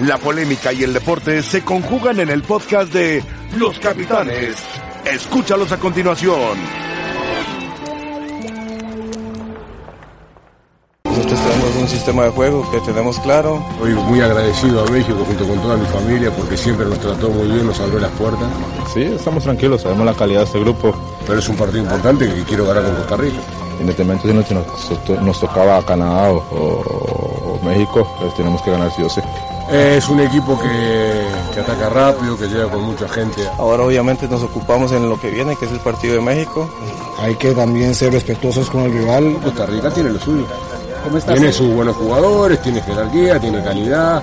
La 0.00 0.18
polémica 0.18 0.74
y 0.74 0.82
el 0.82 0.92
deporte 0.92 1.42
se 1.42 1.64
conjugan 1.64 2.20
en 2.20 2.28
el 2.28 2.42
podcast 2.42 2.92
de 2.92 3.24
Los 3.56 3.78
Capitanes. 3.78 4.56
Escúchalos 5.06 5.72
a 5.72 5.78
continuación. 5.78 6.36
Nosotros 11.04 11.40
tenemos 11.40 11.76
un 11.80 11.88
sistema 11.88 12.24
de 12.24 12.28
juego 12.28 12.70
que 12.70 12.80
tenemos 12.80 13.18
claro. 13.20 13.64
Hoy 13.80 13.94
muy 13.94 14.20
agradecido 14.20 14.84
a 14.84 14.90
México 14.90 15.24
junto 15.26 15.48
con 15.48 15.62
toda 15.62 15.78
mi 15.78 15.86
familia 15.86 16.30
porque 16.30 16.58
siempre 16.58 16.84
nos 16.84 17.00
trató 17.00 17.30
muy 17.30 17.48
bien, 17.48 17.66
nos 17.66 17.80
abrió 17.80 17.98
las 17.98 18.10
puertas. 18.12 18.50
Sí, 18.92 19.02
estamos 19.02 19.44
tranquilos, 19.44 19.80
sabemos 19.80 20.04
la 20.04 20.14
calidad 20.14 20.40
de 20.40 20.44
este 20.44 20.60
grupo. 20.60 20.94
Pero 21.26 21.38
es 21.38 21.48
un 21.48 21.56
partido 21.56 21.84
importante 21.84 22.28
que 22.28 22.42
quiero 22.42 22.66
ganar 22.66 22.84
con 22.84 22.96
Costa 22.96 23.16
Rica. 23.16 23.38
Independientemente 23.80 24.48
si 24.48 24.54
nos, 24.54 25.22
nos 25.22 25.40
tocaba 25.40 25.82
Canadá 25.86 26.30
o, 26.32 26.36
o, 26.50 27.60
México, 27.64 28.06
pues 28.20 28.34
tenemos 28.34 28.60
que 28.60 28.70
ganar 28.70 28.90
sí 28.94 29.02
o 29.02 29.08
sí. 29.08 29.22
Es 29.70 30.08
un 30.08 30.20
equipo 30.20 30.58
que, 30.60 31.26
que, 31.52 31.60
ataca 31.60 31.88
rápido, 31.88 32.36
que 32.36 32.46
llega 32.46 32.68
con 32.68 32.82
mucha 32.82 33.08
gente. 33.08 33.42
Ahora 33.58 33.82
obviamente 33.82 34.28
nos 34.28 34.42
ocupamos 34.42 34.92
en 34.92 35.08
lo 35.08 35.20
que 35.20 35.30
viene, 35.30 35.56
que 35.56 35.64
es 35.64 35.72
el 35.72 35.80
partido 35.80 36.14
de 36.14 36.20
México. 36.20 36.70
Hay 37.18 37.34
que 37.34 37.52
también 37.52 37.94
ser 37.94 38.12
respetuosos 38.12 38.70
con 38.70 38.82
el 38.82 38.92
rival. 38.92 39.36
Costa 39.42 39.66
Rica 39.66 39.90
tiene 39.90 40.10
lo 40.10 40.20
suyo. 40.20 40.46
Tiene 41.26 41.52
sus 41.52 41.72
buenos 41.72 41.96
jugadores, 41.96 42.60
tiene 42.62 42.80
jerarquía, 42.82 43.38
tiene 43.40 43.62
calidad. 43.62 44.22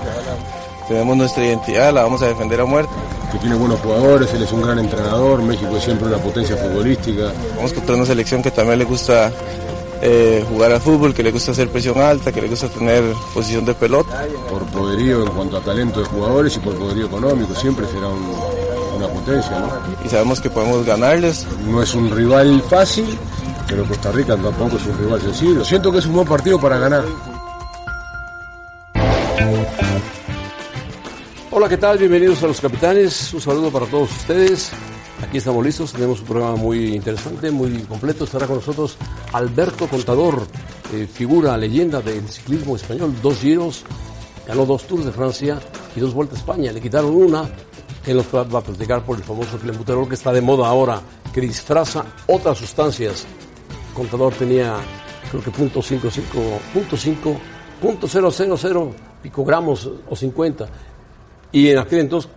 Tenemos 0.86 1.16
nuestra 1.16 1.44
identidad, 1.44 1.92
la 1.92 2.02
vamos 2.02 2.22
a 2.22 2.26
defender 2.26 2.60
a 2.60 2.64
muerte. 2.66 2.92
Que 3.32 3.38
tiene 3.38 3.56
buenos 3.56 3.80
jugadores, 3.80 4.32
él 4.34 4.42
es 4.42 4.52
un 4.52 4.62
gran 4.62 4.78
entrenador, 4.78 5.42
México 5.42 5.76
es 5.76 5.84
siempre 5.84 6.08
una 6.08 6.18
potencia 6.18 6.56
futbolística. 6.56 7.32
Vamos 7.56 7.72
contra 7.72 7.96
una 7.96 8.06
selección 8.06 8.42
que 8.42 8.50
también 8.50 8.78
le 8.78 8.84
gusta 8.84 9.32
eh, 10.06 10.44
jugar 10.46 10.70
al 10.70 10.82
fútbol, 10.82 11.14
que 11.14 11.22
le 11.22 11.32
gusta 11.32 11.52
hacer 11.52 11.70
presión 11.70 11.98
alta, 11.98 12.30
que 12.30 12.42
le 12.42 12.48
gusta 12.48 12.68
tener 12.68 13.02
posición 13.32 13.64
de 13.64 13.72
pelota. 13.72 14.26
Por 14.50 14.66
poderío 14.66 15.22
en 15.22 15.30
cuanto 15.30 15.56
a 15.56 15.60
talento 15.62 16.00
de 16.00 16.06
jugadores 16.06 16.54
y 16.56 16.60
por 16.60 16.74
poderío 16.74 17.06
económico, 17.06 17.54
siempre 17.54 17.86
será 17.86 18.08
un, 18.08 18.22
una 18.98 19.08
potencia. 19.08 19.58
¿no? 19.58 19.68
Y 20.04 20.08
sabemos 20.10 20.42
que 20.42 20.50
podemos 20.50 20.84
ganarles. 20.84 21.46
No 21.66 21.82
es 21.82 21.94
un 21.94 22.14
rival 22.14 22.62
fácil, 22.68 23.18
pero 23.66 23.84
Costa 23.84 24.12
Rica 24.12 24.36
tampoco 24.36 24.76
es 24.76 24.84
un 24.84 24.98
rival 24.98 25.22
sencillo. 25.22 25.64
Siento 25.64 25.90
que 25.90 25.98
es 25.98 26.06
un 26.06 26.12
buen 26.12 26.28
partido 26.28 26.60
para 26.60 26.76
ganar. 26.76 27.04
Hola, 31.50 31.68
¿qué 31.68 31.78
tal? 31.78 31.96
Bienvenidos 31.96 32.42
a 32.42 32.48
los 32.48 32.60
capitanes. 32.60 33.32
Un 33.32 33.40
saludo 33.40 33.70
para 33.70 33.86
todos 33.86 34.10
ustedes. 34.10 34.70
Aquí 35.22 35.38
estamos 35.38 35.64
listos, 35.64 35.92
tenemos 35.92 36.20
un 36.20 36.26
programa 36.26 36.56
muy 36.56 36.94
interesante, 36.94 37.50
muy 37.50 37.82
completo. 37.82 38.24
Estará 38.24 38.46
con 38.46 38.56
nosotros 38.56 38.96
Alberto 39.32 39.88
Contador, 39.88 40.42
eh, 40.92 41.06
figura, 41.06 41.56
leyenda 41.56 42.00
del 42.00 42.28
ciclismo 42.28 42.76
español. 42.76 43.14
Dos 43.22 43.38
giros, 43.38 43.84
ganó 44.46 44.66
dos 44.66 44.84
Tours 44.86 45.04
de 45.04 45.12
Francia 45.12 45.60
y 45.94 46.00
dos 46.00 46.12
Vueltas 46.12 46.38
a 46.38 46.40
España. 46.40 46.72
Le 46.72 46.80
quitaron 46.80 47.14
una, 47.14 47.48
él 48.06 48.16
nos 48.16 48.26
va 48.34 48.58
a 48.58 48.62
platicar 48.62 49.04
por 49.04 49.16
el 49.16 49.24
famoso 49.24 49.56
clenbuterol 49.58 50.08
que 50.08 50.14
está 50.14 50.32
de 50.32 50.40
moda 50.40 50.68
ahora, 50.68 51.00
que 51.32 51.40
disfraza 51.40 52.04
otras 52.26 52.58
sustancias. 52.58 53.24
Contador 53.94 54.34
tenía, 54.34 54.76
creo 55.30 55.42
que 55.42 55.50
punto 55.50 55.80
.55, 55.80 56.20
punto 56.72 56.96
.5, 56.96 57.38
punto 57.80 58.06
.000 58.08 58.92
picogramos 59.22 59.88
o 60.08 60.16
50. 60.16 60.66
Y 61.52 61.70
en 61.70 61.78
aquel 61.78 62.00
entonces 62.00 62.30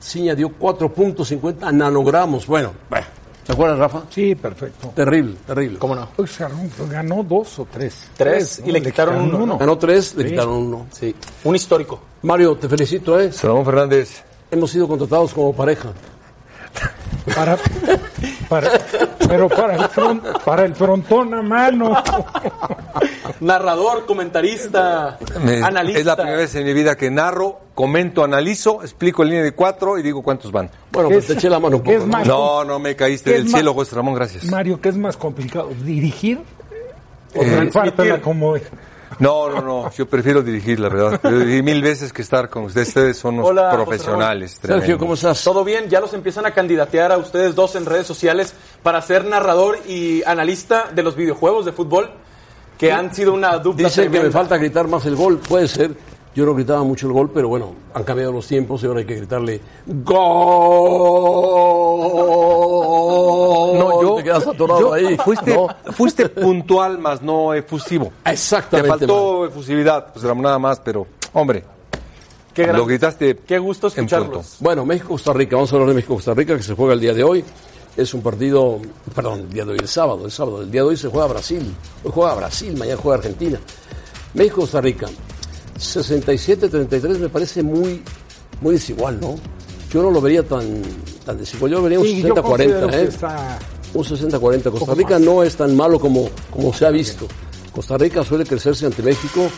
sí 0.00 0.22
añadió 0.22 0.50
4.50 0.58 1.72
nanogramos. 1.72 2.46
Bueno, 2.46 2.72
bueno. 2.88 3.06
¿Se 3.44 3.52
acuerdas, 3.52 3.78
Rafa? 3.78 4.02
Sí, 4.10 4.34
perfecto. 4.34 4.92
Terrible, 4.94 5.36
terrible. 5.46 5.78
¿Cómo 5.78 5.94
no? 5.94 6.08
Pues 6.14 6.38
ganó 6.88 7.24
dos 7.24 7.58
o 7.58 7.66
tres. 7.70 8.10
Tres, 8.16 8.62
y 8.64 8.70
le, 8.70 8.80
quitaron, 8.80 9.22
uno. 9.22 9.38
uno. 9.38 9.58
Ganó 9.58 9.76
tres, 9.76 10.14
le 10.14 10.26
quitaron 10.30 10.54
uno. 10.54 10.86
Sí. 10.92 11.14
Un 11.44 11.56
histórico. 11.56 12.00
Mario, 12.22 12.56
te 12.56 12.68
felicito, 12.68 13.18
¿eh? 13.18 13.32
Salomón 13.32 13.64
Fernández. 13.64 14.22
Hemos 14.50 14.70
sido 14.70 14.86
contratados 14.86 15.32
como 15.32 15.52
pareja. 15.54 15.92
Para, 17.34 17.58
para, 18.48 18.70
pero 19.30 19.48
para 19.48 19.76
el, 19.76 19.88
front, 19.88 20.24
para 20.44 20.64
el 20.66 20.74
frontón 20.74 21.32
a 21.34 21.40
mano. 21.42 21.96
Narrador, 23.40 24.04
comentarista, 24.06 25.18
Me- 25.42 25.62
analista. 25.62 26.00
Es 26.00 26.04
la 26.06 26.16
primera 26.16 26.36
vez 26.36 26.54
en 26.56 26.64
mi 26.66 26.72
vida 26.74 26.96
que 26.96 27.10
narro, 27.10 27.60
comento, 27.74 28.22
analizo, 28.24 28.82
explico 28.82 29.22
en 29.22 29.28
línea 29.30 29.44
de 29.44 29.52
cuatro 29.52 29.98
y 29.98 30.02
digo 30.02 30.22
cuántos 30.22 30.52
van. 30.52 30.70
Bueno, 30.90 31.08
¿Qué 31.08 31.14
pues 31.14 31.24
es- 31.24 31.28
te 31.28 31.32
eché 31.38 31.48
la 31.48 31.58
mano 31.60 31.76
un 31.78 31.82
poco. 31.82 31.96
es 31.96 32.06
¿no? 32.06 32.24
No, 32.24 32.64
no 32.64 32.78
me 32.78 32.94
caíste 32.96 33.30
¿Qué 33.30 33.36
del 33.38 33.48
cielo? 33.48 33.72
José 33.72 33.96
Ramón, 33.96 34.14
gracias. 34.14 34.44
Mario, 34.46 34.80
¿qué 34.80 34.90
es 34.90 34.96
más 34.96 35.16
complicado? 35.16 35.70
¿Dirigir 35.84 36.40
o 37.34 37.42
Eh, 37.42 38.20
como 38.22 38.56
es? 38.56 38.62
No, 39.18 39.50
no, 39.50 39.60
no, 39.60 39.90
yo 39.90 40.06
prefiero 40.06 40.42
dirigir, 40.42 40.78
la 40.80 40.88
verdad. 40.88 41.20
Yo 41.22 41.38
dirigí 41.38 41.62
mil 41.62 41.82
veces 41.82 42.12
que 42.12 42.22
estar 42.22 42.48
con 42.48 42.64
ustedes. 42.64 42.88
Ustedes 42.88 43.18
son 43.18 43.34
unos 43.34 43.48
Hola, 43.50 43.70
profesionales. 43.72 44.58
Sergio. 44.62 44.98
¿cómo 44.98 45.14
estás? 45.14 45.42
Todo 45.42 45.64
bien, 45.64 45.88
ya 45.88 46.00
los 46.00 46.14
empiezan 46.14 46.46
a 46.46 46.52
candidatear 46.52 47.12
a 47.12 47.18
ustedes 47.18 47.54
dos 47.54 47.74
en 47.74 47.86
redes 47.86 48.06
sociales 48.06 48.54
para 48.82 49.02
ser 49.02 49.24
narrador 49.24 49.78
y 49.86 50.22
analista 50.24 50.90
de 50.94 51.02
los 51.02 51.16
videojuegos 51.16 51.64
de 51.64 51.72
fútbol, 51.72 52.10
que 52.78 52.92
han 52.92 53.14
sido 53.14 53.34
una 53.34 53.58
dupla 53.58 53.88
Dice 53.88 54.08
que 54.10 54.20
me 54.22 54.30
falta 54.30 54.56
gritar 54.56 54.86
más 54.88 55.04
el 55.06 55.16
gol. 55.16 55.38
Puede 55.38 55.68
ser. 55.68 55.90
Yo 56.34 56.46
no 56.46 56.54
gritaba 56.54 56.84
mucho 56.84 57.08
el 57.08 57.12
gol, 57.12 57.30
pero 57.34 57.48
bueno, 57.48 57.74
han 57.92 58.04
cambiado 58.04 58.30
los 58.30 58.46
tiempos 58.46 58.80
y 58.82 58.86
ahora 58.86 59.00
hay 59.00 59.06
que 59.06 59.16
gritarle 59.16 59.60
¡Gol! 59.86 60.20
Te 64.38 64.38
quedas 64.44 64.54
atorado 64.54 64.80
yo- 64.80 64.92
ahí. 64.92 65.16
Fuiste, 65.24 65.54
¿no? 65.54 65.68
fuiste 65.92 66.28
puntual, 66.28 66.98
más 66.98 67.20
no 67.22 67.52
efusivo. 67.54 68.12
Te 68.24 68.30
Exactamente. 68.32 68.88
faltó 68.98 69.46
efusividad, 69.46 70.12
pues 70.12 70.24
nada 70.24 70.58
más, 70.58 70.80
pero, 70.80 71.06
hombre, 71.32 71.64
Qué 72.54 72.62
gran- 72.64 72.76
lo 72.76 72.86
gritaste. 72.86 73.36
Qué 73.46 73.58
gusto 73.58 73.86
escucharlos. 73.88 74.56
Bueno, 74.60 74.84
México-Costa 74.84 75.32
Rica, 75.32 75.56
vamos 75.56 75.72
a 75.72 75.76
hablar 75.76 75.88
de 75.90 75.94
México-Costa 75.94 76.34
Rica 76.34 76.56
que 76.56 76.62
se 76.62 76.74
juega 76.74 76.94
el 76.94 77.00
día 77.00 77.14
de 77.14 77.22
hoy. 77.24 77.44
Es 77.96 78.14
un 78.14 78.22
partido, 78.22 78.78
perdón, 79.14 79.40
el 79.40 79.50
día 79.50 79.64
de 79.64 79.72
hoy, 79.72 79.78
el 79.80 79.88
sábado, 79.88 80.24
el 80.24 80.30
sábado. 80.30 80.62
El 80.62 80.70
día 80.70 80.82
de 80.82 80.88
hoy 80.88 80.96
se 80.96 81.08
juega 81.08 81.26
Brasil. 81.26 81.74
Hoy 82.04 82.10
juega 82.14 82.34
Brasil, 82.34 82.76
mañana 82.76 83.00
juega 83.02 83.18
Argentina. 83.18 83.58
México-Costa 84.34 84.80
Rica, 84.80 85.06
67-33 85.78 87.18
me 87.18 87.28
parece 87.28 87.62
muy, 87.62 88.02
muy 88.60 88.74
desigual, 88.74 89.20
¿no? 89.20 89.34
Yo 89.92 90.02
no 90.02 90.10
lo 90.10 90.20
vería 90.20 90.42
tan, 90.44 90.82
tan 91.24 91.38
desigual. 91.38 91.72
Yo 91.72 91.78
lo 91.78 91.82
vería 91.84 91.98
un 92.00 92.06
Sí, 92.06 92.22
yo 92.22 92.34
60-40, 92.34 92.42
considero 92.42 92.88
que 92.88 92.96
¿eh? 92.96 93.02
está- 93.04 93.58
Un 93.92 94.04
60-40. 94.04 94.70
Costa 94.70 94.94
Rica 94.94 95.18
no 95.18 95.42
es 95.42 95.56
tan 95.56 95.76
malo 95.76 95.98
como, 95.98 96.28
como 96.50 96.72
se 96.72 96.86
ha 96.86 96.90
visto. 96.90 97.26
Costa 97.72 97.98
Rica 97.98 98.24
suele 98.24 98.44
crecerse 98.44 98.86
ante 98.86 99.02
México 99.02 99.48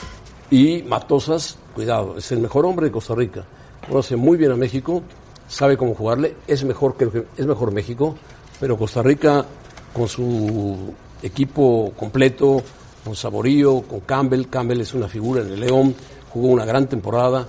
y 0.50 0.82
Matosas, 0.82 1.56
cuidado, 1.74 2.16
es 2.18 2.30
el 2.32 2.40
mejor 2.40 2.66
hombre 2.66 2.86
de 2.86 2.92
Costa 2.92 3.14
Rica. 3.14 3.44
Conoce 3.88 4.16
muy 4.16 4.36
bien 4.36 4.52
a 4.52 4.56
México, 4.56 5.02
sabe 5.48 5.76
cómo 5.76 5.94
jugarle, 5.94 6.36
es 6.46 6.64
mejor, 6.64 6.96
que, 6.96 7.24
es 7.36 7.46
mejor 7.46 7.72
México, 7.72 8.16
pero 8.60 8.76
Costa 8.76 9.02
Rica 9.02 9.44
con 9.92 10.08
su 10.08 10.92
equipo 11.22 11.92
completo, 11.96 12.62
con 13.04 13.16
Saborío, 13.16 13.82
con 13.82 14.00
Campbell, 14.00 14.48
Campbell 14.48 14.80
es 14.80 14.94
una 14.94 15.08
figura 15.08 15.42
en 15.42 15.52
el 15.52 15.60
León, 15.60 15.94
jugó 16.30 16.48
una 16.48 16.64
gran 16.64 16.86
temporada. 16.86 17.46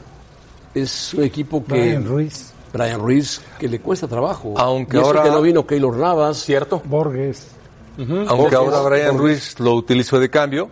Es 0.74 1.14
un 1.14 1.24
equipo 1.24 1.64
que... 1.64 1.74
Brian 1.74 2.06
Ruiz, 2.06 2.53
Brian 2.74 3.00
Ruiz, 3.00 3.40
que 3.60 3.70
le 3.70 3.80
cuesta 3.80 4.08
trabajo. 4.08 4.56
Aunque 4.58 4.98
Y 4.98 5.00
eso 5.00 5.08
ahora- 5.08 5.24
que 5.24 5.30
no 5.30 5.42
vino 5.42 5.66
Keylor 5.66 5.96
Navas. 5.96 6.44
¿Cierto? 6.44 6.82
Borges. 6.84 7.48
Aunque 8.28 8.56
ahora 8.56 8.82
Brian 8.82 9.18
Ruiz 9.18 9.60
lo 9.60 9.76
utilizó 9.76 10.20
de 10.20 10.30
cambio. 10.30 10.70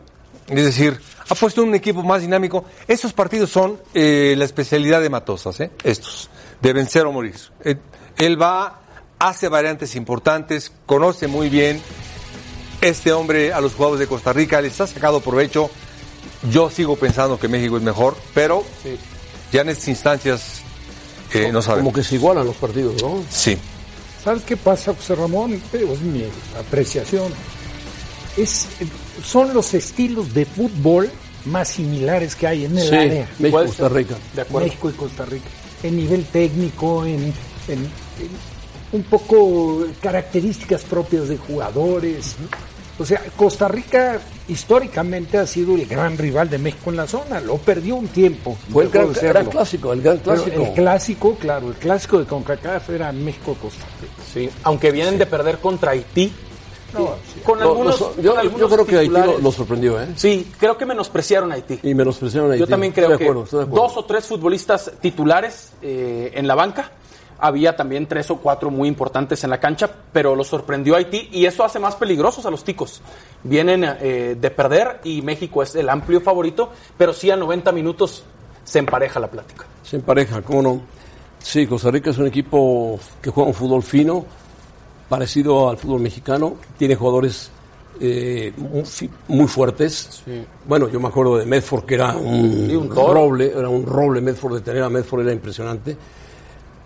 Es 0.47 0.66
decir, 0.66 1.00
ha 1.29 1.35
puesto 1.35 1.61
un 1.63 1.73
equipo 1.75 2.01
más 2.03 2.22
dinámico. 2.22 2.66
Esos 2.88 3.13
partidos 3.13 3.51
son 3.51 3.79
eh, 3.94 4.34
la 4.38 4.44
especialidad 4.45 5.00
de 5.00 5.09
Matosas, 5.09 5.59
¿eh? 5.61 5.72
estos, 5.84 6.29
de 6.61 6.73
vencer 6.73 7.06
o 7.06 7.11
morir. 7.11 7.35
Eh, 7.63 7.78
él 8.17 8.41
va, 8.41 8.79
hace 9.19 9.47
variantes 9.47 9.95
importantes, 9.95 10.73
conoce 10.85 11.28
muy 11.28 11.47
bien 11.50 11.79
este 12.81 13.13
hombre 13.13 13.53
a 13.53 13.61
los 13.61 13.75
jugadores 13.75 14.00
de 14.00 14.07
Costa 14.07 14.34
Rica, 14.34 14.59
les 14.59 14.81
ha 14.81 14.88
sacado 14.88 15.22
provecho. 15.22 15.69
Yo 16.50 16.69
sigo 16.72 16.95
pensando 16.95 17.40
que 17.40 17.47
México 17.47 17.78
es 17.78 17.84
mejor, 17.84 18.17
pero 18.34 18.63
ya 19.53 19.61
en 19.61 19.70
estas 19.70 19.87
instancias 19.90 20.64
eh, 21.33 21.51
no 21.51 21.61
sabemos. 21.61 21.85
Como 21.91 21.95
que 21.95 22.03
se 22.03 22.16
igualan 22.16 22.45
los 22.45 22.55
partidos, 22.55 23.01
¿no? 23.01 23.23
Sí. 23.29 23.57
¿Sabes 24.23 24.43
qué 24.43 24.55
pasa, 24.57 24.93
José 24.93 25.16
Ramón? 25.16 25.53
Es 25.73 26.01
mi 26.01 26.23
apreciación. 26.59 27.31
Es, 28.37 28.67
son 29.23 29.53
los 29.53 29.73
estilos 29.73 30.33
de 30.33 30.45
fútbol 30.45 31.09
más 31.45 31.69
similares 31.69 32.35
que 32.35 32.47
hay 32.47 32.66
en 32.66 32.78
el 32.78 32.87
Sí, 32.87 32.95
área. 32.95 33.28
México, 33.39 33.51
Puede 33.51 33.67
Costa. 33.67 33.89
Rica. 33.89 34.16
De 34.35 34.41
acuerdo. 34.41 34.67
México 34.67 34.89
y 34.89 34.93
Costa 34.93 35.25
Rica. 35.25 35.47
En 35.83 35.97
nivel 35.97 36.25
técnico, 36.25 37.05
en, 37.05 37.23
en- 37.23 37.34
en 37.67 38.51
un 38.91 39.03
poco 39.03 39.85
características 40.01 40.84
propias 40.84 41.27
de 41.29 41.37
jugadores. 41.37 42.35
O 43.01 43.05
sea, 43.05 43.21
Costa 43.35 43.67
Rica 43.67 44.19
históricamente 44.47 45.37
ha 45.37 45.47
sido 45.47 45.75
el 45.75 45.85
gran 45.85 46.17
rival 46.17 46.49
de 46.49 46.57
México 46.57 46.89
en 46.91 46.97
la 46.97 47.07
zona. 47.07 47.39
Lo 47.39 47.57
perdió 47.57 47.95
un 47.95 48.07
tiempo. 48.07 48.57
Fue 48.71 48.83
el 48.83 48.89
gran, 48.89 49.11
clásico, 49.47 49.91
el 49.93 50.01
gran 50.01 50.19
Pero 50.19 50.35
clásico. 50.43 50.63
el 50.63 50.73
clásico, 50.73 51.35
claro, 51.35 51.67
el 51.69 51.75
clásico 51.75 52.19
de 52.19 52.25
CONCACAF 52.25 52.89
era 52.91 53.11
México-Costa 53.11 53.85
Rica. 54.01 54.13
Sí. 54.33 54.49
Aunque 54.63 54.91
vienen 54.91 55.17
de 55.17 55.25
perder 55.25 55.57
contra 55.57 55.91
Haití 55.91 56.31
con 56.91 57.05
yo, 57.05 57.17
con 57.43 57.61
algunos 57.61 57.99
yo 58.21 58.69
creo 58.69 58.85
que 58.85 58.97
Haití 58.97 59.41
lo, 59.41 59.51
sorprendió, 59.51 60.01
¿eh? 60.01 60.07
Sí, 60.15 60.51
creo 60.59 60.77
que 60.77 60.85
menospreciaron 60.85 61.51
a 61.51 61.55
Haití. 61.55 61.79
Y 61.83 61.93
menospreciaron 61.95 62.49
a 62.49 62.53
Haití. 62.53 62.59
Yo 62.61 62.67
también 62.67 62.91
creo 62.93 63.05
Estoy 63.05 63.13
de 63.13 63.17
que 63.17 63.23
acuerdo, 63.23 63.43
estoy 63.45 63.59
de 63.59 63.65
acuerdo. 63.65 63.87
dos 63.87 63.97
o 63.97 64.05
tres 64.05 64.25
futbolistas 64.25 64.91
titulares 65.01 65.71
eh, 65.81 66.31
en 66.35 66.47
la 66.47 66.55
banca. 66.55 66.91
Había 67.41 67.76
también 67.76 68.08
tres 68.08 68.29
o 68.32 68.38
cuatro 68.38 68.70
muy 68.70 68.88
importantes 68.88 69.43
en 69.43 69.49
la 69.49 69.59
cancha, 69.59 69.90
pero 70.14 70.35
los 70.35 70.47
sorprendió 70.47 70.96
Haití 70.96 71.29
y 71.32 71.46
eso 71.46 71.64
hace 71.64 71.79
más 71.79 71.96
peligrosos 71.96 72.46
a 72.46 72.52
los 72.52 72.64
ticos. 72.64 73.02
Vienen 73.43 73.84
eh, 73.84 74.38
de 74.40 74.52
perder 74.52 75.02
y 75.03 75.22
México 75.22 75.64
es 75.64 75.76
el 75.76 75.90
amplio 75.90 76.22
favorito, 76.22 76.72
pero 76.97 77.14
sí 77.14 77.32
a 77.32 77.35
90 77.35 77.72
minutos 77.72 78.23
se 78.64 78.79
empareja 78.79 79.20
la 79.20 79.29
plática. 79.29 79.66
Se 79.84 79.96
empareja, 79.97 80.41
¿cómo 80.41 80.61
no? 80.61 80.82
Sí, 81.40 81.66
Costa 81.66 81.90
Rica 81.91 82.11
es 82.11 82.17
un 82.17 82.28
equipo 82.28 82.99
que 83.22 83.32
juega 83.32 83.49
un 83.49 83.55
fútbol 83.55 83.84
fino, 83.84 84.26
parecido 85.09 85.70
al 85.70 85.78
fútbol 85.78 86.02
mexicano. 86.02 86.55
Tiene 86.78 86.96
jugadores 86.96 87.52
eh, 87.99 88.53
muy, 89.28 89.47
fuertes. 89.47 90.23
Bueno, 90.66 90.87
yo 90.90 90.99
me 90.99 91.08
acuerdo 91.08 91.37
de 91.37 91.46
Medford, 91.46 91.85
que 91.85 91.96
era 91.96 92.16
un, 92.16 92.67
Sí, 92.67 92.76
un 92.76 92.90
roble, 92.90 93.52
era 93.55 93.70
un 93.70 93.85
roble 93.85 94.22
Medford, 94.22 94.55
de 94.55 94.61
tener 94.61 94.84
a 94.84 94.90
Medford 94.90 95.22
era 95.22 95.34
impresionante. 95.34 95.97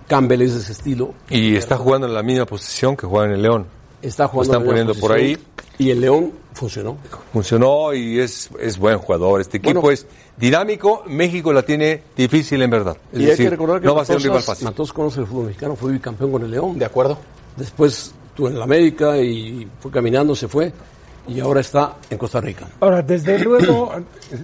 Campbell 0.08 0.42
es 0.42 0.54
de 0.54 0.60
ese 0.60 0.72
estilo. 0.72 1.14
Y 1.30 1.56
está 1.56 1.78
jugando 1.78 2.08
en 2.08 2.14
la 2.14 2.24
misma 2.24 2.46
posición 2.46 2.96
que 2.96 3.08
juega 3.08 3.26
en 3.28 3.34
el 3.34 3.42
León. 3.42 3.66
Está 4.02 4.28
jugando 4.28 4.54
están 4.54 4.62
en 4.62 4.68
la 4.68 4.72
poniendo 4.72 4.94
por 5.00 5.12
posición, 5.12 5.42
Y 5.80 5.90
el 5.90 6.02
León 6.02 6.32
funcionó. 6.54 6.98
Funcionó 7.34 7.94
y 7.94 8.20
es, 8.20 8.50
es 8.60 8.78
buen 8.78 8.98
jugador. 9.00 9.42
Este 9.42 9.58
equipo 9.58 9.82
Bueno. 9.82 9.92
es 9.94 10.06
dinámico. 10.38 11.04
México 11.08 11.52
la 11.52 11.64
tiene 11.64 12.04
difícil 12.16 12.62
en 12.62 12.70
verdad. 12.70 12.98
Es 13.12 13.20
y 13.20 13.24
hay 13.24 13.30
decir, 13.32 13.46
que 13.46 13.50
recordar 13.52 13.82
que 13.82 13.88
no 13.88 13.96
va 13.96 14.04
a 14.04 14.06
ser 14.06 14.18
un 14.18 14.24
rival 14.24 14.44
fácil. 14.44 14.66
Matos 14.66 14.94
conoce 14.94 15.22
el 15.22 15.28
fútbol 15.28 15.48
mexicano, 15.48 15.76
fue 15.76 15.92
bicampeón 15.92 16.32
con 16.32 16.44
el 16.44 16.52
León. 16.52 16.78
¿De 16.78 16.86
acuerdo? 16.86 17.18
Después 17.58 18.14
estuvo 18.30 18.48
en 18.48 18.60
la 18.60 18.66
América 18.66 19.18
y 19.18 19.68
fue 19.80 19.92
caminando, 19.92 20.36
se 20.36 20.48
fue. 20.48 20.72
Y 21.28 21.40
ahora 21.40 21.62
está 21.62 21.96
en 22.10 22.18
Costa 22.18 22.40
Rica. 22.40 22.68
Ahora, 22.80 23.02
desde 23.02 23.40
luego, 23.40 23.94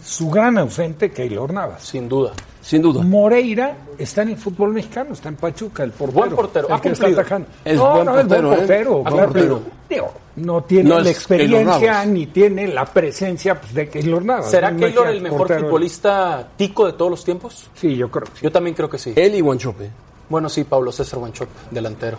su 0.04 0.30
gran 0.30 0.58
ausente, 0.58 1.12
Keylor 1.12 1.54
Navas. 1.54 1.84
Sin 1.84 2.10
duda. 2.10 2.34
Sin 2.62 2.82
duda. 2.82 3.02
Moreira 3.02 3.76
está 3.98 4.22
en 4.22 4.30
el 4.30 4.38
fútbol 4.38 4.74
mexicano, 4.74 5.14
está 5.14 5.30
en 5.30 5.36
Pachuca, 5.36 5.84
el 5.84 5.92
portero. 5.92 6.20
Buen 6.20 6.36
portero, 6.36 6.68
el 6.68 6.74
ha 6.74 6.82
que 6.82 6.90
está 6.90 7.08
atajando. 7.08 7.48
Es 7.66 7.78
no, 7.78 7.92
buen 7.92 8.06
no, 8.06 8.20
es 8.20 8.28
buen 8.28 8.42
portero, 8.42 9.00
¿eh? 9.00 9.04
portero. 9.10 9.62
Digo, 9.90 10.14
no 10.36 10.64
tiene 10.64 10.90
No 10.90 11.00
la 11.00 11.10
es 11.10 11.18
experiencia 11.18 12.06
ni 12.06 12.28
tiene 12.28 12.68
la 12.68 12.86
presencia 12.86 13.60
pues, 13.60 13.74
de 13.74 13.90
Keylor 13.90 14.24
Navas. 14.24 14.52
¿Será 14.52 14.72
¿no? 14.72 14.80
Keylor 14.80 15.08
el 15.08 15.22
mejor 15.22 15.40
portero. 15.40 15.62
futbolista 15.62 16.48
tico 16.56 16.86
de 16.86 16.94
todos 16.94 17.12
los 17.12 17.24
tiempos? 17.24 17.70
Sí, 17.74 17.96
yo 17.96 18.10
creo 18.10 18.26
que 18.26 18.32
sí. 18.38 18.44
Yo 18.44 18.52
también 18.52 18.76
creo 18.76 18.90
que 18.90 18.98
sí. 18.98 19.14
Él 19.16 19.36
y 19.36 19.42
Guanchope. 19.42 19.90
Bueno, 20.30 20.48
sí, 20.48 20.64
Pablo 20.64 20.92
César 20.92 21.20
Guanchop, 21.20 21.50
delantero. 21.72 22.18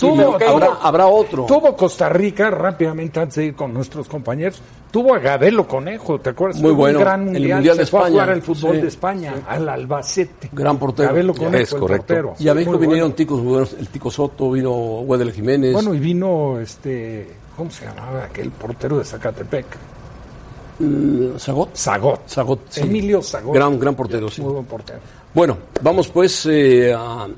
Tuvo- 0.00 0.36
Habrá, 0.48 0.78
habrá 0.82 1.06
otro. 1.06 1.44
Tuvo 1.46 1.76
Costa 1.76 2.08
Rica, 2.08 2.50
rápidamente 2.50 3.20
antes 3.20 3.36
de 3.36 3.44
ir 3.46 3.54
con 3.54 3.72
nuestros 3.74 4.08
compañeros, 4.08 4.60
tuvo 4.90 5.14
a 5.14 5.18
Gabelo 5.18 5.68
Conejo, 5.68 6.18
¿te 6.20 6.30
acuerdas? 6.30 6.60
Muy 6.60 6.72
bueno, 6.72 6.98
Un 6.98 7.04
gran 7.04 7.20
el 7.20 7.26
mundial, 7.32 7.54
Mundial 7.58 7.76
se 7.76 7.80
de 7.82 7.86
fue 7.86 7.98
a 8.00 8.02
España. 8.02 8.12
jugar 8.12 8.30
al 8.30 8.42
fútbol 8.42 8.74
Sí, 8.76 8.80
de 8.82 8.88
España, 8.88 9.34
al 9.46 9.68
Albacete. 9.68 10.48
Gran 10.52 10.78
portero. 10.78 11.08
Gabelo 11.10 11.34
Conejo, 11.34 11.56
Es 11.56 11.72
el 11.72 11.78
correcto. 11.80 12.06
portero. 12.06 12.34
Y 12.38 12.48
a 12.48 12.54
México 12.54 12.70
Muy 12.72 12.78
bueno. 12.78 12.90
vinieron 12.90 13.12
ticos. 13.12 13.72
El 13.78 13.88
Tico 13.88 14.10
Soto, 14.10 14.50
vino 14.50 14.70
Wedel 14.72 15.32
Jiménez. 15.32 15.72
Bueno, 15.74 15.94
y 15.94 15.98
vino 16.00 16.58
este, 16.58 17.28
¿cómo 17.56 17.70
se 17.70 17.84
llamaba 17.84 18.24
aquel 18.24 18.50
portero 18.50 18.98
de 18.98 19.04
Zacatepec? 19.04 19.66
mm, 20.78 21.36
Zagot. 21.38 21.76
Zagot. 21.76 22.20
Zagot, 22.28 22.60
sí. 22.70 22.80
Emilio 22.80 23.22
Zagot. 23.22 23.54
Gran, 23.54 23.78
gran 23.78 23.94
portero, 23.94 24.28
sí. 24.30 24.40
Muy 24.42 24.52
buen 24.54 24.64
portero. 24.64 24.98
Bueno, 25.34 25.58
vamos 25.82 26.08
pues 26.08 26.46
eh, 26.46 26.92
a 26.92 27.28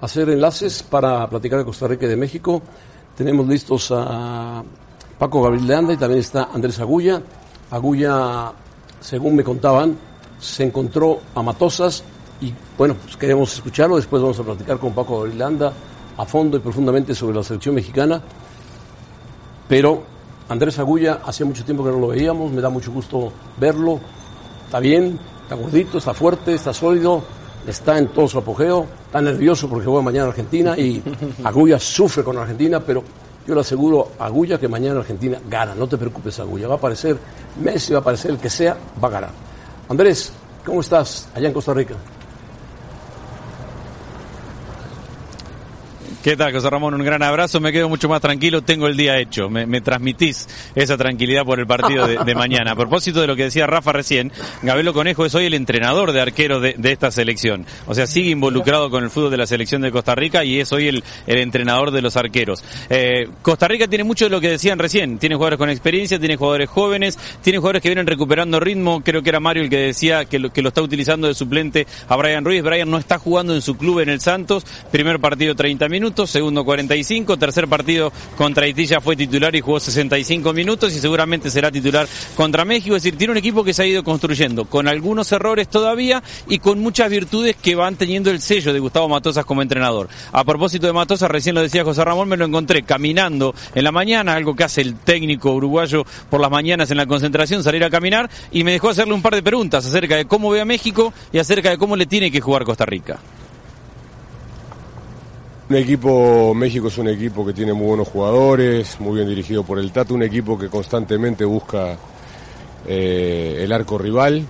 hacer 0.00 0.30
enlaces 0.30 0.82
para 0.82 1.28
platicar 1.28 1.58
de 1.58 1.64
Costa 1.64 1.86
Rica 1.86 2.06
y 2.06 2.08
de 2.08 2.16
México. 2.16 2.62
Tenemos 3.16 3.46
listos 3.46 3.92
a 3.94 4.62
Paco 5.18 5.42
Gabriel 5.42 5.66
de 5.66 5.74
Anda 5.74 5.92
y 5.92 5.96
también 5.96 6.20
está 6.20 6.48
Andrés 6.52 6.80
Agulla. 6.80 7.22
Agulla, 7.70 8.52
según 9.00 9.36
me 9.36 9.44
contaban, 9.44 9.96
se 10.38 10.64
encontró 10.64 11.20
a 11.34 11.42
Matosas 11.42 12.02
y 12.40 12.52
bueno, 12.78 12.96
pues 13.02 13.16
queremos 13.16 13.52
escucharlo. 13.52 13.96
Después 13.96 14.22
vamos 14.22 14.38
a 14.38 14.42
platicar 14.42 14.78
con 14.78 14.92
Paco 14.92 15.16
Gabriel 15.16 15.38
de 15.38 15.44
Anda 15.44 15.72
a 16.16 16.24
fondo 16.24 16.56
y 16.56 16.60
profundamente 16.60 17.14
sobre 17.14 17.36
la 17.36 17.42
selección 17.42 17.74
mexicana. 17.74 18.22
Pero 19.68 20.02
Andrés 20.48 20.78
Agulla, 20.78 21.20
hacía 21.24 21.46
mucho 21.46 21.64
tiempo 21.64 21.84
que 21.84 21.90
no 21.90 21.98
lo 21.98 22.08
veíamos, 22.08 22.50
me 22.50 22.60
da 22.60 22.70
mucho 22.70 22.90
gusto 22.90 23.32
verlo. 23.58 24.00
Está 24.66 24.80
bien, 24.80 25.18
está 25.42 25.54
gordito, 25.54 25.98
está 25.98 26.12
fuerte, 26.12 26.54
está 26.54 26.72
sólido, 26.72 27.22
está 27.66 27.98
en 27.98 28.08
todo 28.08 28.28
su 28.28 28.38
apogeo, 28.38 28.86
está 29.06 29.20
nervioso 29.20 29.68
porque 29.68 29.86
juega 29.86 30.02
mañana 30.02 30.28
Argentina 30.28 30.78
y 30.78 31.02
Agulla 31.44 31.78
sufre 31.78 32.22
con 32.24 32.36
Argentina, 32.38 32.80
pero 32.80 33.02
yo 33.46 33.54
le 33.54 33.60
aseguro 33.60 34.12
a 34.18 34.26
Agulla 34.26 34.58
que 34.58 34.68
mañana 34.68 35.00
Argentina 35.00 35.38
gana. 35.48 35.74
No 35.74 35.86
te 35.88 35.96
preocupes, 35.96 36.38
Agulla. 36.38 36.68
Va 36.68 36.74
a 36.74 36.78
aparecer 36.78 37.16
Messi, 37.62 37.92
va 37.92 37.98
a 37.98 38.00
aparecer 38.02 38.32
el 38.32 38.38
que 38.38 38.50
sea, 38.50 38.76
va 39.02 39.08
a 39.08 39.10
ganar. 39.10 39.30
Andrés, 39.88 40.32
¿cómo 40.64 40.80
estás 40.80 41.28
allá 41.34 41.48
en 41.48 41.54
Costa 41.54 41.74
Rica? 41.74 41.94
¿Qué 46.22 46.36
tal, 46.36 46.52
José 46.52 46.68
Ramón? 46.68 46.92
Un 46.92 47.02
gran 47.02 47.22
abrazo. 47.22 47.60
Me 47.60 47.72
quedo 47.72 47.88
mucho 47.88 48.06
más 48.06 48.20
tranquilo. 48.20 48.60
Tengo 48.60 48.86
el 48.86 48.94
día 48.94 49.18
hecho. 49.18 49.48
Me, 49.48 49.80
transmitís 49.80 50.46
esa 50.74 50.98
tranquilidad 50.98 51.46
por 51.46 51.58
el 51.58 51.66
partido 51.66 52.06
de, 52.06 52.34
mañana. 52.34 52.72
A 52.72 52.76
propósito 52.76 53.22
de 53.22 53.26
lo 53.26 53.36
que 53.36 53.44
decía 53.44 53.66
Rafa 53.66 53.92
recién, 53.92 54.30
Gabelo 54.60 54.92
Conejo 54.92 55.24
es 55.24 55.34
hoy 55.34 55.46
el 55.46 55.54
entrenador 55.54 56.12
de 56.12 56.20
arqueros 56.20 56.60
de, 56.60 56.76
esta 56.82 57.10
selección. 57.10 57.64
O 57.86 57.94
sea, 57.94 58.06
sigue 58.06 58.28
involucrado 58.28 58.90
con 58.90 59.02
el 59.02 59.08
fútbol 59.08 59.30
de 59.30 59.38
la 59.38 59.46
selección 59.46 59.80
de 59.80 59.90
Costa 59.90 60.14
Rica 60.14 60.44
y 60.44 60.60
es 60.60 60.70
hoy 60.72 60.88
el, 60.88 61.02
el 61.26 61.38
entrenador 61.38 61.90
de 61.90 62.02
los 62.02 62.18
arqueros. 62.18 62.62
Eh, 62.90 63.26
Costa 63.40 63.66
Rica 63.66 63.88
tiene 63.88 64.04
mucho 64.04 64.26
de 64.26 64.30
lo 64.30 64.42
que 64.42 64.50
decían 64.50 64.78
recién. 64.78 65.18
Tiene 65.18 65.36
jugadores 65.36 65.58
con 65.58 65.70
experiencia, 65.70 66.18
tiene 66.18 66.36
jugadores 66.36 66.68
jóvenes, 66.68 67.18
tiene 67.40 67.60
jugadores 67.60 67.80
que 67.80 67.88
vienen 67.88 68.06
recuperando 68.06 68.60
ritmo. 68.60 69.02
Creo 69.02 69.22
que 69.22 69.30
era 69.30 69.40
Mario 69.40 69.62
el 69.62 69.70
que 69.70 69.78
decía 69.78 70.26
que 70.26 70.38
lo, 70.38 70.52
que 70.52 70.60
lo 70.60 70.68
está 70.68 70.82
utilizando 70.82 71.28
de 71.28 71.34
suplente 71.34 71.86
a 72.08 72.16
Brian 72.16 72.44
Ruiz. 72.44 72.62
Brian 72.62 72.90
no 72.90 72.98
está 72.98 73.18
jugando 73.18 73.54
en 73.54 73.62
su 73.62 73.78
club 73.78 74.00
en 74.00 74.10
el 74.10 74.20
Santos. 74.20 74.66
Primer 74.92 75.18
partido 75.18 75.54
30 75.54 75.88
minutos, 75.88 76.09
segundo 76.26 76.64
45, 76.64 77.36
tercer 77.36 77.68
partido 77.68 78.12
contra 78.36 78.64
Haití 78.64 78.86
fue 79.02 79.16
titular 79.16 79.54
y 79.54 79.60
jugó 79.60 79.78
65 79.78 80.52
minutos 80.52 80.94
y 80.94 80.98
seguramente 80.98 81.50
será 81.50 81.70
titular 81.70 82.08
contra 82.34 82.64
México. 82.64 82.96
Es 82.96 83.02
decir, 83.02 83.16
tiene 83.16 83.32
un 83.32 83.36
equipo 83.36 83.62
que 83.62 83.72
se 83.72 83.82
ha 83.82 83.86
ido 83.86 84.02
construyendo 84.02 84.64
con 84.64 84.88
algunos 84.88 85.30
errores 85.32 85.68
todavía 85.68 86.22
y 86.48 86.58
con 86.58 86.80
muchas 86.80 87.10
virtudes 87.10 87.56
que 87.56 87.74
van 87.74 87.96
teniendo 87.96 88.30
el 88.30 88.40
sello 88.40 88.72
de 88.72 88.80
Gustavo 88.80 89.08
Matosas 89.08 89.44
como 89.44 89.62
entrenador. 89.62 90.08
A 90.32 90.44
propósito 90.44 90.86
de 90.86 90.92
Matosas, 90.92 91.30
recién 91.30 91.54
lo 91.54 91.62
decía 91.62 91.84
José 91.84 92.04
Ramón, 92.04 92.28
me 92.28 92.36
lo 92.36 92.44
encontré 92.44 92.82
caminando 92.82 93.54
en 93.74 93.84
la 93.84 93.92
mañana, 93.92 94.34
algo 94.34 94.56
que 94.56 94.64
hace 94.64 94.80
el 94.80 94.96
técnico 94.96 95.52
uruguayo 95.52 96.04
por 96.28 96.40
las 96.40 96.50
mañanas 96.50 96.90
en 96.90 96.96
la 96.96 97.06
concentración, 97.06 97.62
salir 97.62 97.84
a 97.84 97.90
caminar 97.90 98.28
y 98.50 98.64
me 98.64 98.72
dejó 98.72 98.88
hacerle 98.88 99.14
un 99.14 99.22
par 99.22 99.34
de 99.34 99.42
preguntas 99.42 99.86
acerca 99.86 100.16
de 100.16 100.24
cómo 100.24 100.50
ve 100.50 100.60
a 100.60 100.64
México 100.64 101.12
y 101.32 101.38
acerca 101.38 101.70
de 101.70 101.78
cómo 101.78 101.96
le 101.96 102.06
tiene 102.06 102.30
que 102.30 102.40
jugar 102.40 102.64
Costa 102.64 102.86
Rica. 102.86 103.18
Un 105.70 105.76
equipo, 105.76 106.52
México 106.52 106.88
es 106.88 106.98
un 106.98 107.06
equipo 107.06 107.46
que 107.46 107.52
tiene 107.52 107.72
muy 107.72 107.86
buenos 107.86 108.08
jugadores, 108.08 108.98
muy 108.98 109.14
bien 109.14 109.28
dirigido 109.28 109.62
por 109.62 109.78
el 109.78 109.92
Tato, 109.92 110.14
un 110.14 110.24
equipo 110.24 110.58
que 110.58 110.68
constantemente 110.68 111.44
busca 111.44 111.96
eh, 112.88 113.60
el 113.60 113.70
arco 113.70 113.96
rival, 113.96 114.44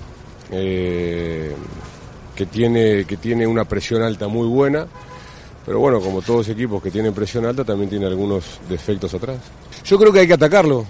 eh, 0.50 1.54
que, 2.34 2.46
tiene, 2.46 3.04
que 3.04 3.18
tiene 3.18 3.46
una 3.46 3.66
presión 3.66 4.00
alta 4.02 4.28
muy 4.28 4.48
buena, 4.48 4.86
pero 5.66 5.78
bueno, 5.78 6.00
como 6.00 6.22
todos 6.22 6.48
equipos 6.48 6.82
que 6.82 6.90
tienen 6.90 7.12
presión 7.12 7.44
alta, 7.44 7.64
también 7.66 7.90
tiene 7.90 8.06
algunos 8.06 8.58
defectos 8.66 9.12
atrás. 9.12 9.40
Yo 9.84 9.98
creo 9.98 10.14
que 10.14 10.20
hay 10.20 10.26
que 10.26 10.32
atacarlo, 10.32 10.86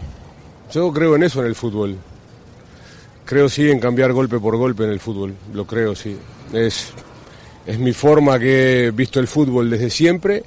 yo 0.72 0.92
creo 0.92 1.16
en 1.16 1.24
eso 1.24 1.40
en 1.40 1.46
el 1.46 1.56
fútbol. 1.56 1.96
Creo 3.24 3.48
sí 3.48 3.68
en 3.68 3.80
cambiar 3.80 4.12
golpe 4.12 4.38
por 4.38 4.56
golpe 4.56 4.84
en 4.84 4.90
el 4.90 5.00
fútbol, 5.00 5.34
lo 5.52 5.66
creo 5.66 5.96
sí. 5.96 6.16
Es, 6.52 6.92
es 7.66 7.78
mi 7.78 7.92
forma 7.92 8.38
que 8.38 8.86
he 8.86 8.90
visto 8.90 9.20
el 9.20 9.26
fútbol 9.26 9.70
desde 9.70 9.90
siempre 9.90 10.44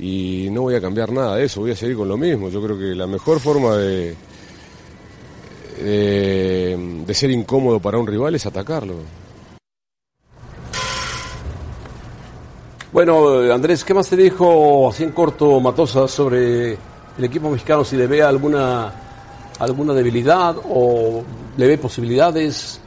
y 0.00 0.48
no 0.50 0.62
voy 0.62 0.74
a 0.74 0.80
cambiar 0.80 1.12
nada 1.12 1.36
de 1.36 1.44
eso, 1.44 1.60
voy 1.60 1.72
a 1.72 1.76
seguir 1.76 1.96
con 1.96 2.08
lo 2.08 2.16
mismo. 2.16 2.48
Yo 2.48 2.62
creo 2.62 2.78
que 2.78 2.94
la 2.94 3.06
mejor 3.06 3.40
forma 3.40 3.76
de, 3.76 4.14
de, 5.82 7.14
ser 7.14 7.30
incómodo 7.30 7.80
para 7.80 7.98
un 7.98 8.06
rival 8.06 8.34
es 8.34 8.46
atacarlo. 8.46 8.94
Bueno, 12.92 13.52
Andrés, 13.52 13.84
¿qué 13.84 13.92
más 13.92 14.08
te 14.08 14.16
dijo 14.16 14.88
así 14.88 15.02
en 15.02 15.10
corto 15.10 15.58
Matosa 15.60 16.06
sobre 16.06 16.72
el 16.72 17.24
equipo 17.24 17.50
mexicano? 17.50 17.84
Si 17.84 17.96
le 17.96 18.06
ve 18.06 18.22
alguna, 18.22 18.92
alguna 19.58 19.94
debilidad 19.94 20.56
o 20.68 21.24
le 21.56 21.66
ve 21.66 21.78
posibilidades. 21.78 22.80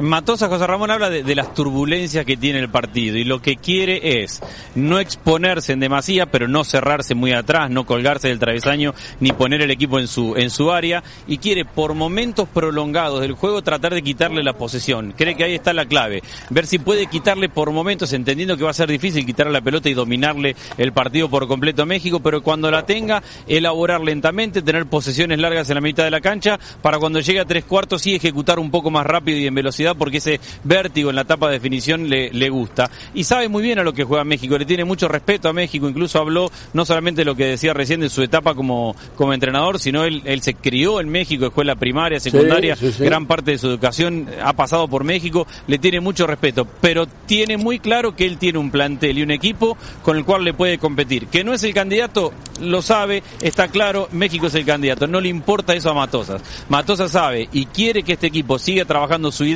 Matosa 0.00 0.48
José 0.48 0.66
Ramón 0.66 0.90
habla 0.90 1.10
de, 1.10 1.34
las 1.34 1.52
turbulencias 1.52 2.24
que 2.24 2.36
tiene 2.36 2.60
el 2.60 2.70
partido 2.70 3.18
y 3.18 3.24
lo 3.24 3.42
que 3.42 3.56
quiere 3.56 4.22
es 4.22 4.40
no 4.74 4.98
exponerse 4.98 5.74
en 5.74 5.80
demasía, 5.80 6.26
pero 6.26 6.48
no 6.48 6.64
cerrarse 6.64 7.14
muy 7.14 7.32
atrás, 7.32 7.70
no 7.70 7.84
colgarse 7.84 8.28
del 8.28 8.38
travesaño 8.38 8.94
ni 9.20 9.32
poner 9.32 9.60
el 9.60 9.70
equipo 9.70 9.98
en 9.98 10.08
su 10.08 10.34
en 10.36 10.48
su 10.48 10.72
área 10.72 11.02
y 11.26 11.38
quiere 11.38 11.66
por 11.66 11.92
momentos 11.92 12.48
prolongados 12.48 13.20
del 13.20 13.32
juego 13.32 13.62
tratar 13.62 13.92
de 13.92 14.02
quitarle 14.02 14.42
la 14.42 14.54
posesión. 14.54 15.12
Cree 15.16 15.36
que 15.36 15.44
ahí 15.44 15.54
está 15.54 15.74
la 15.74 15.84
clave, 15.84 16.22
ver 16.48 16.66
si 16.66 16.78
puede 16.78 17.06
quitarle 17.06 17.50
por 17.50 17.70
momentos, 17.70 18.14
entendiendo 18.14 18.56
que 18.56 18.64
va 18.64 18.70
a 18.70 18.74
ser 18.74 18.88
difícil 18.88 19.26
quitarle 19.26 19.52
la 19.52 19.60
pelota 19.60 19.90
y 19.90 19.94
dominarle 19.94 20.56
el 20.78 20.92
partido 20.92 21.28
por 21.28 21.46
completo 21.46 21.82
a 21.82 21.86
México, 21.86 22.20
pero 22.20 22.42
cuando 22.42 22.70
la 22.70 22.86
tenga, 22.86 23.22
elaborar 23.46 24.00
lentamente, 24.00 24.62
tener 24.62 24.86
posesiones 24.86 25.38
largas 25.38 25.68
en 25.68 25.74
la 25.74 25.80
mitad 25.82 26.04
de 26.04 26.10
la 26.10 26.22
cancha 26.22 26.58
para 26.80 26.98
cuando 26.98 27.20
llegue 27.20 27.40
a 27.40 27.44
tres 27.44 27.64
cuartos 27.64 28.02
sí 28.02 28.14
ejecutar 28.14 28.58
un 28.58 28.70
poco 28.70 28.90
más 28.90 29.04
rápido 29.04 29.38
y 29.38 29.46
en 29.46 29.54
velocidad 29.54 29.65
porque 29.94 30.18
ese 30.18 30.40
vértigo 30.64 31.10
en 31.10 31.16
la 31.16 31.22
etapa 31.22 31.46
de 31.46 31.54
definición 31.54 32.08
le, 32.08 32.30
le 32.32 32.48
gusta. 32.50 32.90
Y 33.14 33.24
sabe 33.24 33.48
muy 33.48 33.62
bien 33.62 33.78
a 33.78 33.82
lo 33.82 33.92
que 33.92 34.04
juega 34.04 34.24
México, 34.24 34.58
le 34.58 34.64
tiene 34.64 34.84
mucho 34.84 35.08
respeto 35.08 35.48
a 35.48 35.52
México, 35.52 35.88
incluso 35.88 36.18
habló 36.18 36.50
no 36.72 36.84
solamente 36.84 37.22
de 37.22 37.24
lo 37.24 37.34
que 37.34 37.46
decía 37.46 37.74
recién 37.74 38.00
de 38.00 38.08
su 38.08 38.22
etapa 38.22 38.54
como, 38.54 38.94
como 39.16 39.32
entrenador, 39.32 39.78
sino 39.78 40.04
él, 40.04 40.22
él 40.24 40.42
se 40.42 40.54
crió 40.54 41.00
en 41.00 41.08
México, 41.08 41.46
escuela 41.46 41.76
primaria, 41.76 42.20
secundaria, 42.20 42.76
Sí, 42.76 42.86
sí, 42.86 42.98
sí. 42.98 43.04
gran 43.04 43.26
parte 43.26 43.52
de 43.52 43.58
su 43.58 43.68
educación 43.68 44.28
ha 44.42 44.52
pasado 44.52 44.88
por 44.88 45.04
México, 45.04 45.46
le 45.66 45.78
tiene 45.78 46.00
mucho 46.00 46.26
respeto, 46.26 46.66
pero 46.80 47.06
tiene 47.26 47.56
muy 47.56 47.78
claro 47.78 48.14
que 48.14 48.26
él 48.26 48.38
tiene 48.38 48.58
un 48.58 48.70
plantel 48.70 49.18
y 49.18 49.22
un 49.22 49.30
equipo 49.30 49.76
con 50.02 50.16
el 50.16 50.24
cual 50.24 50.44
le 50.44 50.54
puede 50.54 50.78
competir. 50.78 51.26
Que 51.28 51.44
no 51.44 51.52
es 51.54 51.62
el 51.64 51.74
candidato, 51.74 52.32
lo 52.60 52.82
sabe, 52.82 53.22
está 53.40 53.68
claro, 53.68 54.08
México 54.12 54.46
es 54.46 54.54
el 54.54 54.64
candidato, 54.64 55.06
no 55.06 55.20
le 55.20 55.28
importa 55.28 55.74
eso 55.74 55.90
a 55.90 55.94
Matosas. 55.94 56.42
Matosas 56.68 57.12
sabe 57.12 57.48
y 57.52 57.66
quiere 57.66 58.02
que 58.02 58.12
este 58.14 58.26
equipo 58.26 58.58
siga 58.58 58.84
trabajando 58.84 59.32
su 59.32 59.44
idea 59.44 59.55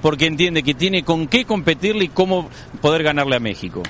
porque 0.00 0.26
entiende 0.26 0.62
que 0.62 0.74
tiene 0.74 1.04
con 1.04 1.26
qué 1.26 1.44
competirle 1.44 2.04
y 2.04 2.08
cómo 2.08 2.48
poder 2.80 3.02
ganarle 3.02 3.36
a 3.36 3.40
México. 3.40 3.82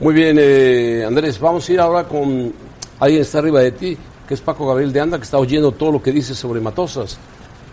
Muy 0.00 0.14
bien, 0.14 0.36
eh, 0.38 1.04
Andrés, 1.06 1.40
vamos 1.40 1.68
a 1.68 1.72
ir 1.72 1.80
ahora 1.80 2.04
con 2.04 2.52
alguien 3.00 3.18
que 3.18 3.22
está 3.22 3.38
arriba 3.38 3.60
de 3.60 3.72
ti, 3.72 3.96
que 4.26 4.34
es 4.34 4.40
Paco 4.40 4.66
Gabriel 4.66 4.92
de 4.92 5.00
Anda, 5.00 5.18
que 5.18 5.24
está 5.24 5.38
oyendo 5.38 5.72
todo 5.72 5.92
lo 5.92 6.02
que 6.02 6.12
dices 6.12 6.38
sobre 6.38 6.60
Matosas, 6.60 7.18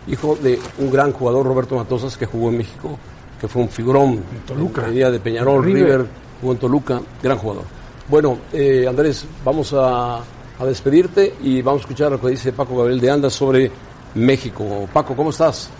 hijo 0.08 0.36
de 0.42 0.58
un 0.78 0.90
gran 0.90 1.12
jugador, 1.12 1.46
Roberto 1.46 1.76
Matosas, 1.76 2.16
que 2.16 2.26
jugó 2.26 2.48
en 2.48 2.58
México, 2.58 2.98
que 3.40 3.46
fue 3.46 3.62
un 3.62 3.68
figurón. 3.68 4.22
Toluca. 4.46 4.86
En 4.86 4.94
día 4.94 5.10
de 5.10 5.20
Peñarol, 5.20 5.64
River. 5.64 5.82
River. 5.82 6.06
jugó 6.40 6.52
en 6.52 6.58
Toluca, 6.58 7.00
gran 7.22 7.38
jugador. 7.38 7.64
Bueno, 8.08 8.38
eh, 8.52 8.86
Andrés, 8.88 9.24
vamos 9.44 9.72
a, 9.72 10.16
a 10.16 10.64
despedirte 10.64 11.34
y 11.42 11.60
vamos 11.62 11.80
a 11.80 11.82
escuchar 11.82 12.10
lo 12.10 12.20
que 12.20 12.28
dice 12.28 12.52
Paco 12.52 12.76
Gabriel 12.76 13.00
de 13.00 13.10
Anda 13.10 13.30
sobre 13.30 13.70
México. 14.14 14.88
Paco, 14.92 15.14
¿cómo 15.14 15.30
estás? 15.30 15.70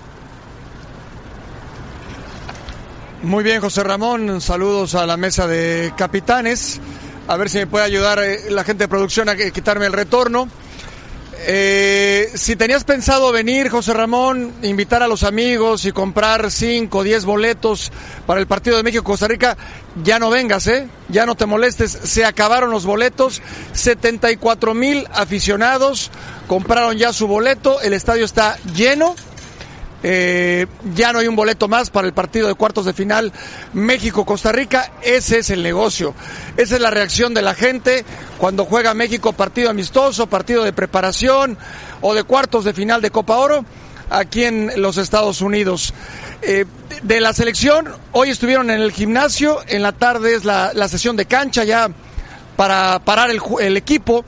Muy 3.23 3.43
bien, 3.43 3.61
José 3.61 3.83
Ramón. 3.83 4.41
Saludos 4.41 4.95
a 4.95 5.07
la 5.07 5.17
mesa 5.17 5.47
de 5.47 5.93
capitanes. 5.97 6.81
A 7.27 7.37
ver 7.37 7.49
si 7.49 7.59
me 7.59 7.67
puede 7.67 7.85
ayudar 7.85 8.23
eh, 8.23 8.51
la 8.51 8.63
gente 8.63 8.85
de 8.85 8.89
producción 8.89 9.29
a 9.29 9.37
quitarme 9.37 9.87
el 9.87 9.93
retorno. 9.93 10.49
Eh, 11.49 12.31
si 12.35 12.57
tenías 12.57 12.85
pensado 12.85 13.33
venir, 13.33 13.69
José 13.69 13.95
Ramón, 13.95 14.53
invitar 14.63 15.03
a 15.03 15.09
los 15.09 15.23
amigos 15.23 15.85
y 15.85 15.93
comprar 15.93 16.51
5 16.51 16.99
o 16.99 17.03
10 17.03 17.25
boletos 17.25 17.93
para 18.27 18.41
el 18.41 18.47
partido 18.47 18.77
de 18.77 18.83
México-Costa 18.83 19.29
Rica, 19.29 19.57
ya 20.03 20.19
no 20.19 20.31
vengas, 20.31 20.67
¿eh? 20.67 20.89
Ya 21.09 21.25
no 21.25 21.35
te 21.35 21.47
molestes. 21.47 21.93
Se 21.93 22.25
acabaron 22.25 22.71
los 22.71 22.85
boletos. 22.85 23.43
74 23.73 24.75
mil 24.75 25.07
aficionados 25.13 26.11
compraron 26.49 26.97
ya 26.97 27.13
su 27.13 27.27
boleto. 27.27 27.81
El 27.81 27.93
estadio 27.93 28.25
está 28.25 28.59
lleno. 28.75 29.15
Eh, 30.09 30.69
ya 30.95 31.13
no 31.13 31.19
hay 31.19 31.27
un 31.27 31.35
boleto 31.35 31.67
más 31.67 31.91
para 31.91 32.07
el 32.07 32.13
partido 32.13 32.47
de 32.47 32.55
cuartos 32.55 32.85
de 32.85 32.93
final 32.93 33.33
México-Costa 33.73 34.53
Rica. 34.53 34.93
Ese 35.03 35.41
es 35.41 35.51
el 35.51 35.65
negocio. 35.65 36.15
Esa 36.57 36.77
es 36.77 36.81
la 36.81 36.91
reacción 36.91 37.35
de 37.35 37.43
la 37.43 37.55
gente 37.55 38.05
cuando 38.39 38.65
juega 38.67 38.95
México 38.95 39.33
partido 39.33 39.69
amistoso, 39.69 40.29
partido 40.29 40.63
de 40.63 40.73
preparación 40.73 41.59
o 42.03 42.15
de 42.15 42.23
cuartos 42.23 42.65
de 42.65 42.73
final 42.73 43.03
de 43.03 43.11
Copa 43.11 43.37
Oro 43.37 43.65
aquí 44.09 44.45
en 44.45 44.81
los 44.81 44.97
Estados 44.97 45.41
Unidos. 45.41 45.93
Eh, 46.41 46.67
de 47.03 47.21
la 47.21 47.33
selección, 47.33 47.89
hoy 48.13 48.31
estuvieron 48.31 48.71
en 48.71 48.81
el 48.81 48.93
gimnasio, 48.93 49.59
en 49.67 49.83
la 49.83 49.91
tarde 49.91 50.37
es 50.37 50.45
la, 50.45 50.71
la 50.73 50.87
sesión 50.87 51.17
de 51.17 51.27
cancha 51.27 51.65
ya 51.65 51.91
para 52.55 53.01
parar 53.01 53.31
el, 53.31 53.41
el 53.61 53.77
equipo, 53.77 54.25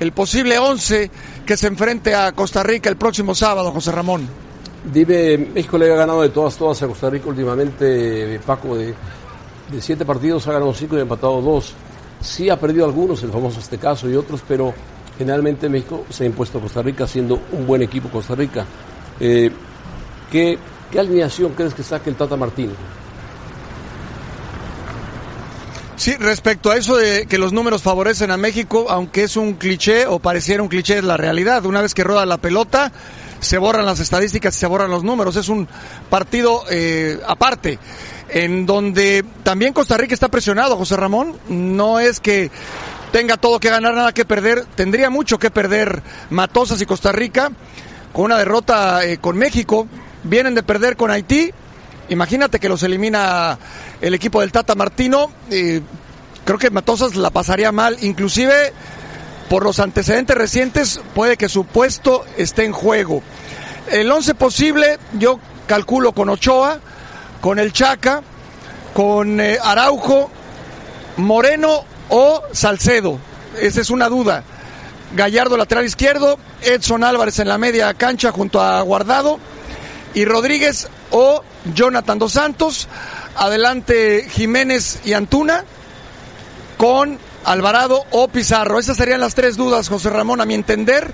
el 0.00 0.12
posible 0.12 0.58
11 0.58 1.10
que 1.44 1.58
se 1.58 1.66
enfrente 1.66 2.14
a 2.14 2.32
Costa 2.32 2.62
Rica 2.62 2.88
el 2.88 2.96
próximo 2.96 3.34
sábado, 3.34 3.72
José 3.72 3.92
Ramón. 3.92 4.47
Dime, 4.92 5.36
México 5.36 5.76
le 5.76 5.92
ha 5.92 5.96
ganado 5.96 6.22
de 6.22 6.30
todas, 6.30 6.56
todas 6.56 6.82
a 6.82 6.86
Costa 6.86 7.10
Rica 7.10 7.28
últimamente, 7.28 8.36
eh, 8.36 8.40
Paco, 8.44 8.74
de, 8.76 8.94
siete 9.80 10.04
partidos 10.04 10.46
ha 10.48 10.52
ganado 10.52 10.72
cinco 10.72 10.96
y 10.96 11.00
empatado 11.00 11.42
dos. 11.42 11.74
Sí 12.20 12.48
ha 12.48 12.58
perdido 12.58 12.86
algunos, 12.86 13.22
el 13.22 13.30
famoso 13.30 13.60
este 13.60 13.78
caso 13.78 14.08
y 14.08 14.16
otros, 14.16 14.42
pero 14.48 14.72
generalmente 15.18 15.68
México 15.68 16.06
se 16.08 16.24
ha 16.24 16.26
impuesto 16.26 16.58
a 16.58 16.62
Costa 16.62 16.82
Rica 16.82 17.06
siendo 17.06 17.40
un 17.52 17.66
buen 17.66 17.82
equipo 17.82 18.08
Costa 18.08 18.34
Rica. 18.34 18.64
Eh, 19.20 19.50
¿qué, 20.32 20.58
¿Qué 20.90 20.98
alineación 20.98 21.52
crees 21.52 21.74
que 21.74 21.82
saque 21.82 22.08
el 22.08 22.16
Tata 22.16 22.36
Martino? 22.36 22.72
Sí, 25.96 26.14
respecto 26.14 26.70
a 26.70 26.76
eso 26.76 26.96
de 26.96 27.26
que 27.26 27.38
los 27.38 27.52
números 27.52 27.82
favorecen 27.82 28.30
a 28.30 28.36
México, 28.36 28.86
aunque 28.88 29.24
es 29.24 29.36
un 29.36 29.54
cliché 29.54 30.06
o 30.06 30.20
pareciera 30.20 30.62
un 30.62 30.68
cliché, 30.68 30.98
es 30.98 31.04
la 31.04 31.16
realidad. 31.16 31.66
Una 31.66 31.82
vez 31.82 31.92
que 31.92 32.04
roda 32.04 32.24
la 32.24 32.38
pelota, 32.38 32.92
se 33.40 33.58
borran 33.58 33.86
las 33.86 34.00
estadísticas 34.00 34.56
y 34.56 34.58
se 34.58 34.66
borran 34.66 34.90
los 34.90 35.04
números. 35.04 35.36
Es 35.36 35.48
un 35.48 35.68
partido 36.10 36.64
eh, 36.70 37.18
aparte, 37.26 37.78
en 38.28 38.66
donde 38.66 39.24
también 39.42 39.72
Costa 39.72 39.96
Rica 39.96 40.14
está 40.14 40.28
presionado, 40.28 40.76
José 40.76 40.96
Ramón. 40.96 41.36
No 41.48 41.98
es 42.00 42.20
que 42.20 42.50
tenga 43.12 43.36
todo 43.36 43.60
que 43.60 43.70
ganar, 43.70 43.94
nada 43.94 44.12
que 44.12 44.24
perder. 44.24 44.64
Tendría 44.74 45.10
mucho 45.10 45.38
que 45.38 45.50
perder 45.50 46.02
Matosas 46.30 46.80
y 46.80 46.86
Costa 46.86 47.12
Rica 47.12 47.50
con 48.12 48.26
una 48.26 48.38
derrota 48.38 49.04
eh, 49.04 49.18
con 49.18 49.36
México. 49.36 49.86
Vienen 50.24 50.54
de 50.54 50.62
perder 50.62 50.96
con 50.96 51.10
Haití. 51.10 51.52
Imagínate 52.10 52.58
que 52.58 52.68
los 52.68 52.82
elimina 52.82 53.58
el 54.00 54.14
equipo 54.14 54.40
del 54.40 54.52
Tata 54.52 54.74
Martino. 54.74 55.30
eh, 55.50 55.82
creo 56.44 56.58
que 56.58 56.70
Matosas 56.70 57.14
la 57.14 57.28
pasaría 57.28 57.72
mal, 57.72 57.98
inclusive 58.00 58.72
por 59.48 59.64
los 59.64 59.80
antecedentes 59.80 60.36
recientes 60.36 61.00
puede 61.14 61.36
que 61.36 61.48
su 61.48 61.64
puesto 61.64 62.24
esté 62.36 62.64
en 62.64 62.72
juego. 62.72 63.22
El 63.90 64.10
11 64.10 64.34
posible 64.34 64.98
yo 65.18 65.40
calculo 65.66 66.12
con 66.12 66.28
Ochoa, 66.28 66.78
con 67.40 67.58
el 67.58 67.72
Chaca, 67.72 68.22
con 68.92 69.40
eh, 69.40 69.58
Araujo, 69.62 70.30
Moreno 71.16 71.84
o 72.10 72.42
Salcedo. 72.52 73.18
Esa 73.60 73.80
es 73.80 73.90
una 73.90 74.08
duda. 74.08 74.44
Gallardo 75.14 75.56
lateral 75.56 75.86
izquierdo, 75.86 76.38
Edson 76.60 77.02
Álvarez 77.02 77.38
en 77.38 77.48
la 77.48 77.56
media 77.56 77.94
cancha 77.94 78.30
junto 78.30 78.60
a 78.60 78.80
Guardado 78.82 79.38
y 80.12 80.26
Rodríguez 80.26 80.88
o 81.10 81.42
Jonathan 81.74 82.18
Dos 82.18 82.32
Santos. 82.32 82.88
Adelante 83.34 84.28
Jiménez 84.30 85.00
y 85.04 85.14
Antuna 85.14 85.64
con 86.76 87.18
Alvarado 87.44 88.04
o 88.10 88.28
Pizarro. 88.28 88.78
Esas 88.78 88.96
serían 88.96 89.20
las 89.20 89.34
tres 89.34 89.56
dudas, 89.56 89.88
José 89.88 90.10
Ramón, 90.10 90.40
a 90.40 90.44
mi 90.44 90.54
entender, 90.54 91.12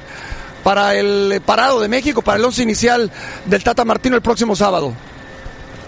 para 0.63 0.95
el 0.95 1.41
parado 1.45 1.81
de 1.81 1.89
México, 1.89 2.23
para 2.23 2.39
el 2.39 2.45
once 2.45 2.63
inicial 2.63 3.11
del 3.47 3.63
Tata 3.63 3.85
Martino 3.85 4.17
el 4.17 4.23
próximo 4.23 4.57
sábado. 4.57 4.93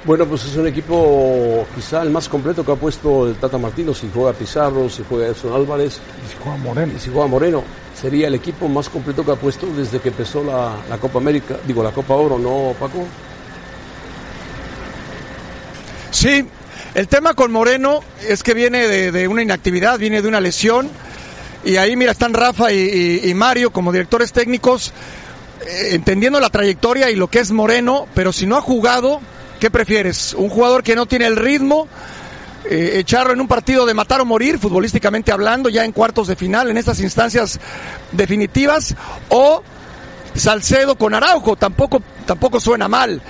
Bueno, 0.04 0.24
pues 0.24 0.44
es 0.44 0.54
un 0.54 0.68
equipo 0.68 1.66
quizá 1.74 2.02
el 2.02 2.10
más 2.10 2.28
completo 2.28 2.64
que 2.64 2.70
ha 2.70 2.76
puesto 2.76 3.26
el 3.26 3.34
Tata 3.36 3.58
Martino. 3.58 3.92
Si 3.92 4.08
juega 4.14 4.32
Pizarro, 4.32 4.88
si 4.88 5.02
juega 5.08 5.26
Edson 5.26 5.52
Álvarez, 5.52 5.98
Y 5.98 6.44
Juan 6.44 6.62
Moreno. 6.62 6.92
y 6.96 7.00
si 7.00 7.10
juega 7.10 7.26
Moreno, 7.26 7.64
sería 8.00 8.28
el 8.28 8.36
equipo 8.36 8.68
más 8.68 8.88
completo 8.88 9.24
que 9.24 9.32
ha 9.32 9.36
puesto 9.36 9.66
desde 9.76 9.98
que 9.98 10.10
empezó 10.10 10.44
la, 10.44 10.76
la 10.88 10.98
Copa 10.98 11.18
América, 11.18 11.56
digo 11.66 11.82
la 11.82 11.90
Copa 11.90 12.14
Oro, 12.14 12.38
¿no, 12.38 12.72
Paco? 12.78 13.04
Sí, 16.12 16.48
el 16.96 17.08
tema 17.08 17.34
con 17.34 17.52
Moreno 17.52 18.00
es 18.26 18.42
que 18.42 18.54
viene 18.54 18.88
de, 18.88 19.12
de 19.12 19.28
una 19.28 19.42
inactividad, 19.42 19.98
viene 19.98 20.22
de 20.22 20.28
una 20.28 20.40
lesión. 20.40 20.88
Y 21.62 21.76
ahí, 21.76 21.94
mira, 21.94 22.12
están 22.12 22.32
Rafa 22.32 22.72
y, 22.72 23.30
Mario 23.34 23.70
como 23.70 23.92
directores 23.92 24.32
técnicos 24.32 24.94
eh, 25.66 25.88
entendiendo 25.92 26.40
la 26.40 26.48
trayectoria 26.48 27.10
y 27.10 27.16
lo 27.16 27.28
que 27.28 27.40
es 27.40 27.52
Moreno, 27.52 28.06
pero 28.14 28.32
si 28.32 28.46
no 28.46 28.56
ha 28.56 28.62
jugado, 28.62 29.20
¿qué 29.60 29.70
prefieres? 29.70 30.32
¿Un 30.38 30.48
jugador 30.48 30.82
que 30.82 30.96
no 30.96 31.04
tiene 31.04 31.26
el 31.26 31.36
ritmo? 31.36 31.86
eh, 32.64 32.92
echarlo 32.94 33.34
en 33.34 33.42
un 33.42 33.46
partido 33.46 33.84
de 33.84 33.92
matar 33.92 34.22
o 34.22 34.24
morir, 34.24 34.58
futbolísticamente 34.58 35.32
hablando, 35.32 35.68
ya 35.68 35.84
en 35.84 35.92
cuartos 35.92 36.28
de 36.28 36.34
final, 36.34 36.70
en 36.70 36.78
estas 36.78 36.98
instancias 37.00 37.60
definitivas, 38.10 38.96
o 39.28 39.62
Salcedo 40.34 40.96
con 40.96 41.12
Araujo, 41.12 41.56
tampoco, 41.56 42.02
tampoco 42.24 42.58
suena 42.58 42.88
mal. 42.88 43.20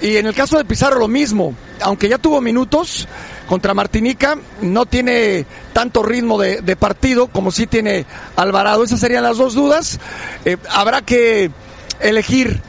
Y 0.00 0.16
en 0.16 0.26
el 0.26 0.34
caso 0.34 0.56
de 0.56 0.64
Pizarro 0.64 0.98
lo 0.98 1.08
mismo, 1.08 1.54
aunque 1.80 2.08
ya 2.08 2.18
tuvo 2.18 2.40
minutos 2.40 3.08
contra 3.48 3.74
Martinica, 3.74 4.38
no 4.60 4.86
tiene 4.86 5.44
tanto 5.72 6.02
ritmo 6.02 6.38
de, 6.38 6.76
partido 6.76 7.28
como 7.28 7.50
sí 7.50 7.66
tiene 7.66 8.06
Alvarado. 8.36 8.84
Esas 8.84 9.00
serían 9.00 9.24
las 9.24 9.38
dos 9.38 9.54
dudas. 9.54 9.98
Eh, 10.44 10.56
habrá 10.70 11.02
que 11.02 11.50
elegir 12.00 12.60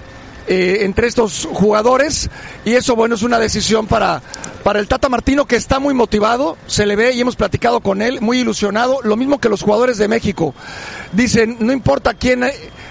eh, 0.48 0.84
entre 0.86 1.08
estos 1.08 1.48
jugadores 1.54 2.28
y 2.66 2.74
eso 2.74 2.96
bueno 2.96 3.14
es 3.14 3.22
una 3.22 3.38
decisión 3.38 3.86
para, 3.86 4.20
para 4.64 4.80
el 4.80 4.88
Tata 4.88 5.08
Martino 5.08 5.46
que 5.46 5.56
está 5.56 5.78
muy 5.78 5.94
motivado, 5.94 6.58
se 6.66 6.88
le 6.88 6.96
ve 6.96 7.14
y 7.14 7.22
hemos 7.22 7.36
platicado 7.36 7.82
con 7.82 8.02
él, 8.02 8.20
muy 8.20 8.40
ilusionado, 8.40 9.00
lo 9.04 9.16
mismo 9.16 9.40
que 9.40 9.48
los 9.48 9.62
jugadores 9.62 10.00
de 10.00 10.08
México. 10.08 10.56
Dicen, 11.12 11.58
no 11.60 11.72
importa 11.72 12.16
quién 12.16 12.44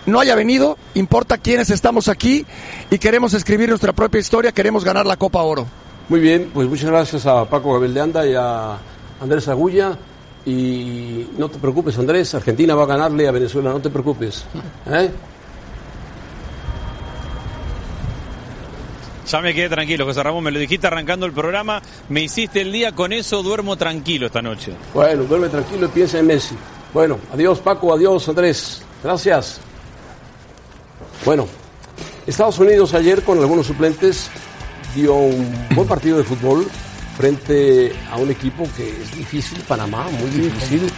no 0.06 0.20
haya 0.20 0.34
venido, 0.34 0.78
importa 0.94 1.38
quiénes 1.38 1.70
estamos 1.70 2.08
aquí 2.08 2.46
y 2.90 2.98
queremos 2.98 3.34
escribir 3.34 3.68
nuestra 3.68 3.92
propia 3.92 4.20
historia, 4.20 4.52
queremos 4.52 4.84
ganar 4.84 5.06
la 5.06 5.16
Copa 5.16 5.42
Oro. 5.42 5.66
Muy 6.08 6.20
bien, 6.20 6.50
pues 6.54 6.68
muchas 6.68 6.90
gracias 6.90 7.26
a 7.26 7.44
Paco 7.44 7.72
Gabriel 7.72 7.94
de 7.94 8.00
Anda 8.00 8.26
y 8.26 8.34
a 8.34 8.78
Andrés 9.20 9.48
Agulla. 9.48 9.96
Y 10.46 11.26
no 11.36 11.50
te 11.50 11.58
preocupes, 11.58 11.98
Andrés, 11.98 12.34
Argentina 12.34 12.74
va 12.74 12.84
a 12.84 12.86
ganarle 12.86 13.28
a 13.28 13.32
Venezuela, 13.32 13.70
no 13.70 13.80
te 13.80 13.90
preocupes. 13.90 14.44
¿Eh? 14.86 15.10
Ya 19.28 19.42
me 19.42 19.52
quedé 19.52 19.68
tranquilo, 19.68 20.06
José 20.06 20.22
Ramón, 20.22 20.42
me 20.42 20.50
lo 20.50 20.58
dijiste 20.58 20.86
arrancando 20.86 21.26
el 21.26 21.32
programa, 21.32 21.82
me 22.08 22.22
hiciste 22.22 22.62
el 22.62 22.72
día, 22.72 22.92
con 22.92 23.12
eso 23.12 23.42
duermo 23.42 23.76
tranquilo 23.76 24.26
esta 24.26 24.40
noche. 24.40 24.72
Bueno, 24.94 25.24
duerme 25.24 25.50
tranquilo 25.50 25.84
y 25.84 25.88
piensa 25.90 26.18
en 26.18 26.28
Messi. 26.28 26.56
Bueno, 26.94 27.18
adiós 27.34 27.58
Paco, 27.58 27.92
adiós 27.92 28.26
Andrés. 28.30 28.82
Gracias. 29.04 29.60
Bueno, 31.24 31.46
Estados 32.26 32.58
Unidos 32.58 32.94
ayer 32.94 33.22
con 33.22 33.38
algunos 33.38 33.66
suplentes 33.66 34.30
dio 34.94 35.14
un 35.14 35.52
buen 35.74 35.88
partido 35.88 36.18
de 36.18 36.24
fútbol 36.24 36.66
frente 37.16 37.92
a 38.10 38.16
un 38.16 38.30
equipo 38.30 38.66
que 38.76 38.88
es 38.88 39.16
difícil, 39.16 39.58
Panamá, 39.66 40.06
muy 40.10 40.30
difícil. 40.30 40.90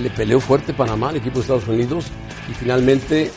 Le 0.00 0.10
peleó 0.10 0.40
fuerte 0.40 0.72
Panamá 0.72 1.10
al 1.10 1.16
equipo 1.16 1.36
de 1.36 1.40
Estados 1.42 1.68
Unidos 1.68 2.06
y 2.50 2.54
finalmente 2.54 3.30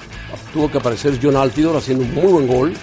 tuvo 0.54 0.72
que 0.72 0.78
aparecer 0.78 1.20
John 1.22 1.36
Altidor 1.36 1.78
haciendo 1.78 2.04
un 2.06 2.14
muy 2.14 2.28
buen 2.28 2.48
gol 2.48 2.74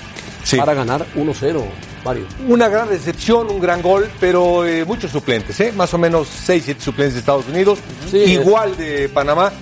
para 0.57 0.75
ganar 0.75 1.07
1-0. 1.17 1.63
Mario. 2.05 2.25
Una 2.49 2.69
gran 2.69 2.89
recepción, 2.89 3.51
un 3.51 3.61
gran 3.61 3.83
gol, 3.83 4.11
pero 4.19 4.67
eh, 4.67 4.87
muchos 4.87 5.11
suplentes, 5.11 5.61
¿eh? 5.61 5.73
más 5.77 5.93
o 5.93 5.99
menos 5.99 6.29
6, 6.29 6.63
7 6.65 6.81
suplentes 6.81 7.15
de 7.15 7.21
Estados 7.21 7.47
Unidos, 7.47 7.79
Sí, 8.11 8.19
igual 8.19 8.75
de 8.79 9.11
Panamá, 9.11 9.53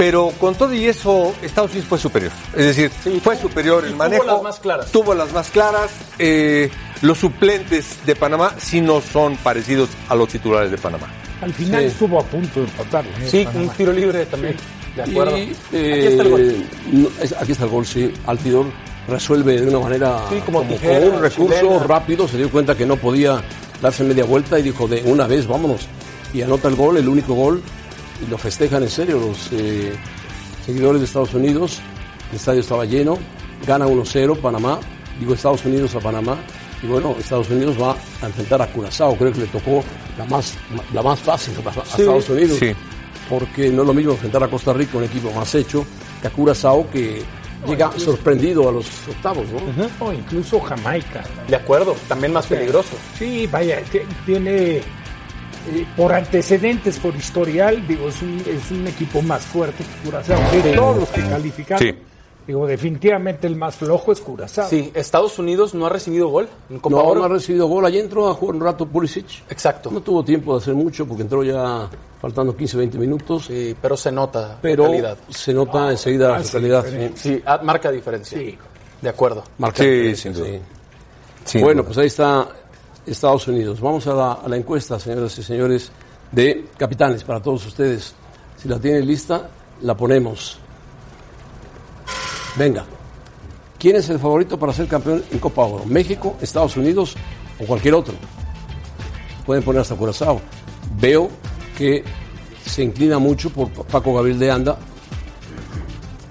pero 0.00 0.32
con 0.40 0.54
todo 0.54 0.72
y 0.72 0.86
eso 0.86 1.34
Estados 1.42 1.72
Unidos 1.72 1.86
fue 1.90 1.98
superior. 1.98 2.32
Es 2.56 2.74
decir, 2.74 2.90
fue 3.22 3.36
superior 3.36 3.84
el 3.84 3.90
tuvo 3.90 3.98
manejo. 3.98 4.24
las 4.24 4.42
más 4.42 4.58
claras. 4.58 4.90
Tuvo 4.90 5.12
las 5.14 5.30
más 5.34 5.50
claras. 5.50 5.90
eh, 6.18 6.70
los 7.02 7.18
suplentes 7.18 7.98
de 8.06 8.16
Panamá 8.16 8.54
sí 8.56 8.80
no 8.80 9.02
son 9.02 9.36
parecidos 9.36 9.90
a 10.08 10.14
los 10.14 10.28
titulares 10.30 10.70
de 10.70 10.78
Panamá. 10.78 11.06
Al 11.42 11.52
final 11.52 11.82
Sí. 11.82 11.88
estuvo 11.88 12.18
a 12.18 12.24
punto 12.24 12.60
de 12.60 12.66
empatar. 12.66 13.04
¿eh? 13.04 13.28
Sí, 13.30 13.44
Panamá. 13.44 13.64
un 13.64 13.76
tiro 13.76 13.92
libre 13.92 14.24
también. 14.24 14.56
De 14.96 15.02
acuerdo. 15.02 15.36
Y, 15.36 15.42
aquí 15.42 15.52
eh, 15.74 16.08
está 16.12 16.22
el 16.22 16.28
gol. 16.30 16.54
no, 16.92 17.08
es- 17.22 17.32
aquí 17.38 17.52
está 17.52 17.64
el 17.64 17.70
gol, 17.70 17.84
sí. 17.86 18.10
Altidor 18.26 18.66
resuelve 19.06 19.60
de 19.60 19.68
una 19.68 19.80
manera 19.80 20.24
Sí, 20.30 20.36
como 20.46 20.60
como, 20.60 20.70
tijera, 20.72 21.00
con 21.00 21.08
un 21.16 21.20
recurso 21.22 21.60
chilena. 21.60 21.78
rápido, 21.84 22.26
se 22.26 22.38
dio 22.38 22.50
cuenta 22.50 22.74
que 22.74 22.86
no 22.86 22.96
podía 22.96 23.42
darse 23.82 24.02
media 24.04 24.24
vuelta 24.24 24.58
y 24.58 24.62
dijo 24.62 24.88
de 24.88 25.02
una 25.04 25.26
vez, 25.26 25.46
vámonos. 25.46 25.82
Y 26.32 26.40
anota 26.40 26.68
el 26.68 26.76
gol, 26.76 26.96
el 26.96 27.06
único 27.06 27.34
gol, 27.34 27.62
y 28.24 28.30
lo 28.30 28.38
festejan 28.38 28.82
en 28.82 28.88
serio 28.88 29.18
los 29.20 29.48
eh, 29.52 29.92
seguidores 30.64 31.00
de 31.00 31.06
Estados 31.06 31.34
Unidos. 31.34 31.80
El 32.30 32.36
estadio 32.36 32.60
estaba 32.60 32.84
lleno, 32.84 33.18
gana 33.66 33.86
1-0 33.86 34.36
Panamá, 34.40 34.78
digo 35.18 35.34
Estados 35.34 35.64
Unidos 35.64 35.94
a 35.94 36.00
Panamá. 36.00 36.36
Y 36.82 36.86
bueno, 36.86 37.14
Estados 37.18 37.50
Unidos 37.50 37.76
va 37.80 37.94
a 38.22 38.26
enfrentar 38.26 38.62
a 38.62 38.66
Curazao, 38.66 39.14
creo 39.16 39.32
que 39.32 39.40
le 39.40 39.46
tocó 39.48 39.84
la 40.16 40.24
más, 40.24 40.54
la 40.94 41.02
más 41.02 41.18
fácil 41.20 41.54
a 41.64 41.68
a 41.68 41.82
Estados 41.82 42.28
Unidos 42.30 42.58
Sí. 42.58 42.72
porque 43.28 43.68
no 43.70 43.82
es 43.82 43.88
lo 43.88 43.92
mismo 43.94 44.12
enfrentar 44.12 44.42
a 44.44 44.48
Costa 44.48 44.72
Rica, 44.72 44.96
un 44.96 45.04
equipo 45.04 45.30
más 45.32 45.54
hecho, 45.54 45.84
que 46.22 46.28
a 46.28 46.30
Curazao, 46.30 46.88
que 46.90 47.22
llega 47.66 47.92
sorprendido 47.98 48.66
a 48.68 48.72
los 48.72 48.86
octavos, 49.08 49.44
¿no? 49.50 50.06
O 50.06 50.12
incluso 50.12 50.58
Jamaica. 50.60 51.22
De 51.48 51.56
acuerdo, 51.56 51.94
también 52.08 52.32
más 52.32 52.46
peligroso. 52.46 52.96
Sí, 53.18 53.46
vaya, 53.46 53.82
tiene 54.24 54.80
eh, 55.68 55.86
por 55.96 56.12
antecedentes, 56.12 56.98
por 56.98 57.14
historial, 57.14 57.86
digo, 57.86 58.08
es 58.08 58.20
un, 58.22 58.42
es 58.46 58.70
un 58.70 58.86
equipo 58.86 59.20
más 59.22 59.42
fuerte 59.42 59.84
que 59.84 60.04
Curazao. 60.10 60.38
De 60.62 60.72
todos 60.74 60.96
los 60.98 61.08
que 61.10 61.20
calificaron, 61.22 61.86
Sí. 61.86 61.94
digo, 62.46 62.66
definitivamente 62.66 63.46
el 63.46 63.56
más 63.56 63.76
flojo 63.76 64.12
es 64.12 64.20
Curazao. 64.20 64.68
Sí, 64.68 64.90
Estados 64.94 65.38
Unidos 65.38 65.74
no 65.74 65.86
ha 65.86 65.90
recibido 65.90 66.28
gol 66.28 66.48
en 66.70 66.78
Copa 66.80 66.96
No, 66.96 67.02
Oro. 67.04 67.20
no 67.20 67.26
ha 67.26 67.28
recibido 67.28 67.66
gol. 67.66 67.84
Allí 67.84 67.98
entró 67.98 68.28
a 68.28 68.34
jugar 68.34 68.56
un 68.56 68.62
rato 68.62 68.86
Pulisic. 68.86 69.44
Exacto. 69.50 69.90
No 69.90 70.00
tuvo 70.00 70.24
tiempo 70.24 70.54
de 70.54 70.62
hacer 70.62 70.74
mucho 70.74 71.06
porque 71.06 71.22
entró 71.22 71.42
ya 71.44 71.88
faltando 72.20 72.56
15, 72.56 72.76
20 72.76 72.98
minutos. 72.98 73.44
Sí, 73.46 73.74
pero 73.80 73.96
se 73.96 74.10
nota 74.12 74.58
pero 74.60 74.84
calidad. 74.84 75.16
se 75.28 75.52
nota 75.54 75.90
enseguida 75.90 76.36
Ah, 76.36 76.44
su 76.44 76.52
calidad. 76.52 76.84
sí. 76.86 77.10
Sí, 77.14 77.42
ah, 77.46 77.60
marca 77.62 77.90
diferencia. 77.90 78.38
Sí. 78.38 78.58
De 79.00 79.08
acuerdo. 79.08 79.42
Marca 79.58 79.82
Sí, 79.82 79.88
diferencia, 79.88 80.32
sin 80.34 80.42
duda. 80.42 80.58
sí. 81.44 81.58
Bueno, 81.60 81.84
pues 81.84 81.96
ahí 81.98 82.06
está 82.08 82.48
Estados 83.06 83.46
Unidos. 83.48 83.80
Vamos 83.80 84.06
a 84.06 84.38
la, 84.46 84.56
encuesta, 84.56 84.98
señoras 84.98 85.36
y 85.38 85.42
señores, 85.42 85.90
de 86.32 86.66
capitanes 86.76 87.24
para 87.24 87.40
todos 87.40 87.66
ustedes. 87.66 88.14
Si 88.56 88.68
la 88.68 88.78
tienen 88.78 89.06
lista, 89.06 89.48
la 89.82 89.96
ponemos. 89.96 90.58
Venga. 92.56 92.84
¿Quién 93.78 93.96
es 93.96 94.10
el 94.10 94.18
favorito 94.18 94.58
para 94.58 94.74
ser 94.74 94.86
campeón 94.86 95.24
en 95.30 95.38
Copa 95.38 95.62
Oro? 95.62 95.86
¿México, 95.86 96.36
Estados 96.42 96.76
Unidos 96.76 97.14
o 97.58 97.64
cualquier 97.64 97.94
otro? 97.94 98.14
Pueden 99.46 99.62
poner 99.64 99.80
hasta 99.80 99.94
Curazao. 99.94 100.40
Veo 100.98 101.30
que 101.78 102.04
se 102.66 102.82
inclina 102.82 103.18
mucho 103.18 103.48
por 103.48 103.70
Paco 103.70 104.14
Gabriel 104.14 104.38
de 104.38 104.50
Anda 104.50 104.78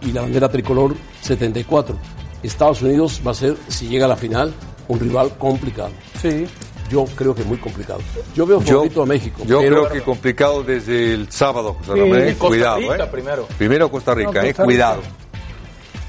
y 0.02 0.12
la 0.12 0.22
bandera 0.22 0.50
tricolor 0.50 0.96
74. 1.22 1.98
Estados 2.44 2.82
Unidos 2.84 3.22
va 3.26 3.32
a 3.32 3.36
ser, 3.36 3.58
si 3.67 3.88
llega 3.88 4.06
a 4.06 4.10
la 4.10 4.15
final, 4.15 4.54
un 4.88 5.00
rival 5.00 5.36
complicado. 5.38 5.91
Sí. 6.22 6.48
Yo 6.90 7.06
creo 7.16 7.36
que 7.36 7.44
muy 7.44 7.58
complicado. 7.58 8.00
Yo 8.36 8.48
veo 8.48 8.60
Yo, 8.62 8.74
favorito 8.78 9.04
a 9.04 9.06
México. 9.06 9.44
yo 9.46 9.60
pero- 9.62 9.84
creo 9.84 9.90
que 9.94 10.02
complicado 10.02 10.64
desde 10.64 11.14
el 11.14 11.32
sábado, 11.32 11.76
José 11.80 11.94
Sí, 11.94 12.00
Ramón, 12.00 12.18
¿eh? 12.20 12.26
Costa 12.32 12.48
Cuidado, 12.48 12.78
Rica 12.80 13.04
¿eh? 13.04 13.08
primero. 13.12 13.48
Primero 13.58 13.92
Costa 13.92 14.14
Rica, 14.16 14.32
No, 14.32 14.40
¿eh? 14.42 14.48
Costa 14.48 14.48
Rica. 14.48 14.64
Cuidado. 14.64 15.02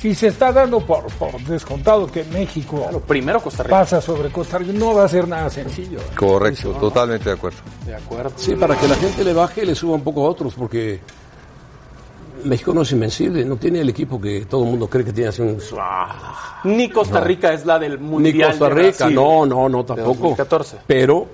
Si 0.01 0.15
se 0.15 0.29
está 0.29 0.51
dando 0.51 0.81
por, 0.81 1.05
por 1.19 1.39
descontado 1.43 2.07
que 2.07 2.25
México 2.25 2.79
Claro, 2.81 3.01
primero 3.01 3.39
Costa 3.41 3.63
Rica. 3.65 3.77
pasa 3.81 4.01
sobre 4.01 4.31
Costa 4.31 4.57
Rica, 4.57 4.73
no 4.75 4.95
va 4.95 5.05
a 5.05 5.09
ser 5.09 5.29
nada 5.29 5.51
sencillo. 5.51 5.99
¿eh? 5.99 6.05
Correcto, 6.17 6.71
totalmente 6.81 7.29
de 7.29 7.35
acuerdo. 7.35 7.59
De 7.85 7.95
acuerdo. 7.95 8.33
Sí, 8.37 8.55
para 8.55 8.75
que 8.79 8.89
la 8.89 8.95
gente 8.97 9.23
le 9.23 9.35
baje 9.35 9.63
y 9.63 9.67
le 9.67 9.75
suba 9.75 9.97
un 9.97 10.03
poco 10.03 10.27
a 10.27 10.31
otros, 10.31 10.55
porque 10.55 11.01
México 12.45 12.73
no 12.75 12.83
es 12.83 12.93
invencible, 12.93 13.45
no 13.45 13.57
tiene 13.57 13.81
el 13.81 13.89
equipo 13.89 14.21
que 14.21 14.47
todo 14.47 14.65
el 14.65 14.71
mundo 14.71 14.89
cree 14.89 15.05
que 15.05 15.13
tiene 15.13 15.29
así 15.31 15.43
un... 15.43 15.59
Ni 16.65 16.89
Costa 16.91 17.21
Rica 17.21 17.53
es 17.53 17.65
la 17.67 17.79
del 17.79 18.01
Ni 18.01 18.07
Mundial 18.07 18.51
Costa 18.51 18.69
de 18.75 18.83
Rica, 18.83 19.11
no, 19.11 19.47
no, 19.47 19.69
no, 19.69 19.85
tampoco. 19.85 20.15
2014. 20.15 20.79
Pero 20.87 21.27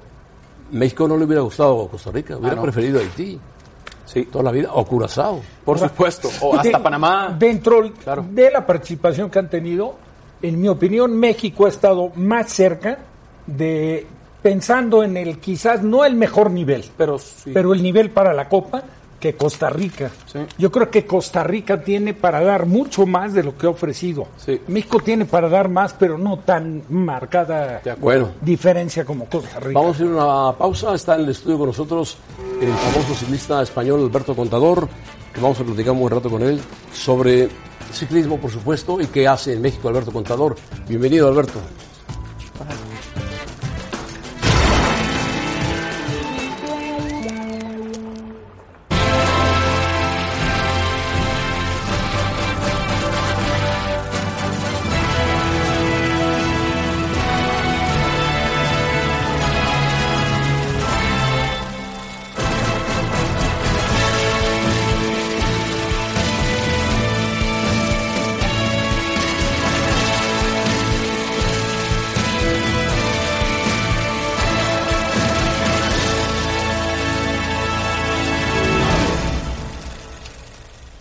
México 0.73 1.07
no 1.09 1.17
le 1.17 1.25
hubiera 1.25 1.43
gustado 1.43 1.85
a 1.85 1.89
Costa 1.91 2.11
Rica, 2.11 2.37
hubiera 2.37 2.57
no. 2.57 2.63
preferido 2.63 3.01
Haití 3.01 3.39
Sí, 4.05 4.27
toda 4.27 4.45
la 4.45 4.53
vida, 4.53 4.71
o 4.73 4.85
Curazao. 4.85 5.41
por 5.65 5.79
supuesto. 5.81 6.29
O 6.41 6.55
hasta 6.57 6.79
De- 6.79 6.79
Panamá. 6.85 7.35
Dentro 7.37 7.83
Claro. 8.05 8.25
de 8.31 8.51
la 8.53 8.65
participación 8.65 9.29
que 9.29 9.41
han 9.41 9.51
tenido, 9.51 9.97
en 10.43 10.61
mi 10.61 10.69
opinión, 10.69 11.13
México 11.19 11.67
ha 11.67 11.71
estado 11.71 12.13
más 12.15 12.53
cerca 12.53 12.99
de 13.47 14.07
pensando 14.43 15.03
en 15.03 15.17
el 15.17 15.39
quizás 15.39 15.83
no 15.83 16.05
el 16.05 16.15
mejor 16.15 16.53
nivel, 16.53 16.85
Pero 16.97 17.19
sí. 17.19 17.51
pero 17.53 17.75
el 17.75 17.83
nivel 17.83 18.11
para 18.11 18.33
la 18.33 18.49
Copa 18.49 18.85
que 19.19 19.35
Costa 19.35 19.71
Rica. 19.71 20.11
Sí. 20.27 20.41
Yo 20.59 20.71
creo 20.71 20.91
que 20.91 21.07
Costa 21.07 21.43
Rica 21.43 21.83
tiene 21.83 22.15
para 22.15 22.41
dar 22.43 22.67
mucho 22.67 23.07
más 23.07 23.33
de 23.33 23.43
lo 23.43 23.57
que 23.57 23.67
ha 23.67 23.71
ofrecido. 23.71 24.29
Sí. 24.37 24.61
México 24.69 25.01
tiene 25.01 25.25
para 25.25 25.49
dar 25.49 25.69
más, 25.69 25.95
pero 25.95 26.19
no 26.19 26.39
tan 26.41 26.83
marcada 26.89 27.81
De 27.85 27.91
acuerdo. 27.91 28.01
Bueno, 28.01 28.31
diferencia 28.41 29.05
como 29.05 29.27
Costa 29.27 29.61
Rica. 29.61 29.79
vamos 29.79 29.99
a 29.99 30.03
ir 30.05 30.11
a 30.11 30.13
una 30.13 30.59
pausa. 30.59 30.95
Está 30.95 31.15
en 31.15 31.23
el 31.23 31.31
estudio 31.31 31.59
con 31.59 31.67
nosotros 31.69 32.19
el 32.61 32.73
famoso 32.73 33.15
ciclista 33.15 33.63
español 33.63 34.01
Alberto 34.01 34.35
Contador, 34.35 34.89
que 35.33 35.41
vamos 35.41 35.61
a 35.61 35.65
platicar 35.65 35.93
un 35.93 36.11
rato 36.11 36.31
con 36.31 36.43
él 36.43 36.61
sobre 36.93 37.49
ciclismo, 37.93 38.39
por 38.39 38.51
supuesto, 38.51 39.01
y 39.01 39.07
qué 39.07 39.29
hace 39.29 39.53
en 39.53 39.63
México 39.63 39.89
Alberto 39.89 40.13
Contador. 40.13 40.57
Bienvenido, 40.89 41.29
Alberto. 41.29 41.61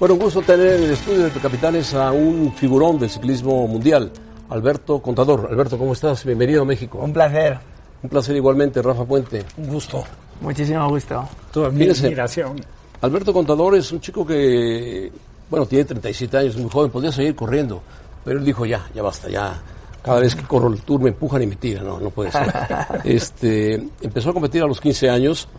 Bueno, 0.06 0.18
un 0.18 0.22
gusto 0.22 0.44
tener 0.44 0.76
en 0.76 0.84
el 0.84 0.92
estudio 0.92 1.24
de 1.24 1.32
Capitanes 1.32 1.96
a 1.96 2.12
un 2.12 2.54
figurón 2.54 3.00
del 3.00 3.10
ciclismo 3.10 3.68
mundial, 3.68 4.12
Alberto 4.50 5.00
Contador. 5.00 5.48
Alberto, 5.50 5.80
¿cómo 5.80 5.94
estás? 5.94 6.24
Bienvenido 6.24 6.62
a 6.62 6.66
México. 6.66 7.00
Un 7.00 7.12
placer. 7.12 7.58
Un 8.04 8.10
placer 8.12 8.36
igualmente, 8.36 8.84
Rafa 8.84 9.04
Puente. 9.04 9.44
Un 9.58 9.68
gusto. 9.68 10.04
Muchísimo 10.42 10.88
gusto. 10.90 11.28
Toda 11.52 11.72
mi 11.72 11.90
admiración. 11.90 12.64
Alberto 13.02 13.34
Contador 13.34 13.78
es 13.78 13.92
un 13.92 14.00
chico 14.00 14.24
que, 14.24 15.12
bueno, 15.50 15.66
tiene 15.66 15.86
37 15.86 16.38
años, 16.38 16.56
muy 16.58 16.70
joven, 16.70 16.92
podría 16.92 17.12
seguir 17.12 17.34
corriendo, 17.34 17.82
pero 18.24 18.38
él 18.38 18.46
dijo 18.46 18.64
ya, 18.64 18.88
ya 18.94 19.02
basta, 19.02 19.28
ya. 19.28 19.60
Cada 20.04 20.20
vez 20.20 20.36
que 20.36 20.44
corro 20.44 20.72
el 20.72 20.82
tour 20.82 21.02
me 21.02 21.10
empujan 21.10 21.42
y 21.42 21.48
me 21.48 21.56
tiran, 21.56 21.84
no, 21.84 22.00
no 22.00 22.12
puede 22.12 22.32
ser. 22.32 22.54
este, 23.04 23.74
empezó 24.04 24.30
a 24.30 24.34
competir 24.34 24.62
a 24.62 24.68
los 24.68 24.80
15 24.80 25.10
años 25.10 25.50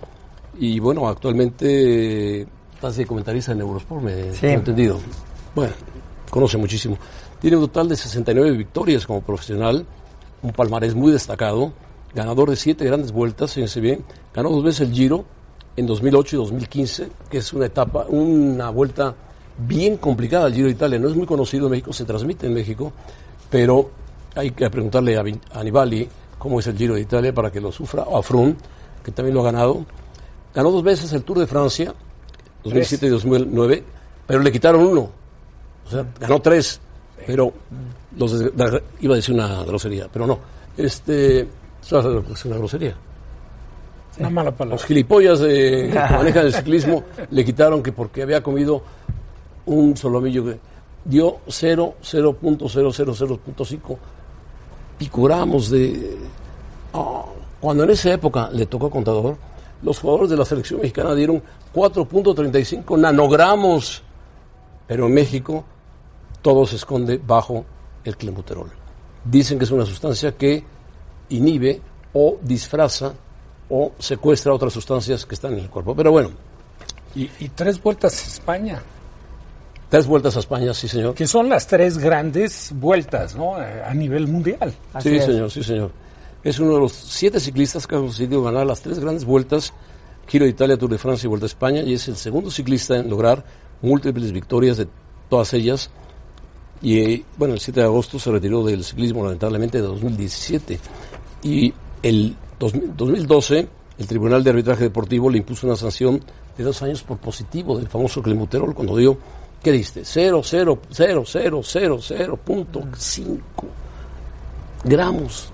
y 0.56 0.78
bueno, 0.78 1.08
actualmente 1.08 2.46
estás 2.76 2.96
de 2.96 3.06
comentarista 3.06 3.52
en 3.52 3.60
Eurosport, 3.60 4.02
me 4.02 4.32
Sí. 4.32 4.46
entendido. 4.46 4.98
Bueno, 5.54 5.72
conoce 6.30 6.56
muchísimo. 6.58 6.96
Tiene 7.40 7.56
un 7.56 7.64
total 7.64 7.88
de 7.88 7.96
69 7.96 8.52
victorias 8.56 9.06
como 9.06 9.20
profesional, 9.22 9.84
un 10.42 10.52
palmarés 10.52 10.94
muy 10.94 11.10
destacado, 11.12 11.72
ganador 12.14 12.50
de 12.50 12.56
siete 12.56 12.84
grandes 12.84 13.12
vueltas, 13.12 13.52
fíjense 13.54 13.80
bien, 13.80 14.04
ganó 14.34 14.50
dos 14.50 14.62
veces 14.64 14.88
el 14.88 14.94
Giro 14.94 15.24
en 15.76 15.86
2008 15.86 16.36
y 16.36 16.38
2015, 16.38 17.08
que 17.30 17.38
es 17.38 17.52
una 17.52 17.66
etapa, 17.66 18.06
una 18.08 18.70
vuelta 18.70 19.14
bien 19.58 19.96
complicada 19.96 20.46
el 20.46 20.54
Giro 20.54 20.66
de 20.66 20.72
Italia, 20.72 20.98
no 20.98 21.08
es 21.08 21.16
muy 21.16 21.26
conocido 21.26 21.66
en 21.66 21.72
México, 21.72 21.92
se 21.92 22.04
transmite 22.04 22.46
en 22.46 22.54
México, 22.54 22.92
pero 23.50 23.90
hay 24.34 24.50
que 24.50 24.68
preguntarle 24.70 25.16
a, 25.16 25.22
Vin- 25.22 25.40
a 25.52 25.62
Nibali 25.64 26.08
cómo 26.38 26.60
es 26.60 26.66
el 26.66 26.76
Giro 26.76 26.94
de 26.94 27.00
Italia 27.00 27.34
para 27.34 27.50
que 27.50 27.60
lo 27.60 27.72
sufra, 27.72 28.02
o 28.02 28.18
a 28.18 28.22
Froome, 28.22 28.54
que 29.02 29.12
también 29.12 29.34
lo 29.34 29.40
ha 29.40 29.44
ganado. 29.44 29.84
Ganó 30.54 30.70
dos 30.70 30.82
veces 30.82 31.12
el 31.12 31.22
Tour 31.22 31.38
de 31.38 31.46
Francia, 31.46 31.94
2007 32.64 33.06
y 33.06 33.08
2009, 33.08 33.84
pero 34.26 34.40
le 34.40 34.52
quitaron 34.52 34.82
uno. 34.82 35.10
O 35.86 35.90
sea, 35.90 36.04
ganó 36.18 36.40
tres, 36.40 36.80
pero 37.26 37.52
los 38.16 38.34
iba 39.00 39.14
a 39.14 39.16
decir 39.16 39.34
una 39.34 39.62
grosería, 39.64 40.08
pero 40.12 40.26
no. 40.26 40.38
Este, 40.76 41.40
es 41.82 41.92
una 42.44 42.56
grosería. 42.56 42.94
Una 44.18 44.30
mala 44.30 44.50
palabra. 44.50 44.76
Los 44.76 44.84
gilipollas 44.84 45.40
de, 45.40 45.90
que 45.92 45.98
manejan 46.14 46.46
el 46.46 46.54
ciclismo 46.54 47.04
le 47.30 47.44
quitaron 47.44 47.82
que 47.82 47.92
porque 47.92 48.22
había 48.22 48.42
comido 48.42 48.82
un 49.66 49.96
solomillo 49.96 50.44
que 50.44 50.58
dio 51.04 51.38
0, 51.48 51.94
0.000.5 52.02 53.98
picogramos 54.98 55.70
de... 55.70 56.16
Ah, 56.94 57.24
cuando 57.60 57.84
en 57.84 57.90
esa 57.90 58.12
época 58.12 58.50
le 58.52 58.66
tocó 58.66 58.90
Contador, 58.90 59.36
los 59.82 59.98
jugadores 59.98 60.30
de 60.30 60.36
la 60.36 60.44
selección 60.44 60.80
mexicana 60.80 61.14
dieron 61.14 61.42
4.35 61.74 62.98
nanogramos, 62.98 64.02
pero 64.86 65.06
en 65.06 65.14
México 65.14 65.64
todo 66.42 66.66
se 66.66 66.76
esconde 66.76 67.18
bajo 67.24 67.64
el 68.04 68.16
clenbuterol. 68.16 68.70
Dicen 69.24 69.58
que 69.58 69.64
es 69.64 69.70
una 69.70 69.84
sustancia 69.84 70.32
que 70.36 70.62
inhibe 71.30 71.80
o 72.12 72.38
disfraza 72.42 73.12
o 73.68 73.92
secuestra 73.98 74.52
otras 74.54 74.72
sustancias 74.72 75.26
que 75.26 75.34
están 75.34 75.54
en 75.54 75.60
el 75.60 75.70
cuerpo. 75.70 75.94
Pero 75.94 76.12
bueno, 76.12 76.30
Y, 77.14 77.28
y 77.40 77.48
tres 77.48 77.82
vueltas 77.82 78.22
a 78.24 78.28
España, 78.28 78.82
tres 79.88 80.06
vueltas 80.06 80.36
a 80.36 80.40
España, 80.40 80.72
sí 80.74 80.86
señor. 80.86 81.14
que 81.14 81.26
son 81.26 81.48
las 81.48 81.66
tres 81.66 81.98
grandes 81.98 82.70
vueltas 82.74 83.34
¿no? 83.34 83.56
A 83.56 83.92
nivel 83.94 84.28
mundial. 84.28 84.72
Así 84.92 85.10
sí 85.10 85.16
es. 85.16 85.24
señor, 85.24 85.50
sí 85.50 85.62
señor. 85.64 85.90
Es 86.46 86.60
uno 86.60 86.74
de 86.74 86.78
los 86.78 86.92
siete 86.92 87.40
ciclistas 87.40 87.88
que 87.88 87.96
ha 87.96 87.98
conseguido 87.98 88.40
ganar 88.40 88.64
las 88.64 88.80
tres 88.80 89.00
grandes 89.00 89.24
vueltas, 89.24 89.72
Giro 90.28 90.44
de 90.44 90.52
Italia, 90.52 90.76
Tour 90.76 90.92
de 90.92 90.96
Francia 90.96 91.26
y 91.26 91.28
Vuelta 91.28 91.46
a 91.46 91.48
España, 91.48 91.82
y 91.82 91.94
es 91.94 92.06
el 92.06 92.14
segundo 92.14 92.52
ciclista 92.52 92.96
en 92.96 93.10
lograr 93.10 93.44
múltiples 93.82 94.30
victorias 94.30 94.76
de 94.76 94.86
todas 95.28 95.52
ellas. 95.54 95.90
Y 96.80 97.00
eh, 97.00 97.24
bueno, 97.36 97.54
el 97.54 97.58
7 97.58 97.80
de 97.80 97.86
agosto 97.86 98.20
se 98.20 98.30
retiró 98.30 98.62
del 98.62 98.84
ciclismo 98.84 99.24
lamentablemente 99.24 99.78
de 99.78 99.88
2017. 99.88 100.78
Y 101.42 101.74
el 102.04 102.36
2000 102.60 102.96
2012 102.96 103.68
el 103.98 104.06
Tribunal 104.06 104.44
de 104.44 104.50
Arbitraje 104.50 104.84
Deportivo 104.84 105.28
le 105.28 105.38
impuso 105.38 105.66
una 105.66 105.74
sanción 105.74 106.22
de 106.56 106.62
dos 106.62 106.80
años 106.80 107.02
por 107.02 107.18
positivo 107.18 107.76
del 107.76 107.88
famoso 107.88 108.22
clenbuterol 108.22 108.72
cuando 108.72 108.96
dio, 108.96 109.18
¿qué 109.64 109.72
diste? 109.72 110.02
0, 110.04 110.42
0, 110.44 110.78
0, 110.92 111.22
0, 111.26 111.60
0, 111.64 111.98
0, 112.00 112.36
punto 112.44 112.82
5 112.96 113.42
gramos. 114.84 115.52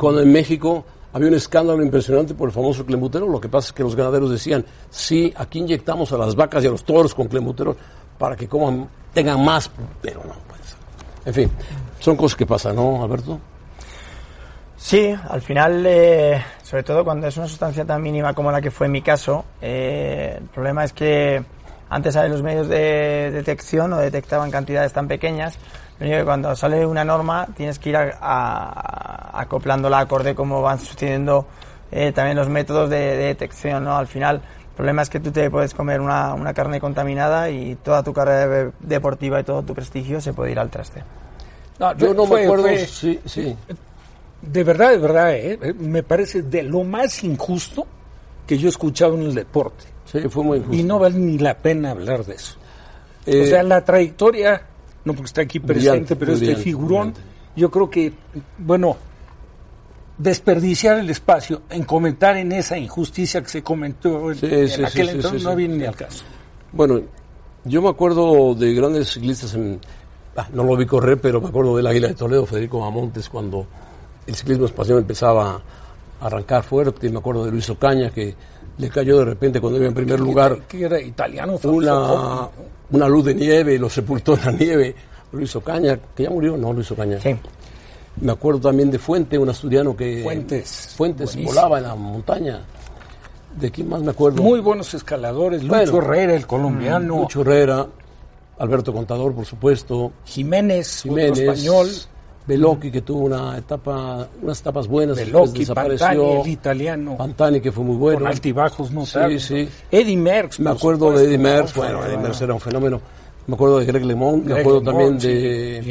Cuando 0.00 0.22
en 0.22 0.32
México 0.32 0.82
había 1.12 1.28
un 1.28 1.34
escándalo 1.34 1.82
impresionante 1.82 2.32
por 2.32 2.48
el 2.48 2.54
famoso 2.54 2.86
clenbuterol, 2.86 3.30
lo 3.30 3.38
que 3.38 3.50
pasa 3.50 3.66
es 3.66 3.72
que 3.74 3.82
los 3.82 3.94
ganaderos 3.94 4.30
decían, 4.30 4.64
sí, 4.88 5.30
aquí 5.36 5.58
inyectamos 5.58 6.10
a 6.14 6.16
las 6.16 6.34
vacas 6.34 6.64
y 6.64 6.68
a 6.68 6.70
los 6.70 6.84
toros 6.84 7.14
con 7.14 7.28
clenbuterol 7.28 7.76
para 8.16 8.34
que 8.34 8.48
coman, 8.48 8.88
tengan 9.12 9.44
más, 9.44 9.70
pero 10.00 10.20
no 10.20 10.32
puede 10.48 10.62
ser. 10.64 10.78
En 11.26 11.34
fin, 11.34 11.50
son 11.98 12.16
cosas 12.16 12.34
que 12.34 12.46
pasan, 12.46 12.76
¿no, 12.76 13.04
Alberto? 13.04 13.38
Sí, 14.74 15.14
al 15.28 15.42
final, 15.42 15.84
eh, 15.86 16.42
sobre 16.62 16.82
todo 16.82 17.04
cuando 17.04 17.26
es 17.26 17.36
una 17.36 17.46
sustancia 17.46 17.84
tan 17.84 18.00
mínima 18.00 18.32
como 18.32 18.50
la 18.50 18.62
que 18.62 18.70
fue 18.70 18.86
en 18.86 18.92
mi 18.92 19.02
caso, 19.02 19.44
eh, 19.60 20.38
el 20.40 20.48
problema 20.48 20.82
es 20.82 20.94
que 20.94 21.44
antes 21.90 22.14
los 22.14 22.42
medios 22.42 22.68
de 22.68 23.32
detección 23.32 23.90
no 23.90 23.98
detectaban 23.98 24.50
cantidades 24.50 24.94
tan 24.94 25.08
pequeñas, 25.08 25.58
lo 26.00 26.06
único 26.06 26.18
que 26.18 26.24
cuando 26.24 26.56
sale 26.56 26.84
una 26.86 27.04
norma 27.04 27.46
tienes 27.56 27.78
que 27.78 27.90
ir 27.90 27.96
a- 27.96 28.18
a- 28.20 29.40
acoplándola 29.42 30.00
acorde 30.00 30.34
como 30.34 30.60
van 30.62 30.78
sucediendo 30.80 31.46
eh, 31.92 32.12
también 32.12 32.36
los 32.36 32.48
métodos 32.48 32.88
de, 32.90 32.98
de 32.98 33.16
detección, 33.26 33.84
¿no? 33.84 33.96
Al 33.96 34.06
final, 34.06 34.36
el 34.36 34.76
problema 34.76 35.02
es 35.02 35.10
que 35.10 35.18
tú 35.20 35.30
te 35.32 35.50
puedes 35.50 35.74
comer 35.74 36.00
una, 36.00 36.34
una 36.34 36.54
carne 36.54 36.80
contaminada 36.80 37.50
y 37.50 37.74
toda 37.76 38.02
tu 38.02 38.12
carrera 38.12 38.46
de- 38.46 38.72
deportiva 38.80 39.40
y 39.40 39.44
todo 39.44 39.62
tu 39.62 39.74
prestigio 39.74 40.20
se 40.20 40.32
puede 40.32 40.52
ir 40.52 40.58
al 40.58 40.70
traste. 40.70 41.02
No, 41.78 41.94
Yo 41.96 42.14
no 42.14 42.26
fue- 42.26 42.40
me 42.40 42.44
acuerdo, 42.46 42.64
fue- 42.68 42.86
sí, 42.86 43.20
sí. 43.24 43.56
de 44.42 44.64
verdad, 44.64 44.90
de 44.90 44.98
verdad, 44.98 45.32
eh, 45.34 45.58
eh, 45.60 45.72
me 45.78 46.02
parece 46.02 46.42
de 46.42 46.62
lo 46.62 46.84
más 46.84 47.22
injusto 47.24 47.86
que 48.46 48.56
yo 48.56 48.68
he 48.68 48.70
escuchado 48.70 49.14
en 49.16 49.22
el 49.22 49.34
deporte. 49.34 49.84
Sí, 50.04 50.20
fue 50.28 50.44
muy 50.44 50.58
injusto. 50.58 50.76
Y 50.76 50.82
no 50.84 50.98
vale 50.98 51.18
ni 51.18 51.38
la 51.38 51.54
pena 51.54 51.90
hablar 51.90 52.24
de 52.24 52.34
eso. 52.34 52.56
Eh, 53.26 53.42
o 53.42 53.46
sea, 53.46 53.62
la 53.62 53.84
trayectoria, 53.84 54.62
no 55.04 55.14
porque 55.14 55.26
está 55.26 55.42
aquí 55.42 55.60
presente, 55.60 56.16
pero 56.16 56.32
este 56.32 56.56
figurón, 56.56 57.14
yo 57.56 57.70
creo 57.70 57.88
que, 57.88 58.12
bueno, 58.58 58.96
desperdiciar 60.18 60.98
el 60.98 61.08
espacio 61.08 61.62
en 61.70 61.84
comentar 61.84 62.36
en 62.36 62.52
esa 62.52 62.76
injusticia 62.76 63.42
que 63.42 63.48
se 63.48 63.62
comentó 63.62 64.30
en, 64.30 64.36
Sí, 64.36 64.46
en 64.46 64.68
sí, 64.68 64.84
aquel 64.84 65.08
sí, 65.08 65.14
entonces 65.16 65.42
no 65.42 65.56
viene 65.56 65.76
ni 65.76 65.84
al 65.84 65.96
caso. 65.96 66.24
Bueno, 66.72 67.00
yo 67.64 67.80
me 67.80 67.88
acuerdo 67.88 68.54
de 68.54 68.74
grandes 68.74 69.12
ciclistas 69.12 69.54
en... 69.54 69.80
ah, 70.36 70.48
no 70.52 70.64
lo 70.64 70.76
vi 70.76 70.84
correr, 70.84 71.18
pero 71.20 71.40
me 71.40 71.48
acuerdo 71.48 71.76
del 71.76 71.86
Águila 71.86 72.08
de 72.08 72.14
Toledo, 72.14 72.44
Federico 72.44 72.80
Mamontes, 72.80 73.28
cuando 73.28 73.66
el 74.26 74.34
ciclismo 74.34 74.66
español 74.66 74.98
empezaba 74.98 75.62
a 76.20 76.26
arrancar 76.26 76.62
fuerte. 76.64 77.08
Me 77.08 77.18
acuerdo 77.18 77.46
de 77.46 77.52
Luis 77.52 77.68
Ocaña, 77.70 78.10
que 78.10 78.34
le 78.78 78.88
cayó 78.88 79.18
de 79.18 79.24
repente 79.26 79.60
cuando 79.60 79.78
iba 79.78 79.88
en 79.88 79.94
primer 79.94 80.20
lugar 80.20 80.58
Que 80.68 80.84
era 80.84 81.00
italiano, 81.00 81.58
una, 81.64 82.48
una 82.90 83.08
luz 83.08 83.26
de 83.26 83.34
nieve, 83.34 83.78
lo 83.78 83.88
sepultó 83.90 84.34
en 84.34 84.44
la 84.44 84.52
nieve. 84.52 84.94
Luis 85.32 85.54
Ocaña, 85.54 85.98
que 86.14 86.24
ya 86.24 86.30
murió, 86.30 86.56
no, 86.56 86.72
Luis 86.72 86.90
Ocaña. 86.90 87.20
Sí. 87.20 87.36
Me 88.20 88.32
acuerdo 88.32 88.60
también 88.60 88.90
de 88.90 88.98
Fuente, 88.98 89.38
un 89.38 89.48
asturiano 89.48 89.96
que... 89.96 90.22
Fuentes. 90.22 90.94
Fuentes 90.96 91.26
Buenísimo. 91.34 91.54
volaba 91.54 91.78
en 91.78 91.84
la 91.84 91.94
montaña. 91.94 92.60
¿De 93.58 93.70
quién 93.70 93.88
más 93.88 94.02
me 94.02 94.10
acuerdo? 94.10 94.42
Muy 94.42 94.60
buenos 94.60 94.92
escaladores, 94.94 95.62
Lucho 95.62 95.74
Bueno, 95.74 95.98
Herrera, 95.98 96.34
el 96.34 96.46
colombiano, 96.46 97.20
Lucho 97.20 97.40
Herrera, 97.42 97.86
Alberto 98.58 98.92
Contador, 98.92 99.34
por 99.34 99.46
supuesto, 99.46 100.12
Jiménez, 100.24 101.02
Jiménez, 101.02 101.38
español, 101.38 101.88
Veloki, 102.50 102.90
que 102.90 103.00
tuvo 103.02 103.26
una 103.26 103.56
etapa, 103.58 104.26
unas 104.42 104.60
etapas 104.60 104.86
buenas, 104.88 105.16
después 105.16 105.52
Veloki, 105.52 105.66
Pantani, 105.66 105.90
desapareció. 105.90 106.42
el 106.44 106.48
italiano, 106.50 107.16
Pantani, 107.16 107.60
que 107.60 107.72
fue 107.72 107.84
muy 107.84 107.96
bueno. 107.96 108.18
con 108.18 108.28
altibajos 108.28 108.88
Sí, 108.88 108.94
notables. 108.94 109.42
sí. 109.44 109.68
Eddie 109.90 110.16
Merckx, 110.16 110.60
Me 110.60 110.70
acuerdo 110.70 111.12
de 111.12 111.24
Eddie 111.24 111.38
Merckx, 111.38 111.76
¿no? 111.76 111.82
bueno, 111.82 111.98
Fue- 112.00 112.08
Eddie 112.08 112.18
Merckx 112.18 112.40
era 112.42 112.54
un 112.54 112.60
fenómeno. 112.60 113.00
Me 113.46 113.54
acuerdo 113.54 113.78
de 113.78 113.86
Greg 113.86 114.04
LeMond, 114.04 114.44
me 114.46 114.60
acuerdo 114.60 114.82
también 114.82 115.20
sí. 115.20 115.28
de 115.28 115.82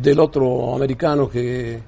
del 0.00 0.20
otro 0.20 0.74
americano 0.76 1.28
que 1.28 1.80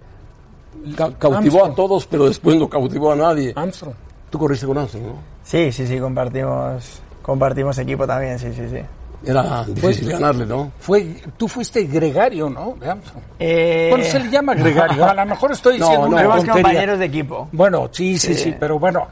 ca- 0.96 1.12
cautivó 1.18 1.36
Armstrong. 1.64 1.72
a 1.72 1.74
todos, 1.74 2.06
pero 2.06 2.26
después 2.26 2.56
no 2.56 2.68
cautivó 2.68 3.12
a 3.12 3.16
nadie. 3.16 3.52
Armstrong. 3.54 3.94
Tú 4.30 4.38
corriste 4.38 4.66
con 4.66 4.78
Armstrong, 4.78 5.04
¿no? 5.06 5.14
Sí, 5.44 5.70
sí, 5.70 5.86
sí, 5.86 5.98
compartimos, 6.00 7.00
compartimos 7.22 7.78
equipo 7.78 8.06
también, 8.06 8.38
sí, 8.38 8.48
sí, 8.54 8.62
sí. 8.70 8.78
Era 9.24 9.64
difícil 9.64 9.80
Pues- 9.80 10.08
ganarle, 10.08 10.46
¿no? 10.46 10.72
Fue, 10.80 11.16
tú 11.36 11.46
fuiste 11.48 11.84
gregario, 11.84 12.50
¿no? 12.50 12.76
De 12.80 12.90
Armstrong. 12.90 13.22
Eh, 13.38 13.88
Bueno, 13.90 14.04
se 14.04 14.18
le 14.20 14.30
llama 14.30 14.54
gregario. 14.54 15.04
A 15.08 15.14
lo 15.14 15.26
mejor 15.26 15.52
estoy 15.52 15.78
No, 15.78 15.84
diciendo 15.86 16.06
no, 16.08 16.12
una 16.12 16.18
fuimos 16.22 16.36
tontería. 16.38 16.62
compañeros 16.62 16.98
de 16.98 17.04
equipo. 17.04 17.48
Bueno, 17.52 17.88
sí, 17.92 18.18
sí, 18.18 18.34
sí, 18.34 18.42
Sí. 18.44 18.54
pero 18.58 18.78
bueno, 18.78 19.06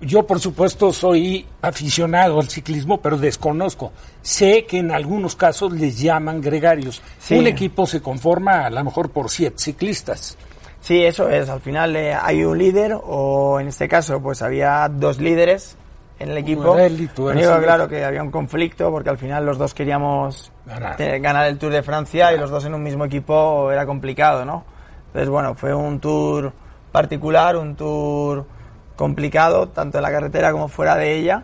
yo 0.00 0.26
por 0.26 0.40
supuesto 0.40 0.92
soy 0.92 1.46
aficionado 1.62 2.40
al 2.40 2.48
ciclismo, 2.48 3.00
pero 3.00 3.16
desconozco. 3.16 3.92
Sé 4.20 4.64
que 4.66 4.78
en 4.78 4.90
algunos 4.90 5.36
casos 5.36 5.72
les 5.72 5.98
llaman 6.00 6.40
gregarios. 6.40 7.00
Sí. 7.20 7.36
Un 7.38 7.46
equipo 7.46 7.86
se 7.86 8.00
conforma 8.02 8.66
a 8.66 8.70
lo 8.70 8.82
mejor 8.84 9.10
por 9.10 9.30
siete 9.30 9.56
ciclistas. 9.58 10.36
Sí, 10.80 11.02
eso 11.04 11.28
es. 11.28 11.48
Al 11.48 11.60
final 11.60 11.94
eh, 11.94 12.12
hay 12.20 12.42
un 12.42 12.58
líder 12.58 12.96
o 13.00 13.60
en 13.60 13.68
este 13.68 13.86
caso 13.86 14.20
pues 14.20 14.42
había 14.42 14.88
dos 14.88 15.18
líderes 15.18 15.76
en 16.22 16.30
el 16.30 16.38
equipo. 16.38 16.62
Morelli, 16.62 17.08
tú 17.08 17.22
Lo 17.22 17.30
eres 17.30 17.44
único, 17.44 17.58
el- 17.58 17.64
claro, 17.64 17.88
que 17.88 18.04
había 18.04 18.22
un 18.22 18.30
conflicto 18.30 18.90
porque 18.90 19.10
al 19.10 19.18
final 19.18 19.44
los 19.44 19.58
dos 19.58 19.74
queríamos 19.74 20.50
Ganar. 20.66 21.20
ganar 21.20 21.46
el 21.46 21.58
Tour 21.58 21.72
de 21.72 21.82
Francia 21.82 22.32
y 22.32 22.38
los 22.38 22.50
dos 22.50 22.64
en 22.64 22.74
un 22.74 22.82
mismo 22.82 23.04
equipo 23.04 23.70
era 23.72 23.84
complicado, 23.86 24.44
¿no? 24.44 24.64
Entonces, 25.08 25.28
bueno, 25.28 25.54
fue 25.54 25.74
un 25.74 26.00
tour 26.00 26.52
particular, 26.90 27.56
un 27.56 27.74
tour 27.76 28.46
complicado, 28.96 29.68
tanto 29.68 29.98
en 29.98 30.02
la 30.02 30.10
carretera 30.10 30.52
como 30.52 30.68
fuera 30.68 30.96
de 30.96 31.16
ella, 31.16 31.42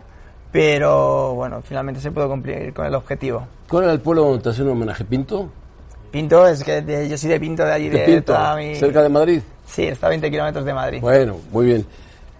pero 0.51 1.33
bueno, 1.35 1.61
finalmente 1.61 2.01
se 2.01 2.11
pudo 2.11 2.27
cumplir 2.27 2.73
con 2.73 2.85
el 2.85 2.95
objetivo. 2.95 3.45
¿Cuál 3.67 3.83
era 3.83 3.93
el 3.93 3.99
pueblo 4.01 4.23
donde 4.23 4.41
te 4.43 4.49
hacían 4.49 4.67
un 4.67 4.73
homenaje? 4.73 5.05
¿Pinto? 5.05 5.49
Pinto, 6.11 6.47
es 6.47 6.63
que 6.63 6.81
de- 6.81 7.07
yo 7.07 7.17
soy 7.17 7.29
de 7.29 7.39
Pinto, 7.39 7.63
de 7.63 7.71
allí, 7.73 7.89
¿De 7.89 7.99
de, 7.99 8.05
Pinto? 8.05 8.35
mi- 8.57 8.75
¿Cerca 8.75 9.03
de 9.03 9.09
Madrid? 9.09 9.41
Sí, 9.67 9.83
está 9.85 10.07
a 10.07 10.09
20 10.09 10.31
kilómetros 10.31 10.65
de 10.65 10.73
Madrid. 10.73 10.99
Bueno, 11.01 11.35
muy 11.51 11.67
bien. 11.67 11.85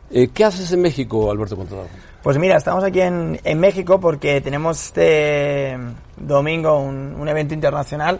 Eh, 0.09 0.29
¿Qué 0.33 0.43
haces 0.43 0.71
en 0.71 0.81
México, 0.81 1.29
Alberto 1.29 1.55
Contador? 1.55 1.85
Pues 2.21 2.37
mira, 2.37 2.57
estamos 2.57 2.83
aquí 2.83 2.99
en, 2.99 3.39
en 3.45 3.59
México 3.61 4.01
porque 4.01 4.41
tenemos 4.41 4.87
este 4.87 5.77
domingo 6.17 6.77
un, 6.77 7.15
un 7.17 7.29
evento 7.29 7.53
internacional, 7.53 8.19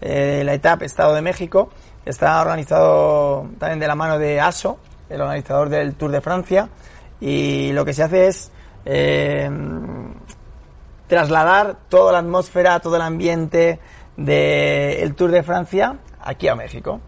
eh, 0.00 0.42
la 0.44 0.54
etapa 0.54 0.84
Estado 0.84 1.16
de 1.16 1.20
México. 1.20 1.68
Está 2.04 2.40
organizado 2.40 3.48
también 3.58 3.80
de 3.80 3.88
la 3.88 3.96
mano 3.96 4.20
de 4.20 4.40
ASO, 4.40 4.78
el 5.08 5.20
organizador 5.20 5.68
del 5.68 5.96
Tour 5.96 6.12
de 6.12 6.20
Francia. 6.20 6.68
Y 7.20 7.72
lo 7.72 7.84
que 7.84 7.92
se 7.92 8.04
hace 8.04 8.28
es 8.28 8.52
eh, 8.84 9.50
trasladar 11.08 11.76
toda 11.88 12.12
la 12.12 12.18
atmósfera, 12.20 12.78
todo 12.78 12.94
el 12.94 13.02
ambiente 13.02 13.80
del 14.16 15.12
Tour 15.16 15.32
de 15.32 15.42
Francia 15.42 15.96
aquí 16.20 16.46
a 16.46 16.54
México. 16.54 17.00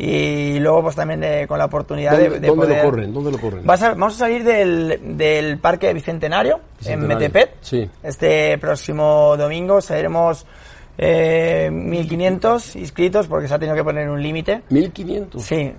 Y 0.00 0.60
luego 0.60 0.82
pues 0.82 0.94
también 0.96 1.24
eh, 1.24 1.46
con 1.48 1.58
la 1.58 1.64
oportunidad 1.64 2.12
de, 2.12 2.24
¿Dónde, 2.24 2.40
de 2.40 2.46
dónde 2.46 2.66
poder... 2.66 2.84
lo 2.84 2.90
corren? 2.90 3.12
¿Dónde 3.14 3.32
lo 3.32 3.38
corren? 3.38 3.66
Vas 3.66 3.82
a- 3.82 3.90
vamos 3.90 4.14
a 4.14 4.18
salir 4.18 4.44
del, 4.44 5.16
del 5.18 5.58
Parque 5.58 5.92
Bicentenario, 5.92 6.60
Bicentenario, 6.78 7.12
en 7.16 7.18
Metepet. 7.20 7.56
sí. 7.60 7.90
Este 8.02 8.56
próximo 8.58 9.36
domingo 9.36 9.80
seremos 9.80 10.46
eh, 10.96 11.68
1.500 11.72 12.76
inscritos 12.76 13.26
porque 13.26 13.48
se 13.48 13.54
ha 13.54 13.58
tenido 13.58 13.74
que 13.76 13.82
poner 13.84 14.08
un 14.08 14.22
límite. 14.22 14.62
1500. 14.70 15.42
Sí, 15.42 15.72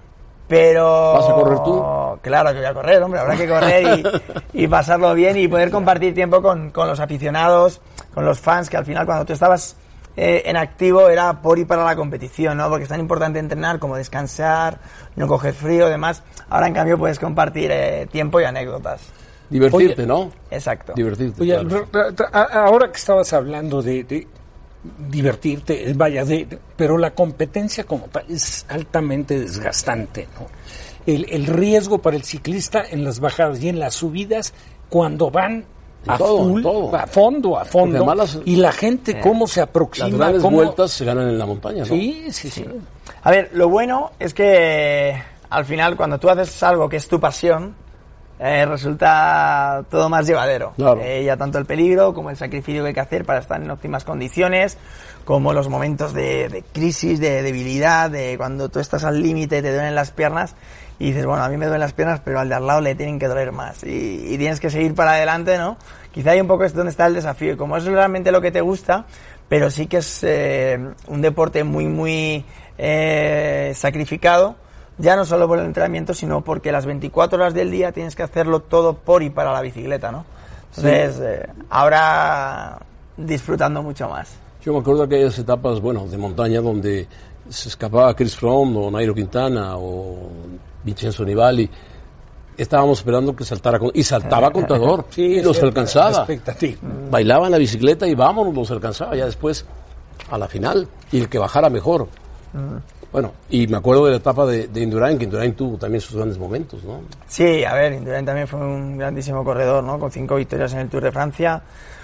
pero... 0.48 1.14
¿Vas 1.14 1.30
a 1.30 1.34
correr 1.34 1.60
tú? 1.64 1.84
Claro 2.22 2.50
que 2.52 2.58
voy 2.58 2.66
a 2.66 2.74
correr, 2.74 3.02
hombre, 3.04 3.20
habrá 3.22 3.38
que 3.38 3.48
correr 3.48 4.00
y, 4.54 4.64
y 4.64 4.68
pasarlo 4.68 5.14
bien 5.14 5.38
y 5.38 5.48
poder 5.48 5.72
compartir 5.72 6.14
tiempo 6.14 6.42
con, 6.42 6.72
con 6.72 6.88
los 6.90 7.00
aficionados, 7.00 7.80
con 8.14 8.26
los 8.26 8.40
fans, 8.40 8.70
que 8.70 8.76
al 8.78 8.86
final 8.86 9.06
cuando 9.06 9.24
tú 9.26 9.32
estabas 9.34 9.78
eh, 10.22 10.44
en 10.50 10.58
activo 10.58 11.08
era 11.10 11.42
por 11.42 11.58
y 11.60 11.66
para 11.66 11.86
la 11.86 11.96
competición, 11.96 12.58
¿no? 12.58 12.68
Porque 12.70 12.84
es 12.84 12.90
tan 12.90 13.00
importante 13.00 13.40
entrenar 13.40 13.80
como 13.80 13.96
descansar, 13.96 14.80
no 15.16 15.28
coger 15.28 15.54
frío, 15.54 15.88
demás. 15.88 16.24
Ahora 16.50 16.68
en 16.68 16.74
cambio 16.74 16.98
puedes 16.98 17.20
compartir 17.20 17.72
eh, 17.72 18.08
tiempo 18.12 18.42
y 18.42 18.44
anécdotas. 18.44 19.02
Divertirte, 19.50 20.02
Oye, 20.04 20.06
¿no? 20.08 20.32
Exacto. 20.52 20.94
Divertirte. 20.96 21.42
Oye, 21.42 21.58
claro. 21.66 21.88
ahora 22.54 22.92
que 22.92 22.98
estabas 22.98 23.32
hablando 23.34 23.82
de, 23.82 24.04
de 24.04 24.28
divertirte, 25.10 25.90
eh, 25.90 25.94
vaya, 25.96 26.24
de, 26.26 26.46
de- 26.46 26.60
pero 26.76 26.98
la 26.98 27.12
competencia 27.12 27.84
como 27.84 28.06
tal 28.08 28.26
es 28.30 28.66
altamente 28.70 29.40
desgastante, 29.40 30.28
¿no? 30.40 30.48
El, 31.06 31.26
el 31.30 31.48
riesgo 31.48 32.00
para 32.00 32.16
el 32.18 32.24
ciclista 32.24 32.84
en 32.90 33.04
las 33.04 33.20
bajadas 33.20 33.62
y 33.64 33.70
en 33.70 33.80
las 33.80 33.96
subidas 33.96 34.54
cuando 34.90 35.32
van 35.32 35.66
a 36.14 36.18
todo, 36.18 36.38
full, 36.40 36.62
todo. 36.62 36.96
a 36.96 37.08
fondo, 37.08 37.58
a 37.60 37.66
fondo, 37.66 37.98
además 37.98 38.18
las- 38.18 38.40
y 38.46 38.56
la 38.58 38.72
gente 38.72 39.20
cómo 39.20 39.48
se 39.48 39.62
aproxima, 39.62 40.08
Las 40.10 40.18
grandes 40.18 40.42
cómo- 40.42 40.58
vueltas 40.58 40.92
se 40.92 41.06
ganan 41.06 41.28
en 41.30 41.38
la 41.40 41.46
montaña, 41.46 41.80
¿no? 41.80 41.86
Sí, 41.86 42.28
sí, 42.32 42.50
sí. 42.50 42.66
A 43.24 43.32
ver, 43.32 43.50
lo 43.54 43.70
bueno 43.70 44.12
es 44.20 44.34
que 44.34 45.22
al 45.50 45.66
final 45.66 45.96
cuando 45.98 46.18
tú 46.20 46.30
haces 46.30 46.62
algo 46.64 46.88
que 46.90 46.98
es 46.98 47.08
tu 47.08 47.20
pasión, 47.20 47.76
eh, 48.40 48.66
resulta 48.66 49.84
todo 49.90 50.08
más 50.08 50.26
llevadero. 50.26 50.72
Claro. 50.78 51.02
Eh, 51.04 51.26
ya 51.26 51.36
tanto 51.36 51.58
el 51.58 51.66
peligro 51.66 52.14
como 52.14 52.30
el 52.30 52.38
sacrificio 52.38 52.82
que 52.84 52.88
hay 52.90 52.94
que 52.94 53.00
hacer 53.02 53.26
para 53.26 53.40
estar 53.40 53.62
en 53.62 53.70
óptimas 53.70 54.06
condiciones, 54.06 54.78
como 55.26 55.52
los 55.54 55.68
momentos 55.68 56.14
de, 56.14 56.48
de 56.48 56.64
crisis, 56.64 57.20
de 57.20 57.42
debilidad, 57.44 58.10
de 58.10 58.36
cuando 58.38 58.70
tú 58.70 58.80
estás 58.80 59.04
al 59.04 59.22
límite, 59.22 59.62
te 59.62 59.74
duelen 59.74 59.94
las 59.96 60.12
piernas 60.12 60.56
y 61.00 61.08
dices, 61.08 61.26
bueno, 61.26 61.44
a 61.44 61.50
mí 61.50 61.58
me 61.58 61.66
duelen 61.66 61.80
las 61.80 61.94
piernas, 61.94 62.22
pero 62.24 62.40
al 62.40 62.50
de 62.50 62.56
al 62.56 62.68
lado 62.68 62.82
le 62.82 62.94
tienen 62.94 63.18
que 63.18 63.28
doler 63.28 63.52
más 63.54 63.84
y, 63.84 64.26
y 64.28 64.38
tienes 64.38 64.60
que 64.60 64.70
seguir 64.70 64.94
para 64.94 65.14
adelante, 65.14 65.58
¿no? 65.58 65.78
Quizá 66.12 66.32
hay 66.32 66.42
un 66.42 66.48
poco 66.48 66.66
es 66.66 66.74
donde 66.74 66.92
está 66.92 67.08
el 67.08 67.14
desafío, 67.14 67.54
y 67.54 67.56
como 67.56 67.78
es 67.78 67.86
realmente 67.86 68.32
lo 68.32 68.42
que 68.42 68.52
te 68.52 68.62
gusta, 68.62 69.06
pero 69.48 69.72
sí 69.72 69.88
que 69.88 69.98
es 69.98 70.24
eh, 70.24 70.80
un 71.08 71.22
deporte 71.22 71.64
muy, 71.64 71.88
muy 71.88 72.46
eh, 72.78 73.74
sacrificado, 73.76 74.56
ya 74.98 75.16
no 75.16 75.26
solo 75.26 75.48
por 75.48 75.60
el 75.60 75.66
entrenamiento, 75.66 76.14
sino 76.14 76.42
porque 76.42 76.72
las 76.72 76.86
24 76.86 77.40
horas 77.40 77.54
del 77.54 77.72
día 77.72 77.92
tienes 77.92 78.16
que 78.16 78.24
hacerlo 78.24 78.62
todo 78.62 78.94
por 78.94 79.24
y 79.24 79.30
para 79.30 79.54
la 79.54 79.62
bicicleta, 79.62 80.12
¿no? 80.12 80.26
Entonces, 80.70 81.20
eh, 81.22 81.50
ahora 81.70 82.80
disfrutando 83.18 83.82
mucho 83.82 84.08
más. 84.10 84.30
Yo 84.64 84.74
me 84.74 84.80
acuerdo 84.80 85.08
de 85.08 85.16
aquellas 85.16 85.40
etapas, 85.40 85.80
bueno, 85.80 86.06
de 86.08 86.18
montaña 86.18 86.62
donde 86.62 87.08
se 87.50 87.70
escapaba 87.70 88.14
Chris 88.16 88.36
Froome 88.36 88.78
o 88.78 88.92
Nairo 88.92 89.16
Quintana 89.16 89.78
o 89.78 90.30
Vincenzo 90.84 91.24
Nibali. 91.26 91.70
Estábamos 92.58 92.98
esperando 93.00 93.34
que 93.36 93.46
saltara 93.46 93.80
con- 93.80 93.92
y 93.94 94.04
saltaba 94.04 94.52
contador 94.52 95.06
Sí, 95.12 95.22
y 95.24 95.42
los 95.42 95.62
alcanzaba. 95.64 96.28
Bailaba 97.10 97.46
en 97.46 97.52
la 97.54 97.58
bicicleta 97.58 98.06
y 98.08 98.16
vámonos, 98.16 98.54
los 98.54 98.70
alcanzaba 98.72 99.16
ya 99.16 99.26
después 99.26 99.66
a 100.30 100.38
la 100.38 100.48
final 100.48 100.88
y 101.12 101.20
el 101.22 101.30
que 101.30 101.38
bajara 101.40 101.70
mejor. 101.70 102.08
Bueno, 103.12 103.32
y 103.50 103.66
me 103.68 103.78
acuerdo 103.78 104.06
de 104.06 104.12
la 104.12 104.18
etapa 104.18 104.46
de, 104.46 104.68
de 104.68 104.82
Indurain, 104.82 105.18
que 105.18 105.24
Indurain 105.24 105.54
tuvo 105.56 105.78
también 105.78 106.00
sus 106.02 106.16
grandes 106.16 106.38
momentos, 106.38 106.84
¿no? 106.84 107.02
Sí, 107.28 107.64
a 107.64 107.74
ver, 107.74 107.94
Indurain 107.94 108.26
también 108.26 108.48
fue 108.48 108.60
un 108.60 108.98
grandísimo 108.98 109.44
corredor, 109.44 109.84
¿no? 109.84 109.98
Con 109.98 110.12
cinco 110.12 110.36
victorias 110.36 110.74
en 110.74 110.80
el 110.80 110.90
Tour 110.90 111.04
de 111.04 111.12
Francia. 111.12 111.62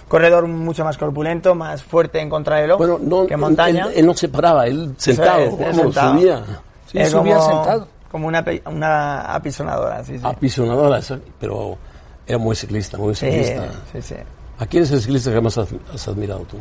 Corredor 0.07 0.47
mucho 0.47 0.83
más 0.83 0.97
corpulento, 0.97 1.53
más 1.53 1.83
fuerte 1.83 2.19
en 2.21 2.29
contrarreloj 2.29 2.77
Bueno, 2.77 2.99
no, 3.01 3.27
que 3.27 3.35
montaña. 3.37 3.87
Él, 3.87 3.93
él 3.97 4.05
no 4.05 4.13
se 4.15 4.29
paraba, 4.29 4.65
él 4.67 4.93
sentado, 4.97 5.41
es, 5.41 5.59
él 5.59 5.75
sentado. 5.75 6.13
subía. 6.13 6.43
Sí, 6.87 7.05
subía 7.05 7.35
como, 7.37 7.45
sentado. 7.49 7.87
Como 8.15 8.27
una, 8.29 8.45
una 8.67 9.19
apisonadora, 9.35 10.01
sí, 10.05 10.17
sí. 10.17 10.23
apisonadora, 10.25 11.01
pero 11.37 11.77
era 12.25 12.37
muy 12.37 12.55
ciclista, 12.55 12.97
muy 12.97 13.13
Sí, 13.13 13.25
ciclista. 13.29 13.65
sí, 13.91 14.01
sí. 14.01 14.15
¿A 14.57 14.65
quién 14.67 14.83
es 14.83 14.91
el 14.91 15.01
ciclista 15.01 15.33
que 15.33 15.41
más 15.41 15.57
has, 15.57 16.07
admirado 16.07 16.39
tú? 16.49 16.55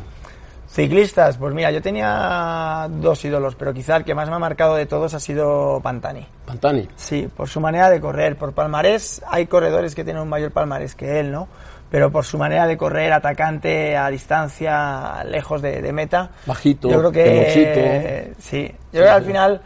Ciclistas, 0.68 1.36
pues 1.36 1.54
mira, 1.54 1.70
yo 1.70 1.80
tenía 1.80 2.88
dos 2.90 3.24
ídolos, 3.24 3.54
pero 3.54 3.72
quizá 3.72 3.94
el 3.98 4.04
que 4.04 4.16
más 4.16 4.28
me 4.28 4.34
ha 4.34 4.40
marcado 4.40 4.74
de 4.74 4.86
todos 4.86 5.14
ha 5.14 5.20
sido 5.20 5.78
Pantani. 5.80 6.26
Pantani. 6.44 6.88
Sí, 6.96 7.28
por 7.36 7.48
su 7.48 7.60
manera 7.60 7.88
de 7.88 8.00
correr, 8.00 8.36
por 8.36 8.52
palmarés, 8.52 9.22
hay 9.28 9.46
corredores 9.46 9.94
que 9.94 10.02
tienen 10.02 10.24
un 10.24 10.28
mayor 10.28 10.50
palmarés 10.50 10.96
que 10.96 11.20
él, 11.20 11.30
¿no? 11.30 11.46
Pero 11.88 12.10
por 12.10 12.24
su 12.24 12.36
manera 12.36 12.66
de 12.66 12.76
correr, 12.76 13.12
atacante, 13.12 13.96
a 13.96 14.10
distancia, 14.10 15.22
lejos 15.22 15.62
de, 15.62 15.80
de 15.80 15.92
meta. 15.92 16.30
Bajito, 16.46 16.90
Yo 16.90 16.98
creo 16.98 17.12
que. 17.12 17.22
peloncito. 17.22 18.40
Sí, 18.40 18.66
yo 18.92 19.00
creo 19.02 19.04
que 19.04 19.10
al 19.10 19.24
final. 19.24 19.62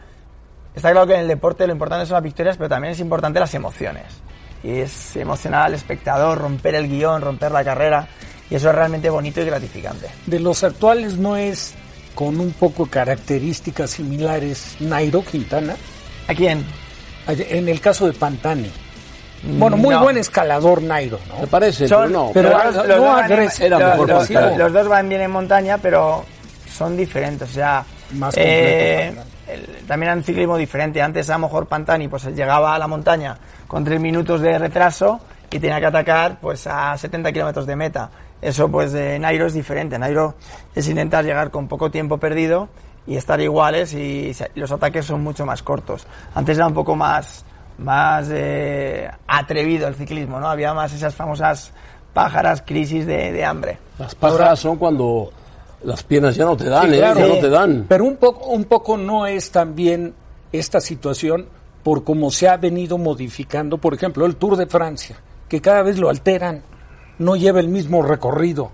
Está 0.75 0.91
claro 0.91 1.07
que 1.07 1.13
en 1.15 1.21
el 1.21 1.27
deporte 1.27 1.65
lo 1.67 1.73
importante 1.73 2.05
son 2.05 2.15
las 2.15 2.23
victorias, 2.23 2.57
pero 2.57 2.69
también 2.69 2.93
es 2.93 2.99
importante 2.99 3.39
las 3.39 3.53
emociones. 3.53 4.03
Y 4.63 4.79
es 4.79 5.15
emocionar 5.15 5.63
al 5.63 5.73
espectador, 5.73 6.37
romper 6.37 6.75
el 6.75 6.87
guion, 6.87 7.21
romper 7.21 7.51
la 7.51 7.63
carrera. 7.63 8.07
Y 8.49 8.55
eso 8.55 8.69
es 8.69 8.75
realmente 8.75 9.09
bonito 9.09 9.41
y 9.41 9.45
gratificante. 9.45 10.07
De 10.25 10.39
los 10.39 10.63
actuales 10.63 11.17
no 11.17 11.37
es 11.37 11.73
con 12.15 12.39
un 12.39 12.51
poco 12.53 12.85
características 12.87 13.91
similares 13.91 14.75
Nairo 14.79 15.23
Quintana. 15.23 15.75
¿A 16.27 16.33
quién? 16.33 16.65
En 17.27 17.69
el 17.69 17.79
caso 17.79 18.07
de 18.07 18.13
Pantani. 18.13 18.71
Bueno, 19.43 19.77
muy 19.77 19.95
No. 19.95 20.01
buen 20.03 20.17
escalador 20.17 20.81
Nairo, 20.81 21.19
¿no? 21.29 21.39
Me 21.41 21.47
parece, 21.47 21.87
Son- 21.87 22.07
pero 22.07 22.19
no. 22.25 22.31
pero 22.33 22.49
los 22.49 22.57
no 22.57 22.71
dos- 22.73 22.87
los 22.87 22.97
dos 22.97 23.05
van 23.05 23.17
en- 23.25 23.31
agresivo. 23.31 23.65
Era 23.67 23.79
los- 23.79 23.87
mejor 23.89 24.09
los, 24.09 24.57
los 24.57 24.73
dos 24.73 24.87
van 24.89 25.09
bien 25.09 25.21
en 25.21 25.31
montaña, 25.31 25.77
pero 25.77 26.25
son 26.75 26.97
diferentes. 26.97 27.49
O 27.49 27.53
sea, 27.53 27.85
Más 28.15 28.33
eh, 28.37 29.13
completo 29.15 29.28
el- 29.53 29.85
también 29.87 30.09
era 30.11 30.17
un 30.17 30.23
ciclismo 30.23 30.57
diferente. 30.57 31.01
Antes 31.01 31.29
a 31.29 31.33
lo 31.33 31.39
mejor 31.39 31.67
Pantani 31.67 32.07
pues 32.07 32.25
llegaba 32.27 32.75
a 32.75 32.79
la 32.79 32.87
montaña 32.87 33.37
con 33.67 33.83
tres 33.83 33.99
minutos 33.99 34.41
de 34.41 34.57
retraso 34.57 35.19
y 35.51 35.59
tenía 35.59 35.79
que 35.79 35.85
atacar 35.87 36.37
pues 36.39 36.67
a 36.67 36.97
70 36.97 37.31
kilómetros 37.31 37.65
de 37.65 37.75
meta. 37.75 38.09
Eso 38.41 38.69
pues 38.69 38.91
de 38.91 39.19
Nairo 39.19 39.45
es 39.47 39.53
diferente. 39.53 39.97
Nairo 39.99 40.35
es 40.75 40.87
intentar 40.87 41.25
llegar 41.25 41.51
con 41.51 41.67
poco 41.67 41.89
tiempo 41.91 42.17
perdido 42.17 42.69
y 43.07 43.15
estar 43.17 43.39
iguales 43.41 43.93
y 43.93 44.35
los 44.55 44.71
ataques 44.71 45.05
son 45.05 45.21
mucho 45.23 45.45
más 45.45 45.63
cortos. 45.63 46.05
Antes 46.35 46.57
era 46.57 46.67
un 46.67 46.73
poco 46.73 46.95
más 46.95 47.43
más 47.79 48.27
eh, 48.29 49.09
atrevido 49.25 49.87
el 49.87 49.95
ciclismo, 49.95 50.37
¿no? 50.39 50.49
Había 50.49 50.73
más 50.73 50.91
esas 50.93 51.15
famosas 51.15 51.71
pájaras 52.13 52.61
crisis 52.65 53.05
de, 53.05 53.31
de 53.31 53.45
hambre. 53.45 53.77
Las 53.97 54.15
pájaras 54.15 54.59
son 54.59 54.75
cuando 54.77 55.31
las 55.83 56.03
piernas 56.03 56.35
ya 56.35 56.45
no 56.45 56.57
te 56.57 56.65
dan, 56.69 56.89
Sí, 56.89 56.95
¿eh? 56.95 56.99
claro. 56.99 57.19
Ya 57.19 57.27
no 57.27 57.39
te 57.39 57.49
dan. 57.49 57.85
Pero 57.87 58.03
un 58.05 58.17
poco, 58.17 58.49
un 58.49 58.65
poco 58.65 58.97
no 58.97 59.25
es 59.27 59.51
también 59.51 60.13
esta 60.51 60.79
situación 60.81 61.47
por 61.83 62.03
cómo 62.03 62.31
se 62.31 62.47
ha 62.47 62.57
venido 62.57 62.97
modificando, 62.97 63.77
por 63.77 63.93
ejemplo, 63.93 64.25
el 64.25 64.35
Tour 64.35 64.57
de 64.57 64.67
Francia, 64.67 65.17
que 65.47 65.61
cada 65.61 65.81
vez 65.81 65.97
lo 65.97 66.09
alteran, 66.09 66.61
no 67.19 67.35
lleva 67.35 67.59
el 67.59 67.69
mismo 67.69 68.01
recorrido. 68.01 68.71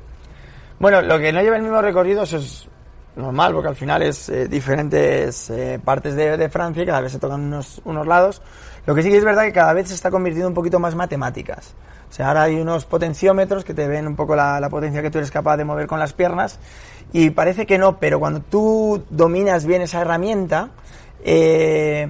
Bueno, 0.80 1.02
lo 1.02 1.20
que 1.20 1.32
no 1.32 1.42
lleva 1.42 1.58
el 1.58 1.62
mismo 1.62 1.82
recorrido 1.82 2.24
eso 2.24 2.38
es 2.38 2.68
normal, 3.16 3.54
porque 3.54 3.70
al 3.70 3.76
final 3.76 4.02
es 4.02 4.28
eh, 4.30 4.48
diferentes 4.48 5.50
eh, 5.50 5.80
partes 5.84 6.16
de, 6.16 6.36
de 6.36 6.50
Francia 6.50 6.84
y 6.84 6.86
cada 6.86 7.02
vez 7.02 7.12
se 7.12 7.20
tocan 7.20 7.42
unos, 7.42 7.82
unos 7.86 8.06
lados. 8.08 8.42
Lo 8.86 8.94
que 8.94 9.02
sí 9.04 9.10
que 9.10 9.18
es 9.18 9.24
verdad 9.24 9.44
que 9.44 9.54
cada 9.54 9.74
vez 9.74 9.88
se 9.88 9.94
está 9.96 10.12
convirtiendo 10.12 10.48
un 10.50 10.54
poquito 10.54 10.80
más 10.80 10.96
matemáticas. 10.96 11.74
O 12.10 12.14
sea, 12.14 12.28
ahora 12.28 12.44
hay 12.44 12.56
unos 12.56 12.86
potenciómetros 12.86 13.64
que 13.64 13.74
te 13.74 13.88
ven 13.88 14.08
un 14.08 14.16
poco 14.16 14.36
la, 14.36 14.60
la 14.60 14.70
potencia 14.70 15.02
que 15.02 15.10
tú 15.10 15.18
eres 15.18 15.32
capaz 15.32 15.58
de 15.58 15.66
mover 15.66 15.88
con 15.88 16.00
las 16.00 16.14
piernas 16.14 16.60
y 17.14 17.30
parece 17.30 17.66
que 17.66 17.78
no, 17.78 17.98
pero 18.00 18.20
cuando 18.20 18.42
tú 18.42 19.04
dominas 19.10 19.66
bien 19.66 19.82
esa 19.82 20.02
herramienta, 20.02 20.70
eh, 21.24 22.10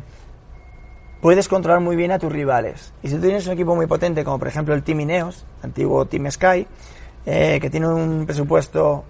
puedes 1.21 1.47
controlar 1.47 1.81
muy 1.81 1.95
bien 1.95 2.11
a 2.11 2.19
tus 2.19 2.31
rivales. 2.31 2.93
Y 3.03 3.09
si 3.09 3.15
tú 3.15 3.21
tienes 3.21 3.45
un 3.47 3.53
equipo 3.53 3.75
muy 3.75 3.87
potente, 3.87 4.23
como 4.23 4.39
por 4.39 4.47
ejemplo 4.47 4.73
el 4.73 4.83
Team 4.83 5.01
Ineos, 5.01 5.45
antiguo 5.63 6.05
Team 6.05 6.29
Sky, 6.31 6.67
eh, 7.25 7.59
que 7.61 7.69
tiene 7.69 7.87
un 7.87 8.25
presupuesto 8.25 9.03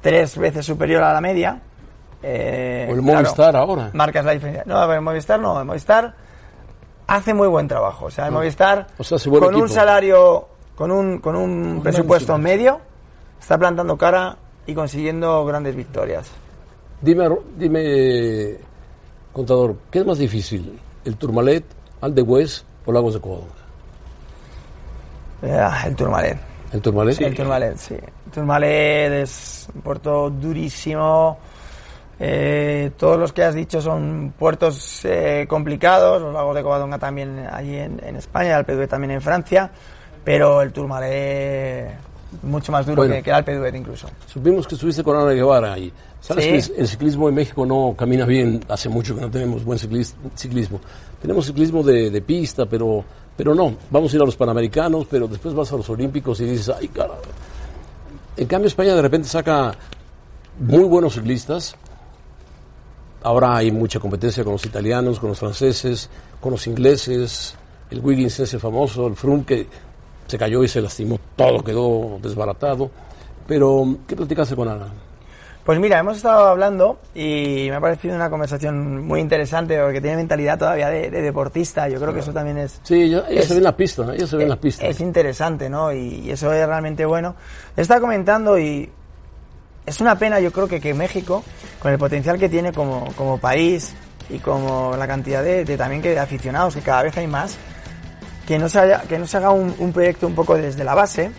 tres 0.00 0.36
veces 0.38 0.64
superior 0.64 1.02
a 1.02 1.12
la 1.12 1.20
media. 1.20 1.60
eh, 2.22 2.86
O 2.90 2.94
el 2.94 3.02
claro, 3.02 3.18
Movistar 3.22 3.56
ahora. 3.56 3.90
Marcas 3.94 4.24
la 4.24 4.32
diferencia. 4.32 4.62
No, 4.66 4.92
el 4.92 5.00
Movistar 5.00 5.40
no, 5.40 5.58
el 5.60 5.66
Movistar 5.66 6.14
hace 7.06 7.34
muy 7.34 7.48
buen 7.48 7.66
trabajo. 7.66 8.06
O 8.06 8.10
sea, 8.10 8.26
el 8.26 8.34
Ah. 8.34 8.36
Movistar, 8.38 8.86
O 8.98 9.04
sea, 9.04 9.18
con 9.40 9.54
un 9.54 9.68
salario, 9.68 10.46
con 10.76 10.90
un, 10.90 11.18
con 11.18 11.34
un 11.36 11.80
presupuesto 11.82 12.36
medio, 12.38 12.80
está 13.40 13.56
plantando 13.58 13.96
cara 13.96 14.36
y 14.66 14.74
consiguiendo 14.74 15.44
grandes 15.44 15.74
victorias. 15.74 16.30
Dime, 17.00 17.28
dime, 17.56 18.56
contador, 19.32 19.76
¿qué 19.90 20.00
es 20.00 20.06
más 20.06 20.18
difícil? 20.18 20.78
¿El 21.04 21.16
Tourmalet, 21.16 21.64
Aldegüez 22.00 22.64
o 22.84 22.92
Lagos 22.92 23.14
de 23.14 23.20
Covadonga? 23.20 23.60
Eh, 25.42 25.86
el 25.86 25.96
Tourmalet. 25.96 26.38
¿El 26.72 26.80
Tourmalet? 26.82 27.20
El 27.20 27.34
Tourmalet, 27.34 27.76
sí. 27.78 27.94
El 27.94 28.32
Tourmalet 28.32 29.12
es 29.12 29.68
un 29.74 29.80
puerto 29.80 30.30
durísimo. 30.30 31.38
Eh, 32.18 32.90
todos 32.98 33.18
los 33.18 33.32
que 33.32 33.42
has 33.44 33.54
dicho 33.54 33.80
son 33.80 34.34
puertos 34.38 35.04
eh, 35.04 35.46
complicados. 35.48 36.20
Los 36.20 36.34
lagos 36.34 36.54
de 36.54 36.62
Covadonga 36.62 36.98
también 36.98 37.48
allí 37.50 37.76
en, 37.76 37.98
en 38.04 38.16
España, 38.16 38.50
el 38.50 38.56
Alpe 38.56 38.74
d'Huez 38.74 38.90
también 38.90 39.12
en 39.12 39.22
Francia. 39.22 39.70
Pero 40.22 40.60
el 40.60 40.70
Tourmalet 40.70 42.09
mucho 42.42 42.70
más 42.72 42.86
duro 42.86 42.96
Bueno. 43.02 43.14
que, 43.16 43.22
que 43.22 43.30
el 43.30 43.36
Alpe 43.36 43.54
d'Huez 43.56 43.74
incluso. 43.74 44.08
Supimos 44.26 44.66
que 44.66 44.74
estuviste 44.74 45.02
con 45.02 45.16
Ana 45.16 45.30
Guevara 45.32 45.78
y 45.78 45.92
sabes 46.20 46.44
Sí. 46.66 46.72
que 46.72 46.80
el- 46.80 46.88
ciclismo 46.88 47.28
en 47.28 47.34
México 47.34 47.64
no 47.66 47.94
camina 47.96 48.24
bien, 48.26 48.64
hace 48.68 48.88
mucho 48.88 49.14
que 49.14 49.20
no 49.20 49.30
tenemos 49.30 49.64
buen 49.64 49.78
ciclis- 49.78 50.14
ciclismo. 50.36 50.80
Tenemos 51.20 51.46
ciclismo 51.46 51.82
de, 51.82 52.10
de 52.10 52.22
pista, 52.22 52.66
pero, 52.66 53.04
pero 53.36 53.54
no, 53.54 53.74
vamos 53.90 54.12
a 54.12 54.16
ir 54.16 54.22
a 54.22 54.24
los 54.24 54.36
Panamericanos, 54.36 55.06
pero 55.10 55.26
después 55.28 55.54
vas 55.54 55.72
a 55.72 55.76
los 55.76 55.88
Olímpicos 55.90 56.40
y 56.40 56.44
dices, 56.44 56.68
ay 56.78 56.88
cara. 56.88 57.14
En 58.36 58.46
cambio 58.46 58.68
España 58.68 58.94
de 58.94 59.02
repente 59.02 59.28
saca 59.28 59.74
muy 60.58 60.84
buenos 60.84 61.14
ciclistas. 61.14 61.74
Ahora 63.22 63.56
hay 63.56 63.70
mucha 63.70 64.00
competencia 64.00 64.42
con 64.44 64.54
los 64.54 64.64
italianos, 64.64 65.20
con 65.20 65.28
los 65.28 65.38
franceses, 65.38 66.08
con 66.40 66.52
los 66.52 66.66
ingleses, 66.66 67.54
el 67.90 68.00
Wiggins 68.00 68.40
ese 68.40 68.58
famoso, 68.58 69.06
el 69.08 69.16
Froome 69.16 69.44
que 69.44 69.66
se 70.30 70.38
cayó 70.38 70.62
y 70.64 70.68
se 70.68 70.80
lastimó, 70.80 71.18
todo 71.36 71.62
quedó 71.62 72.18
desbaratado. 72.22 72.90
Pero, 73.46 73.96
¿qué 74.06 74.16
platicaste 74.16 74.56
con 74.56 74.68
Ana? 74.68 74.86
Pues 75.64 75.78
mira, 75.78 75.98
hemos 75.98 76.16
estado 76.16 76.46
hablando 76.48 76.98
y 77.14 77.66
me 77.68 77.74
ha 77.76 77.80
parecido 77.80 78.14
una 78.14 78.30
conversación 78.30 79.06
muy 79.06 79.20
interesante 79.20 79.78
porque 79.80 80.00
tiene 80.00 80.16
mentalidad 80.16 80.58
todavía 80.58 80.88
de, 80.88 81.10
de 81.10 81.20
deportista. 81.20 81.86
Yo 81.88 82.00
creo 82.00 82.14
que 82.14 82.20
eso 82.20 82.32
también 82.32 82.56
es. 82.58 82.80
Sí, 82.82 83.02
ella, 83.02 83.24
ella 83.28 83.40
es- 83.40 83.46
se 83.48 83.54
ve 83.54 83.58
en 83.58 83.64
la 83.64 83.76
pista, 83.76 84.14
ella 84.14 84.26
se 84.26 84.36
ve 84.36 84.44
en 84.44 84.48
la 84.48 84.56
pista. 84.56 84.86
Es 84.86 85.00
interesante, 85.00 85.68
¿no? 85.68 85.92
Y, 85.92 86.22
y 86.24 86.30
eso 86.30 86.50
es 86.52 86.66
realmente 86.66 87.04
bueno. 87.04 87.34
Está 87.76 88.00
comentando 88.00 88.58
y 88.58 88.88
es 89.84 90.00
una 90.00 90.18
pena, 90.18 90.40
yo 90.40 90.50
creo 90.50 90.66
que, 90.66 90.80
que 90.80 90.94
México, 90.94 91.44
con 91.80 91.92
el 91.92 91.98
potencial 91.98 92.38
que 92.38 92.48
tiene 92.48 92.72
como, 92.72 93.12
como 93.16 93.38
país 93.38 93.94
y 94.30 94.38
como 94.38 94.96
la 94.96 95.06
cantidad 95.06 95.42
de, 95.42 95.64
de 95.64 95.76
también 95.76 96.00
que 96.00 96.10
de 96.10 96.18
aficionados, 96.20 96.74
que 96.74 96.80
cada 96.80 97.02
vez 97.02 97.16
hay 97.18 97.26
más, 97.26 97.58
que 98.46 98.58
no 98.58 98.68
se, 98.68 98.78
haya- 98.80 99.02
que 99.02 99.18
no 99.18 99.26
se 99.26 99.36
haga 99.36 99.50
un, 99.50 99.74
un 99.78 99.92
proyecto 99.92 100.26
un 100.26 100.34
poco 100.34 100.56
desde 100.56 100.84
la 100.84 100.94
base 100.94 101.30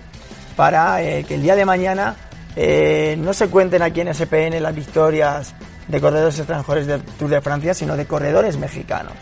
para 0.56 1.02
eh, 1.02 1.24
que 1.24 1.36
el 1.36 1.42
día 1.42 1.56
de 1.56 1.66
mañana 1.66 2.16
eh, 2.56 3.16
no 3.20 3.34
se 3.34 3.48
cuenten 3.48 3.82
aquí 3.82 4.02
en 4.02 4.14
SPN 4.14 4.62
las 4.62 4.76
victorias 4.76 5.54
de 5.88 6.00
corredores 6.02 6.38
extranjeros 6.38 6.86
del 6.88 7.02
Tour 7.02 7.30
de 7.30 7.42
Francia, 7.42 7.74
sino 7.74 7.98
de 7.98 8.06
corredores 8.06 8.58
mexicanos. 8.58 9.14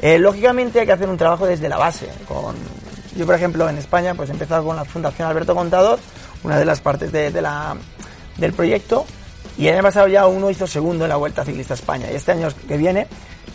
Eh, 0.00 0.18
lógicamente 0.18 0.80
hay 0.80 0.86
que 0.86 0.92
hacer 0.92 1.08
un 1.08 1.16
trabajo 1.16 1.46
desde 1.46 1.68
la 1.68 1.76
base. 1.78 2.08
Con, 2.28 2.54
yo, 3.16 3.26
por 3.26 3.34
ejemplo, 3.34 3.68
en 3.68 3.78
España, 3.78 4.14
pues 4.14 4.28
he 4.28 4.32
empezado 4.32 4.64
con 4.64 4.76
la 4.76 4.84
Fundación 4.84 5.28
Alberto 5.28 5.54
Contador, 5.54 5.98
una 6.42 6.58
de 6.58 6.64
las 6.64 6.80
partes 6.80 7.10
de, 7.12 7.30
de 7.30 7.40
la, 7.42 7.76
del 8.36 8.52
proyecto, 8.52 9.06
y 9.56 9.66
el 9.68 9.74
año 9.74 9.82
pasado 9.82 10.08
ya 10.08 10.26
uno 10.26 10.50
hizo 10.50 10.66
segundo 10.66 11.04
en 11.04 11.10
la 11.10 11.16
Vuelta 11.16 11.44
Ciclista 11.44 11.74
a 11.74 11.76
España. 11.76 12.06
Y 12.10 12.16
este 12.16 12.32
año 12.32 12.48
que 12.66 12.76
viene, 12.76 13.06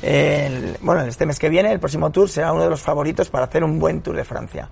el- 0.02 0.78
bueno, 0.82 1.02
este 1.02 1.26
mes 1.26 1.38
que 1.40 1.50
viene, 1.50 1.72
el 1.72 1.80
próximo 1.80 2.10
Tour 2.12 2.30
será 2.30 2.52
uno 2.54 2.64
de 2.64 2.70
los 2.70 2.82
favoritos 2.82 3.30
para 3.30 3.46
hacer 3.46 3.64
un 3.64 3.80
buen 3.80 4.02
Tour 4.02 4.16
de 4.16 4.24
Francia. 4.24 4.70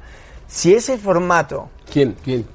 Si 0.47 0.73
ese 0.73 0.97
formato, 0.97 1.69
¿Quién? 1.91 2.15
¿Quién? 2.23 2.45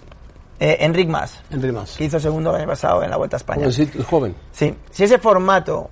eh, 0.59 0.77
Enric 0.81 1.09
Mas, 1.09 1.41
Enrique 1.51 1.73
Mas. 1.73 1.97
que 1.97 2.05
hizo 2.05 2.19
segundo 2.21 2.51
el 2.51 2.57
año 2.63 2.69
pasado 2.69 3.03
en 3.03 3.11
la 3.11 3.17
Vuelta 3.17 3.37
a 3.37 3.39
España, 3.39 3.61
Jovencito, 3.61 4.03
joven. 4.05 4.35
Sí, 4.53 4.75
si 4.91 5.05
ese 5.05 5.19
formato 5.19 5.91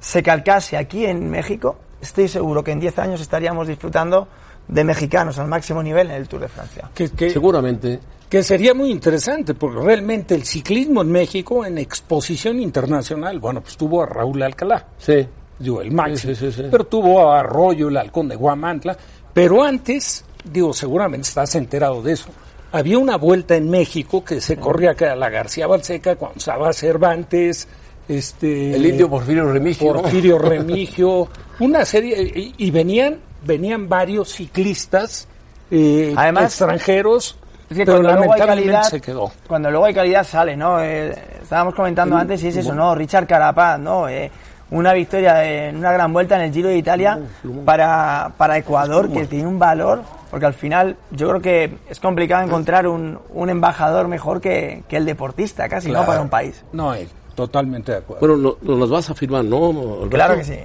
se 0.00 0.22
calcase 0.22 0.76
aquí 0.76 1.04
en 1.06 1.30
México, 1.30 1.76
estoy 2.00 2.26
seguro 2.28 2.64
que 2.64 2.72
en 2.72 2.80
10 2.80 2.98
años 2.98 3.20
estaríamos 3.20 3.68
disfrutando 3.68 4.26
de 4.66 4.84
mexicanos 4.84 5.38
al 5.38 5.46
máximo 5.48 5.82
nivel 5.82 6.08
en 6.10 6.16
el 6.16 6.28
Tour 6.28 6.40
de 6.42 6.48
Francia. 6.48 6.90
Que, 6.94 7.10
que- 7.10 7.30
Seguramente. 7.30 8.00
que 8.28 8.42
sería 8.42 8.72
muy 8.74 8.90
interesante, 8.90 9.54
porque 9.54 9.78
realmente 9.80 10.34
el 10.34 10.44
ciclismo 10.44 11.02
en 11.02 11.12
México 11.12 11.64
en 11.66 11.78
exposición 11.78 12.58
internacional, 12.60 13.38
bueno, 13.38 13.60
pues 13.60 13.76
tuvo 13.76 14.02
a 14.02 14.06
Raúl 14.06 14.42
Alcalá, 14.42 14.86
Sí. 14.98 15.28
Digo, 15.58 15.80
el 15.82 15.90
máximo, 15.92 16.34
Sí, 16.34 16.40
sí, 16.40 16.52
sí, 16.52 16.62
sí. 16.62 16.68
pero 16.70 16.84
tuvo 16.84 17.30
a 17.30 17.40
Arroyo, 17.40 17.88
el 17.88 17.96
halcón 17.96 18.28
de 18.28 18.36
Guamantla, 18.36 18.96
pero 19.32 19.62
antes, 19.62 20.24
digo, 20.44 20.72
seguramente 20.72 21.28
estás 21.28 21.54
enterado 21.54 22.02
de 22.02 22.12
eso, 22.12 22.28
había 22.72 22.98
una 22.98 23.16
vuelta 23.16 23.54
en 23.56 23.70
México 23.70 24.24
que 24.24 24.40
se 24.40 24.56
corría 24.56 24.92
a 24.98 25.16
la 25.16 25.28
García 25.30 25.66
Balseca 25.66 26.16
cuando 26.16 26.38
estaba 26.38 26.72
Cervantes, 26.72 27.68
este... 28.08 28.74
El 28.74 28.86
indio 28.86 29.08
Porfirio 29.08 29.50
Remigio. 29.52 29.92
Porfirio 29.92 30.38
Remigio, 30.40 31.28
una 31.60 31.84
serie, 31.84 32.22
y, 32.34 32.54
y 32.56 32.70
venían, 32.70 33.18
venían 33.44 33.88
varios 33.88 34.30
ciclistas 34.32 35.28
eh, 35.74 36.12
Además, 36.16 36.44
extranjeros, 36.44 37.36
que 37.68 37.86
pero 37.86 37.94
cuando 38.02 38.10
luego 38.10 38.32
hay 38.34 38.40
lamentablemente 38.40 38.72
calidad, 38.72 38.90
se 38.90 39.00
quedó. 39.00 39.32
cuando 39.48 39.70
luego 39.70 39.86
hay 39.86 39.94
calidad 39.94 40.24
sale, 40.24 40.54
¿no? 40.54 40.82
Eh, 40.82 41.14
estábamos 41.40 41.74
comentando 41.74 42.14
antes 42.14 42.42
y 42.44 42.48
es 42.48 42.56
eso, 42.58 42.74
¿no? 42.74 42.94
Richard 42.94 43.26
Carapaz, 43.26 43.78
¿no? 43.78 44.06
Eh, 44.06 44.30
una 44.72 44.92
victoria 44.92 45.44
en 45.68 45.76
una 45.76 45.92
gran 45.92 46.12
vuelta 46.12 46.36
en 46.36 46.42
el 46.42 46.52
Giro 46.52 46.68
de 46.68 46.76
Italia 46.78 47.18
para, 47.64 48.32
para 48.36 48.56
Ecuador 48.58 49.08
que 49.10 49.26
tiene 49.26 49.46
un 49.46 49.58
valor, 49.58 50.02
porque 50.30 50.46
al 50.46 50.54
final 50.54 50.96
yo 51.10 51.28
creo 51.28 51.40
que 51.42 51.76
es 51.88 52.00
complicado 52.00 52.44
encontrar 52.44 52.86
un, 52.88 53.18
un 53.34 53.50
embajador 53.50 54.08
mejor 54.08 54.40
que, 54.40 54.82
que 54.88 54.96
el 54.96 55.04
deportista, 55.04 55.68
casi, 55.68 55.90
¿no? 55.90 56.04
Para 56.06 56.22
un 56.22 56.28
país. 56.30 56.64
No, 56.72 56.94
eh, 56.94 57.06
totalmente 57.34 57.92
de 57.92 57.98
acuerdo. 57.98 58.20
Bueno, 58.26 58.36
no- 58.36 58.56
nos 58.70 58.80
las 58.80 58.88
vas 58.90 59.10
a 59.10 59.14
firmar, 59.14 59.44
¿no? 59.44 59.66
Alberto? 59.68 60.08
Claro 60.10 60.36
que 60.36 60.44
sí. 60.44 60.58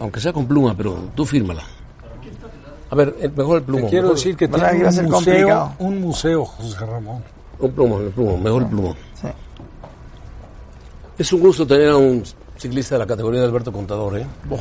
Aunque 0.00 0.18
sea 0.20 0.32
con 0.32 0.46
pluma, 0.46 0.74
pero 0.76 0.96
tú 1.14 1.24
fírmala. 1.24 1.62
A 2.90 2.94
ver, 2.96 3.14
el- 3.20 3.30
mejor 3.32 3.58
el 3.58 3.62
Te 3.62 3.66
plumón. 3.66 3.90
quiero 3.90 4.02
mejor- 4.08 4.16
decir 4.16 4.36
que 4.36 4.48
tiene 4.48 4.64
un 4.88 5.08
complicado. 5.08 5.66
museo, 5.66 5.72
un 5.78 6.00
museo, 6.00 6.44
José 6.44 6.84
Ramón. 6.84 7.22
Un 7.60 7.70
plumón, 7.72 8.02
el 8.06 8.10
plumón, 8.10 8.42
mejor 8.42 8.62
el 8.62 8.68
plumón. 8.68 8.96
Sí. 9.14 9.28
Es 11.18 11.32
un 11.32 11.40
gusto 11.40 11.66
tener 11.66 11.90
a 11.90 11.96
un 11.96 12.22
ciclista 12.60 12.94
de 12.94 12.98
la 13.00 13.06
categoría 13.06 13.40
de 13.40 13.46
Alberto 13.46 13.72
Contador, 13.72 14.18
¿eh? 14.18 14.26
Oh, 14.50 14.58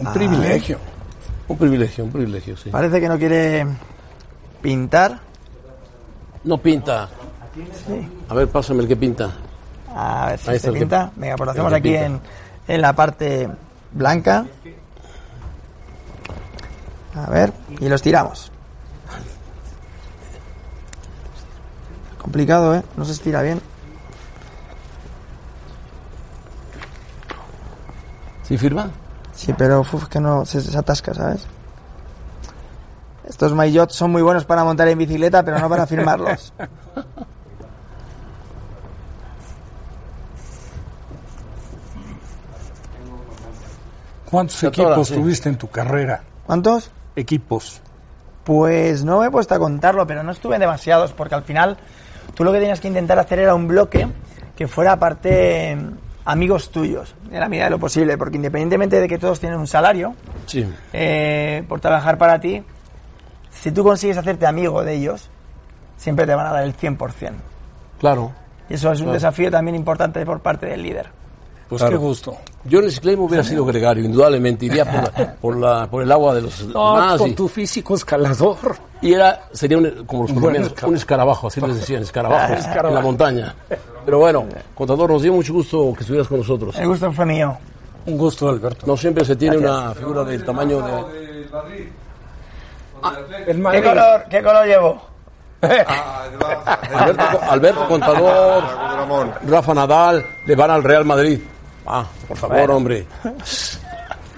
Un 0.00 0.06
Ah, 0.08 0.12
privilegio. 0.12 0.78
un 1.46 1.56
privilegio, 1.56 2.04
un 2.04 2.10
privilegio, 2.10 2.56
sí. 2.56 2.70
Parece 2.70 3.00
que 3.00 3.08
no 3.08 3.16
quiere 3.18 3.64
pintar. 4.60 5.20
No 6.42 6.58
pinta. 6.58 7.08
A 8.28 8.34
ver, 8.34 8.48
pásame 8.48 8.82
el 8.82 8.88
que 8.88 8.96
pinta. 8.96 9.30
A 9.94 10.26
ver 10.30 10.38
si 10.40 10.50
Ahí 10.50 10.58
se 10.58 10.66
el 10.68 10.74
que- 10.74 10.80
pinta. 10.80 11.12
Venga, 11.14 11.36
pues 11.36 11.46
lo 11.46 11.50
hacemos 11.52 11.72
aquí 11.72 11.90
pinta. 11.90 12.06
en, 12.06 12.20
en 12.66 12.80
la 12.82 12.92
parte 12.92 13.48
blanca. 13.92 14.44
A 17.14 17.30
ver, 17.30 17.52
y 17.78 17.88
los 17.88 18.02
tiramos. 18.02 18.50
Complicado, 22.18 22.74
¿eh? 22.74 22.82
No 22.96 23.04
se 23.04 23.12
estira 23.12 23.40
bien. 23.42 23.60
¿Sí 28.44 28.56
firma? 28.58 28.90
Sí, 29.32 29.52
pero 29.56 29.80
uf, 29.80 30.06
que 30.06 30.20
no 30.20 30.44
se, 30.44 30.60
se 30.60 30.76
atasca, 30.78 31.12
¿sabes? 31.14 31.46
Estos 33.26 33.54
maillots 33.54 33.94
son 33.94 34.12
muy 34.12 34.22
buenos 34.22 34.44
para 34.44 34.62
montar 34.64 34.86
en 34.88 34.98
bicicleta, 34.98 35.42
pero 35.42 35.58
no 35.58 35.68
para 35.68 35.86
firmarlos. 35.86 36.52
¿Cuántos 44.30 44.62
equipos 44.64 45.08
sí. 45.08 45.14
tuviste 45.14 45.48
en 45.48 45.56
tu 45.56 45.70
carrera? 45.70 46.22
¿Cuántos? 46.44 46.90
Equipos. 47.14 47.80
Pues 48.42 49.04
no 49.04 49.20
me 49.20 49.28
he 49.28 49.30
puesto 49.30 49.54
a 49.54 49.60
contarlo, 49.60 50.06
pero 50.06 50.24
no 50.24 50.32
estuve 50.32 50.56
en 50.56 50.60
demasiados, 50.60 51.12
porque 51.12 51.36
al 51.36 51.44
final 51.44 51.78
tú 52.34 52.42
lo 52.42 52.52
que 52.52 52.58
tenías 52.58 52.80
que 52.80 52.88
intentar 52.88 53.18
hacer 53.18 53.38
era 53.38 53.54
un 53.54 53.68
bloque 53.68 54.08
que 54.56 54.66
fuera 54.66 54.92
aparte 54.92 55.76
mm, 55.76 56.03
amigos 56.24 56.70
tuyos, 56.70 57.14
en 57.30 57.40
la 57.40 57.48
medida 57.48 57.64
de 57.64 57.70
lo 57.70 57.78
posible, 57.78 58.16
porque 58.16 58.36
independientemente 58.36 59.00
de 59.00 59.08
que 59.08 59.18
todos 59.18 59.40
tienen 59.40 59.58
un 59.58 59.66
salario, 59.66 60.14
Sí. 60.46 60.66
eh, 60.92 61.62
por 61.68 61.80
trabajar 61.80 62.16
para 62.18 62.40
ti, 62.40 62.62
si 63.50 63.70
tú 63.72 63.84
consigues 63.84 64.16
hacerte 64.16 64.46
amigo 64.46 64.82
de 64.82 64.94
ellos, 64.94 65.28
siempre 65.96 66.26
te 66.26 66.34
van 66.34 66.46
a 66.46 66.52
dar 66.52 66.64
el 66.64 66.74
100%. 66.74 67.34
Claro. 67.98 68.32
Y 68.68 68.74
eso 68.74 68.90
es 68.90 68.98
un 69.00 69.06
Claro. 69.06 69.14
desafío 69.14 69.50
también 69.50 69.74
importante 69.74 70.24
por 70.24 70.40
parte 70.40 70.66
del 70.66 70.82
líder. 70.82 71.06
Pues 71.68 71.80
Claro. 71.80 71.92
qué 71.98 72.04
gusto. 72.04 72.36
Yo 72.66 72.78
en 72.78 72.86
el 72.86 72.92
ciclismo 72.92 73.24
hubiera 73.24 73.44
sido 73.44 73.64
gregario, 73.66 74.04
indudablemente. 74.04 74.64
Iría 74.66 74.84
por, 74.86 75.02
la- 75.02 75.34
por, 75.34 75.56
la- 75.56 75.86
por 75.90 76.02
el 76.02 76.10
agua 76.10 76.34
de 76.34 76.42
los 76.42 76.62
No, 76.68 77.16
con 77.18 77.30
y, 77.30 77.34
tu 77.34 77.46
físico 77.48 77.94
escalador. 77.94 78.56
y 79.02 79.12
era, 79.12 79.42
sería 79.52 79.76
un, 79.78 80.04
como 80.06 80.22
los 80.22 80.32
colombianos, 80.32 80.72
un 80.82 80.96
escarabajo, 80.96 81.48
así 81.48 81.60
les 81.60 81.76
decían, 81.76 82.02
escarabajo, 82.02 82.52
Escarabajo. 82.54 82.88
en 82.88 82.94
la 82.94 83.00
montaña. 83.00 83.54
Pero 84.04 84.18
bueno, 84.18 84.46
contador, 84.74 85.10
nos 85.10 85.22
dio 85.22 85.32
mucho 85.32 85.52
gusto 85.52 85.92
que 85.94 86.00
estuvieras 86.00 86.26
con 86.28 86.38
nosotros. 86.38 86.74
El 86.78 86.88
gusto 86.88 87.12
fue 87.12 87.26
mío. 87.26 87.56
Un 88.06 88.18
gusto, 88.18 88.48
Alberto. 88.48 88.86
No 88.86 88.96
siempre 88.96 89.24
se 89.24 89.34
tiene 89.36 89.56
Gracias. 89.56 89.82
una 89.82 89.94
figura 89.94 90.24
del 90.24 90.44
tamaño 90.44 90.80
de... 90.82 90.92
El 93.38 93.44
¿Qué 93.46 93.54
Madrid. 93.54 93.82
color, 93.84 94.24
qué 94.30 94.42
color 94.42 94.66
llevo? 94.66 95.02
Alberto, 96.94 97.40
Alberto 97.50 97.88
Contador, 97.88 98.64
Rafa 99.48 99.74
Nadal, 99.74 100.26
le 100.46 100.54
van 100.56 100.70
al 100.70 100.82
Real 100.84 101.04
Madrid. 101.04 101.40
Ah, 101.86 102.06
por 102.28 102.36
favor, 102.36 102.56
Bueno. 102.58 102.76
hombre. 102.76 103.06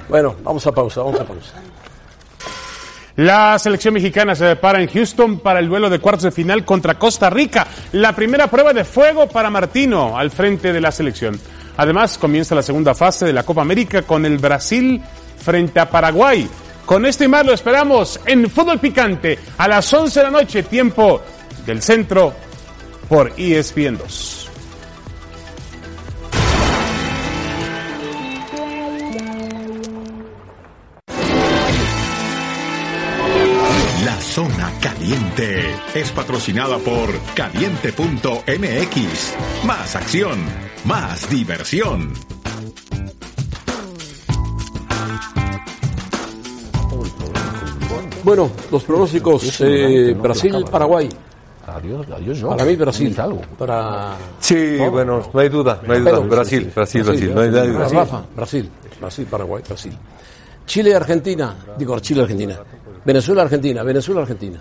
Bueno, 0.09 0.36
vamos 0.42 0.66
a 0.66 0.72
pausa, 0.72 1.03
vamos 1.03 1.20
a 1.20 1.24
pausa. 1.24 1.53
La 3.16 3.59
selección 3.59 3.94
mexicana 3.94 4.34
se 4.34 4.44
prepara 4.44 4.80
en 4.82 4.88
Houston 4.90 5.40
para 5.40 5.59
el 5.61 5.68
duelo 5.68 5.88
de 5.88 5.99
cuartos 6.01 6.24
de 6.24 6.30
final 6.32 6.64
contra 6.66 6.99
Costa 6.99 7.30
Rica. 7.30 7.66
La 7.92 8.14
primera 8.14 8.47
prueba 8.49 8.74
de 8.74 8.84
fuego 8.84 9.26
para 9.28 9.49
Martino 9.49 10.18
al 10.18 10.30
frente 10.30 10.72
de 10.72 10.80
la 10.82 10.92
selección. 10.92 11.40
Además, 11.78 12.18
comienza 12.18 12.55
la 12.55 12.62
segunda 12.62 12.94
fase 12.94 13.24
de 13.24 13.32
la 13.32 13.42
Copa 13.42 13.62
América 13.62 14.03
con 14.03 14.26
el 14.26 14.36
Brasil 14.38 15.03
frente 15.38 15.80
a 15.80 15.88
Paraguay. 15.88 16.49
Con 16.84 17.07
esto 17.07 17.24
y 17.24 17.28
más 17.28 17.44
lo 17.47 17.53
esperamos 17.55 18.20
en 18.26 18.51
Fútbol 18.51 18.78
Picante 18.78 19.38
a 19.59 19.66
las 19.66 19.92
11 19.92 20.20
de 20.20 20.24
la 20.24 20.30
noche, 20.30 20.62
tiempo 20.64 21.20
del 21.64 21.80
centro 21.82 22.32
por 23.09 23.32
ESPN 23.36 23.97
2. 23.99 24.45
Zona 34.37 34.70
caliente 34.82 35.74
es 35.95 36.12
patrocinada 36.12 36.76
por 36.76 37.09
caliente.mx. 37.34 38.05
Más 39.64 39.97
acción, 39.97 40.39
más 40.84 41.30
diversión. 41.30 42.12
Bueno, 48.22 48.51
los 48.70 48.84
pronósticos 48.84 49.59
eh, 49.62 50.14
Brasil-Paraguay. 50.20 51.09
Adiós, 51.68 52.07
adiós, 52.14 52.39
yo. 52.39 52.51
Para 52.51 52.66
mí 52.66 52.76
Brasil. 52.76 53.18
Algo. 53.18 53.41
Para... 53.57 54.16
Sí, 54.39 54.76
bueno, 54.91 55.30
no 55.32 55.41
hay 55.41 55.49
duda, 55.49 55.80
no 55.82 55.95
hay 55.95 56.01
duda. 56.01 56.11
Pero- 56.11 56.24
Brasil, 56.24 56.70
Brasil, 56.74 57.03
Brasil, 57.05 57.34
no 57.34 57.41
hay 57.41 57.51
no 57.51 57.61
hay 57.62 57.68
duda. 57.68 57.89
Rafa, 57.89 58.22
Brasil, 58.37 58.70
Brasil, 59.01 59.26
Paraguay, 59.30 59.62
Brasil. 59.66 59.97
Chile, 60.66 60.95
Argentina, 60.95 61.57
digo 61.78 61.99
Chile, 62.01 62.20
Argentina. 62.20 62.59
Venezuela, 63.07 63.42
Argentina, 63.42 63.84
Venezuela, 63.84 64.22
Argentina. 64.22 64.59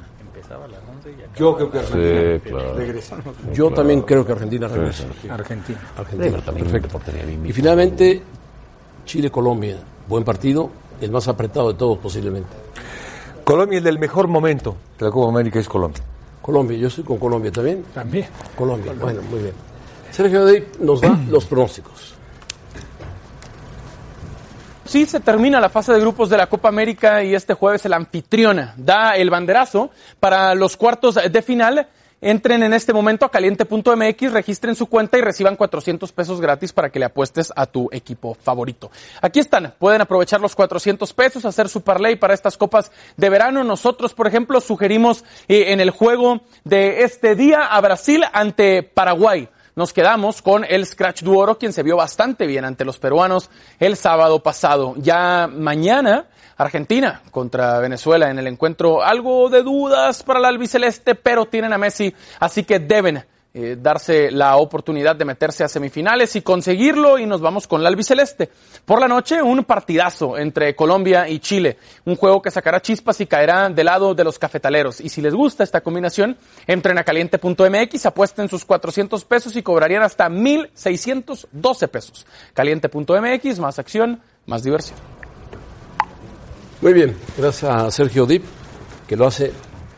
Yo 1.35 1.55
creo 1.55 1.71
que 1.71 2.41
Sí, 2.43 2.49
claro. 2.49 2.75
Yo 3.51 3.71
también 3.71 4.03
creo 4.03 4.25
que 4.25 4.31
Argentina 4.31 4.67
regresa. 4.67 5.05
Argentina. 5.29 5.79
Argentina, 5.97 6.37
perfecto. 6.41 7.01
Y 7.43 7.51
finalmente, 7.51 8.21
Chile-Colombia. 9.05 9.77
Buen 10.07 10.23
partido, 10.23 10.69
el 11.01 11.11
más 11.11 11.27
apretado 11.27 11.71
de 11.71 11.79
todos 11.79 11.97
posiblemente. 11.97 12.49
Colombia, 13.43 13.79
el 13.79 13.83
del 13.83 13.97
mejor 13.97 14.27
momento 14.27 14.77
de 14.99 15.05
la 15.05 15.11
Copa 15.11 15.29
América 15.29 15.59
es 15.59 15.67
Colombia. 15.67 16.03
Colombia, 16.41 16.77
yo 16.77 16.87
estoy 16.87 17.03
con 17.03 17.17
Colombia 17.17 17.51
también. 17.51 17.83
También. 17.93 18.27
Colombia, 18.55 18.93
bueno, 18.99 19.21
muy 19.23 19.39
bien. 19.39 19.53
Sergio 20.11 20.45
Dey 20.45 20.67
nos 20.79 21.01
da 21.01 21.19
los 21.29 21.45
pronósticos. 21.45 22.13
Sí, 24.85 25.07
se 25.07 25.19
termina 25.19 25.59
la 25.59 25.69
fase 25.69 25.91
de 25.93 25.99
grupos 25.99 26.29
de 26.29 26.37
la 26.37 26.47
Copa 26.47 26.69
América 26.69 27.23
y 27.23 27.33
este 27.33 27.55
jueves 27.55 27.83
el 27.85 27.93
anfitrión 27.93 28.69
da 28.77 29.15
el 29.15 29.31
banderazo 29.31 29.89
para 30.19 30.53
los 30.53 30.77
cuartos 30.77 31.15
de 31.15 31.41
final. 31.41 31.87
Entren 32.21 32.61
en 32.61 32.71
este 32.71 32.93
momento 32.93 33.25
a 33.25 33.31
caliente.mx, 33.31 34.31
registren 34.31 34.75
su 34.75 34.85
cuenta 34.85 35.17
y 35.17 35.21
reciban 35.21 35.55
400 35.55 36.11
pesos 36.11 36.39
gratis 36.39 36.71
para 36.71 36.91
que 36.91 36.99
le 36.99 37.05
apuestes 37.05 37.51
a 37.55 37.65
tu 37.65 37.89
equipo 37.91 38.35
favorito. 38.35 38.91
Aquí 39.21 39.39
están, 39.39 39.73
pueden 39.79 40.01
aprovechar 40.01 40.39
los 40.39 40.55
400 40.55 41.11
pesos, 41.13 41.45
hacer 41.45 41.67
su 41.67 41.81
parlay 41.81 42.15
para 42.15 42.35
estas 42.35 42.55
copas 42.55 42.91
de 43.17 43.29
verano. 43.29 43.63
Nosotros, 43.63 44.13
por 44.13 44.27
ejemplo, 44.27 44.61
sugerimos 44.61 45.25
eh, 45.47 45.73
en 45.73 45.81
el 45.81 45.89
juego 45.89 46.41
de 46.63 47.03
este 47.03 47.35
día 47.35 47.65
a 47.65 47.81
Brasil 47.81 48.23
ante 48.31 48.83
Paraguay. 48.83 49.49
Nos 49.75 49.91
quedamos 49.91 50.41
con 50.41 50.63
el 50.63 50.85
Scratch 50.85 51.21
Duoro, 51.21 51.57
quien 51.57 51.73
se 51.73 51.83
vio 51.83 51.97
bastante 51.97 52.47
bien 52.47 52.63
ante 52.63 52.85
los 52.85 52.97
peruanos 52.97 53.49
el 53.77 53.97
sábado 53.97 54.41
pasado. 54.41 54.93
Ya 54.95 55.49
mañana, 55.51 56.27
Argentina 56.55 57.21
contra 57.29 57.79
Venezuela 57.79 58.29
en 58.31 58.39
el 58.39 58.47
encuentro. 58.47 59.03
Algo 59.03 59.49
de 59.49 59.63
dudas 59.63 60.23
para 60.23 60.39
la 60.39 60.47
albiceleste, 60.47 61.15
pero 61.15 61.45
tienen 61.47 61.73
a 61.73 61.77
Messi, 61.77 62.15
así 62.39 62.63
que 62.63 62.79
deben 62.79 63.25
eh, 63.57 63.77
darse 63.81 64.31
la 64.31 64.57
oportunidad 64.57 65.15
de 65.15 65.23
meterse 65.23 65.63
a 65.63 65.69
semifinales 65.69 66.35
y 66.35 66.41
conseguirlo 66.41 67.17
y 67.17 67.25
nos 67.25 67.39
vamos 67.39 67.67
con 67.67 67.81
la 67.81 67.87
albiceleste. 67.87 68.49
Por 68.83 68.99
la 68.99 69.07
noche, 69.07 69.41
un 69.41 69.63
partidazo 69.63 70.37
entre 70.37 70.75
Colombia 70.75 71.29
y 71.29 71.39
Chile, 71.39 71.77
un 72.03 72.17
juego 72.17 72.41
que 72.41 72.51
sacará 72.51 72.81
chispas 72.81 73.21
y 73.21 73.27
caerá 73.27 73.69
del 73.69 73.85
lado 73.85 74.13
de 74.13 74.25
los 74.25 74.37
cafetaleros. 74.37 74.99
Y 74.99 75.07
si 75.07 75.21
les 75.21 75.33
gusta 75.33 75.63
esta 75.63 75.79
combinación, 75.79 76.35
entren 76.67 76.97
a 76.97 77.05
caliente.mx, 77.05 78.05
apuesten 78.05 78.49
sus 78.49 78.65
400 78.65 79.23
pesos 79.23 79.55
y 79.55 79.63
cobrarían 79.63 80.03
hasta 80.03 80.27
1.612 80.27 81.87
pesos. 81.87 82.25
Caliente.mx, 82.53 83.59
más 83.59 83.79
acción, 83.79 84.21
más 84.47 84.63
diversión. 84.63 84.99
Muy 86.81 86.91
bien, 86.91 87.15
gracias 87.37 87.71
a 87.71 87.89
Sergio 87.89 88.25
Dip, 88.25 88.43
que 89.07 89.15
lo 89.15 89.27
hace 89.27 89.53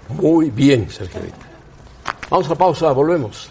muy 0.10 0.52
bien, 0.52 0.92
Sergio 0.92 1.22
Dip. 1.22 1.47
Vamos 2.30 2.50
a 2.50 2.56
pausa, 2.56 2.92
volvemos. 2.92 3.50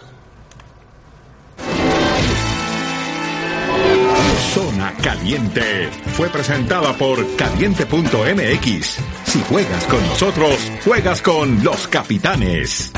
Zona 4.52 4.92
Caliente 5.02 5.90
fue 6.12 6.28
presentada 6.28 6.92
por 6.94 7.24
caliente.mx. 7.36 8.98
Si 9.24 9.40
juegas 9.48 9.84
con 9.84 10.00
nosotros, 10.08 10.72
juegas 10.84 11.22
con 11.22 11.62
los 11.62 11.88
capitanes. 11.88 12.92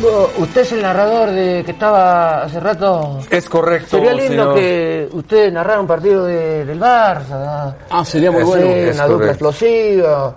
Vo- 0.00 0.28
usted 0.38 0.60
es 0.62 0.72
el 0.72 0.82
narrador 0.82 1.30
de 1.30 1.62
que 1.64 1.70
estaba 1.72 2.42
hace 2.42 2.60
rato. 2.60 3.18
Es 3.30 3.48
correcto, 3.48 3.90
Sería 3.96 4.12
lindo 4.12 4.28
señor. 4.30 4.54
que 4.54 5.08
usted 5.12 5.52
narrara 5.52 5.80
un 5.80 5.86
partido 5.86 6.24
de- 6.24 6.64
del 6.64 6.78
Barça. 6.80 7.74
Ah, 7.90 8.04
sería 8.04 8.30
muy 8.30 8.42
Sí, 8.42 8.46
bueno. 8.48 8.66
Una 8.66 8.90
Es 9.04 9.08
dupla 9.08 9.26
explosiva. 9.28 10.36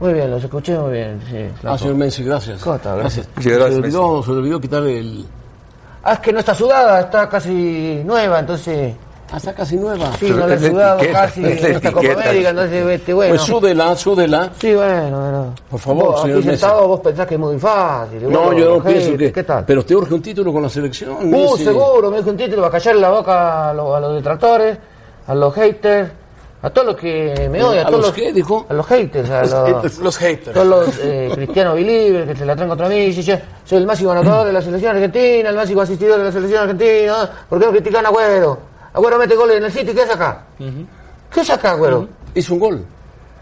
Muy 0.00 0.12
bien, 0.12 0.30
los 0.30 0.42
escuché 0.44 0.78
muy 0.78 0.92
bien. 0.92 1.20
Sí, 1.28 1.48
Ah, 1.64 1.76
señor 1.78 1.94
Menzi, 1.96 2.22
gracias. 2.24 2.60
¿Cómo 2.62 2.76
está? 2.76 2.94
Gracias. 2.94 3.28
Se 3.40 3.56
olvidó, 3.56 4.22
se 4.22 4.30
le 4.32 4.36
olvidó 4.38 4.60
quitar 4.60 4.82
el... 4.84 5.24
Ah, 6.04 6.12
es 6.14 6.18
que 6.20 6.32
no 6.32 6.38
está 6.38 6.54
sudada, 6.54 7.00
está 7.00 7.28
casi 7.28 8.02
nueva, 8.04 8.38
entonces. 8.40 8.94
Está 9.36 9.52
casi 9.54 9.76
nueva. 9.76 10.10
Sí, 10.18 10.30
no 10.30 10.46
la 10.46 10.58
sudado 10.58 10.98
etiqueta, 10.98 11.20
casi 11.22 11.44
en 11.44 11.48
esta 11.52 11.92
Copa. 11.92 12.12
América, 12.12 12.48
entonces, 12.50 12.86
este, 12.86 13.12
bueno. 13.14 13.30
Pues 13.34 13.42
súdela, 13.42 13.94
súdela. 13.96 14.50
Sí, 14.58 14.74
bueno, 14.74 15.20
bueno. 15.20 15.54
Por 15.70 15.80
favor, 15.80 16.04
Vos, 16.06 16.22
señor 16.22 16.38
aquí 16.38 16.46
Messi. 16.48 16.60
sentado 16.60 16.88
vos 16.88 17.00
pensás 17.00 17.26
que 17.26 17.34
es 17.34 17.40
muy 17.40 17.58
fácil. 17.58 18.22
No, 18.30 18.40
bueno, 18.44 18.58
yo 18.58 18.78
no 18.78 18.84
pienso 18.84 19.16
que... 19.16 19.30
¿Qué 19.32 19.42
tal? 19.42 19.64
Pero 19.66 19.84
te 19.84 19.94
urge 19.94 20.14
un 20.14 20.22
título 20.22 20.52
con 20.52 20.62
la 20.62 20.68
selección, 20.70 21.16
Uh, 21.20 21.24
Messi. 21.52 21.64
seguro, 21.64 22.10
me 22.10 22.16
dijo 22.18 22.30
un 22.30 22.36
título, 22.36 22.62
va 22.62 22.68
a 22.68 22.70
callar 22.70 22.96
la 22.96 23.10
boca 23.10 23.70
a 23.70 23.74
los, 23.74 23.96
a 23.96 24.00
los 24.00 24.14
detractores, 24.14 24.78
a 25.26 25.34
los 25.34 25.54
haters, 25.54 26.10
a 26.62 26.70
todos 26.70 26.86
los 26.88 26.96
que 26.96 27.48
me 27.52 27.62
odian. 27.62 27.86
¿A 27.86 27.90
todos 27.90 28.06
los 28.06 28.12
qué, 28.14 28.32
dijo? 28.32 28.66
A 28.68 28.72
los 28.72 28.86
haters, 28.86 29.30
a 29.30 29.42
Los 29.82 29.98
los, 29.98 30.16
haters. 30.16 30.52
Todos 30.54 30.66
los 30.66 30.98
eh, 31.02 31.30
cristianos 31.34 31.74
believers 31.74 32.26
que 32.28 32.34
se 32.34 32.46
la 32.46 32.56
traen 32.56 32.70
contra 32.70 32.88
mí. 32.88 33.12
Sí, 33.12 33.22
sí, 33.22 33.32
soy 33.64 33.78
el 33.78 33.86
máximo 33.86 34.10
anotador 34.12 34.46
de 34.46 34.52
la 34.54 34.62
selección 34.62 34.96
argentina, 34.96 35.50
el 35.50 35.54
máximo 35.56 35.82
asistidor 35.82 36.18
de 36.18 36.24
la 36.24 36.32
selección 36.32 36.62
argentina. 36.62 37.30
¿Por 37.48 37.60
qué 37.60 37.66
no 37.66 37.72
critican 37.72 38.06
a 38.06 38.08
Agüero? 38.08 38.58
Agüero 38.92 39.18
mete 39.18 39.36
goles 39.36 39.56
en 39.58 39.64
el 39.64 39.72
City, 39.72 39.92
¿qué 39.94 40.06
saca? 40.06 40.44
¿Qué 41.32 41.44
saca 41.44 41.72
Agüero? 41.72 42.08
Hizo 42.34 42.54
un 42.54 42.60
gol. 42.60 42.84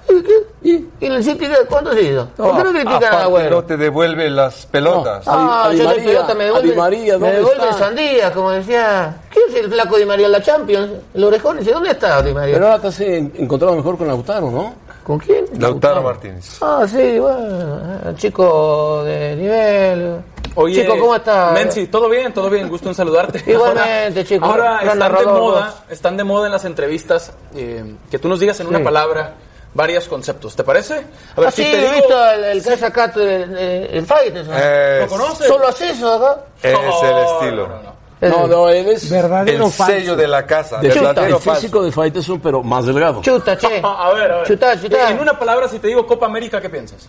¿Y, 0.09 0.23
qué? 0.23 0.35
¿Y 0.63 1.05
en 1.07 1.13
el 1.13 1.25
City 1.25 1.47
qué? 1.47 1.55
cuánto 1.69 1.91
ha 1.91 1.95
sido? 1.95 2.29
¿Por 2.37 2.57
qué 2.57 2.65
no 2.65 2.71
critican 2.71 3.15
a 3.15 3.23
Agüero? 3.23 3.51
no 3.57 3.65
te 3.65 3.77
devuelve 3.77 4.31
las 4.31 4.67
pelotas. 4.67 5.25
Ah, 5.27 5.69
Di 5.71 5.79
yo 5.79 5.83
de 5.83 5.89
María, 5.89 6.05
pelota 6.07 6.35
me 6.35 6.45
devuelve, 6.45 6.77
María, 6.77 7.13
me 7.15 7.19
¿dónde 7.19 7.37
devuelve 7.37 7.65
está? 7.71 7.79
sandía, 7.79 8.33
como 8.33 8.51
decía. 8.51 9.17
¿Qué 9.33 9.41
si 9.51 9.59
el 9.59 9.71
flaco 9.71 9.97
Di 9.97 10.05
María 10.05 10.27
en 10.27 10.33
la 10.33 10.43
Champions, 10.43 10.91
el 11.15 11.25
orejón, 11.25 11.59
dice, 11.59 11.73
¿dónde 11.73 11.91
está 11.91 12.23
Di 12.23 12.33
María? 12.33 12.55
Pero 12.55 12.67
ahora 12.67 12.81
te 12.81 12.87
has 12.89 13.01
en- 13.01 13.33
encontrado 13.37 13.75
mejor 13.77 13.99
con 13.99 14.07
Lautaro, 14.07 14.51
¿no? 14.51 14.75
¿Con 15.03 15.19
quién? 15.19 15.45
Lautaro 15.59 16.03
Martínez. 16.03 16.59
Ah, 16.61 16.85
sí, 16.89 17.19
bueno, 17.19 18.13
chico 18.17 19.03
de 19.05 19.37
nivel. 19.37 20.17
Oye, 20.57 20.83
chico, 20.83 20.99
¿cómo 20.99 21.15
estás? 21.15 21.53
Menzi, 21.53 21.87
todo 21.87 22.09
bien, 22.09 22.33
todo 22.33 22.49
bien, 22.51 22.69
gusto 22.69 22.89
en 22.89 22.95
saludarte. 22.95 23.43
Igualmente, 23.51 24.25
chico. 24.25 24.45
Ahora 24.47 24.81
están 24.83 24.99
de 25.15 25.25
moda, 25.27 25.67
vos. 25.67 25.75
están 25.91 26.17
de 26.17 26.25
moda 26.25 26.47
en 26.47 26.53
las 26.53 26.65
entrevistas 26.65 27.33
eh, 27.55 27.95
que 28.11 28.19
tú 28.19 28.29
nos 28.29 28.41
digas 28.41 28.59
en 28.61 28.67
una 28.69 28.79
Sí. 28.79 28.85
palabra 28.85 29.35
varios 29.75 30.09
conceptos. 30.09 30.57
¿Te 30.57 30.65
parece? 30.65 30.95
A 31.37 31.41
ver, 31.41 31.49
Ah, 31.49 31.51
si 31.51 31.63
sí, 31.63 31.71
te 31.71 31.77
he 31.79 31.81
digo... 31.83 31.93
visto 31.93 32.31
el, 32.31 32.45
el 32.45 32.63
que 32.65 32.85
acá 32.87 33.13
el, 33.17 33.57
el, 33.93 34.07
fight. 34.07 34.35
eso. 34.37 34.53
Es- 34.55 35.01
¿Lo 35.03 35.09
conoces? 35.19 35.47
¿Solo 35.47 35.69
eso 35.69 36.13
acá? 36.15 36.41
Es 36.63 36.73
No, 36.73 36.81
el 36.81 36.87
no, 37.15 37.23
estilo. 37.43 37.69
no, 37.69 37.83
no. 37.83 37.97
No, 38.19 38.47
no, 38.47 38.69
él 38.71 38.89
es 38.89 39.11
Verdadero 39.11 39.67
El 39.67 39.71
falso. 39.71 39.93
sello 39.93 40.17
de 40.17 40.27
la 40.27 40.47
casa. 40.47 40.79
de 40.79 40.89
verdadero 40.89 41.37
el 41.37 41.43
físico 41.43 41.83
de 41.85 41.93
Faitelson, 41.93 42.41
pero 42.41 42.63
más 42.63 42.87
delgado. 42.87 43.21
Chuta, 43.21 43.59
che. 43.59 43.79
A 43.85 44.11
ver, 44.15 44.31
a 44.33 44.37
ver. 44.39 44.47
Chutá, 44.47 44.81
chutá. 44.81 45.11
En 45.11 45.19
una 45.21 45.39
palabra, 45.39 45.69
si 45.69 45.79
te 45.79 45.89
digo 45.89 46.07
Copa 46.07 46.25
América, 46.25 46.59
¿qué 46.59 46.71
piensas? 46.71 47.07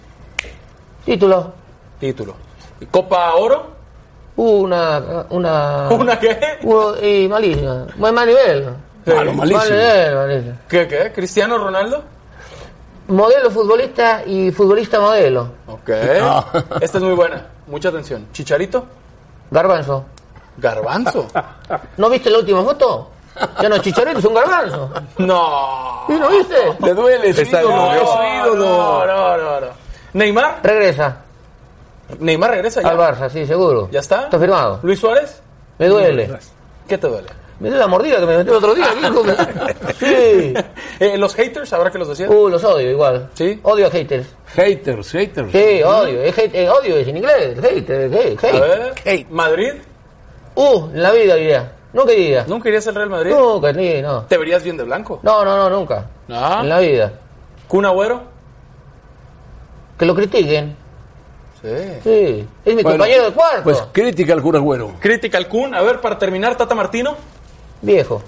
Título. 1.05 1.53
Título. 1.97 2.35
¿Y 2.79 2.85
Copa 2.87 3.33
Oro? 3.35 3.67
Una. 4.35 5.25
Una. 5.29 5.87
¿Una 5.91 6.19
qué? 6.19 6.59
Uno- 6.63 6.95
y 7.01 7.27
malísima. 7.27 7.85
Buen 7.95 8.13
mal 8.13 8.27
nivel. 8.27 8.67
Malo, 9.05 9.33
malísimo. 9.33 9.59
Mal 9.59 9.69
nivel, 9.71 10.15
malísimo. 10.15 10.55
¿Qué, 10.67 10.87
qué? 10.87 11.11
¿Cristiano 11.13 11.57
Ronaldo? 11.57 12.03
Modelo 13.07 13.49
futbolista 13.49 14.23
y 14.25 14.51
futbolista 14.51 14.99
modelo. 14.99 15.49
Ok. 15.67 15.89
Esta 16.81 16.97
es 16.97 17.03
muy 17.03 17.13
buena. 17.13 17.41
Mucha 17.67 17.89
atención. 17.89 18.27
¿Chicharito? 18.33 18.85
Garbanzo. 19.49 20.05
¿Garbanzo? 20.57 21.27
¿No 21.97 22.09
viste 22.09 22.29
la 22.29 22.39
última 22.39 22.63
foto? 22.63 23.11
Ya 23.61 23.69
no 23.69 23.75
es 23.75 23.81
chicharito, 23.83 24.17
es 24.17 24.25
un 24.25 24.33
garbanzo. 24.33 24.89
No. 25.19 26.05
¿Y 26.09 26.13
no 26.13 26.27
viste? 26.29 26.55
Le 26.83 26.93
duele, 26.95 27.29
es 27.29 27.35
su 27.35 27.43
ídolo. 27.55 28.55
No, 28.55 29.05
no, 29.05 29.37
no, 29.37 29.59
no. 29.61 29.67
¿Neymar? 30.13 30.59
Regresa. 30.63 31.17
¿Neymar 32.19 32.51
regresa 32.51 32.81
ya? 32.81 32.89
Al 32.89 32.97
Barça, 32.97 33.29
sí, 33.29 33.45
seguro. 33.45 33.89
¿Ya 33.91 33.99
está? 33.99 34.23
Está 34.23 34.39
firmado. 34.39 34.79
¿Luis 34.83 34.99
Suárez? 34.99 35.41
Me 35.77 35.87
duele. 35.87 36.29
¿Qué 36.87 36.97
te 36.97 37.07
duele? 37.07 37.27
Me 37.59 37.69
duele 37.69 37.79
la 37.79 37.87
mordida 37.87 38.19
que 38.19 38.25
me 38.27 38.37
metió 38.37 38.51
el 38.53 38.57
otro 38.63 38.75
día. 38.75 38.85
hijo. 39.01 39.23
Sí. 39.99 40.53
Eh, 40.99 41.17
¿Los 41.17 41.33
haters? 41.35 41.73
¿Ahora 41.73 41.89
que 41.91 41.97
los 41.97 42.07
decías? 42.07 42.29
Uh, 42.29 42.49
los 42.49 42.63
odio 42.63 42.89
igual. 42.91 43.29
¿Sí? 43.33 43.59
Odio 43.63 43.87
a 43.87 43.89
haters. 43.89 44.27
Haters, 44.55 45.11
haters. 45.11 45.51
Sí, 45.51 45.81
odio. 45.83 46.21
Es 46.21 46.37
hate- 46.37 46.51
eh, 46.53 46.69
odio 46.69 46.97
es 46.97 47.07
en 47.07 47.17
inglés. 47.17 47.57
Hater, 47.59 48.13
hate, 48.13 48.43
A 48.43 48.47
hate. 48.47 48.59
ver. 49.05 49.25
¿Madrid? 49.31 49.73
Uh, 50.55 50.85
en 50.93 51.01
la 51.03 51.11
vida 51.11 51.35
diría. 51.35 51.73
Nunca 51.93 52.11
diría. 52.11 52.45
¿Nunca 52.47 52.69
irías 52.69 52.87
al 52.87 52.95
Real 52.95 53.09
Madrid? 53.09 53.31
Nunca, 53.31 53.71
ni, 53.73 54.01
no. 54.01 54.21
¿Te 54.25 54.37
verías 54.37 54.61
bien 54.63 54.77
de 54.77 54.83
blanco? 54.83 55.19
No, 55.23 55.43
no, 55.43 55.57
no, 55.57 55.69
nunca. 55.69 56.05
Ah. 56.29 56.59
En 56.61 56.69
la 56.69 56.79
vida. 56.79 57.11
¿Kun 57.67 57.85
Agüero? 57.85 58.21
Que 59.97 60.05
lo 60.05 60.13
critiquen. 60.13 60.75
Sí. 61.61 61.99
Sí. 62.03 62.47
Es 62.65 62.75
mi 62.75 62.83
Bueno, 62.83 62.97
compañero 62.97 63.25
de 63.25 63.31
cuarto. 63.31 63.63
Pues 63.63 63.83
crítica 63.91 64.33
al 64.33 64.41
cura 64.41 64.59
Agüero. 64.59 64.93
Crítica 64.99 65.37
al 65.37 65.47
Kun. 65.47 65.73
A 65.73 65.81
ver, 65.81 65.99
para 66.01 66.17
terminar, 66.17 66.55
Tata 66.55 66.75
Martino. 66.75 67.15
Viejo. 67.81 68.21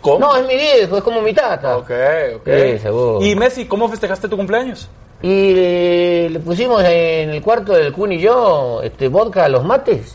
¿Cómo? 0.00 0.18
No, 0.18 0.36
es 0.36 0.46
mi 0.46 0.54
viejo, 0.56 0.96
es 0.98 1.02
como 1.02 1.20
mi 1.20 1.34
tata. 1.34 1.76
Ok, 1.76 1.90
ok. 2.36 2.46
Sí, 2.46 2.78
seguro. 2.78 3.22
¿Y 3.22 3.34
Messi, 3.34 3.66
cómo 3.66 3.88
festejaste 3.88 4.28
tu 4.28 4.36
cumpleaños? 4.36 4.88
Y 5.22 5.52
le, 5.54 6.30
le 6.30 6.40
pusimos 6.40 6.82
en 6.84 7.30
el 7.30 7.42
cuarto 7.42 7.72
del 7.72 7.92
Kun 7.92 8.12
y 8.12 8.20
yo 8.20 8.80
este, 8.82 9.08
vodka 9.08 9.44
a 9.44 9.48
los 9.48 9.64
mates. 9.64 10.14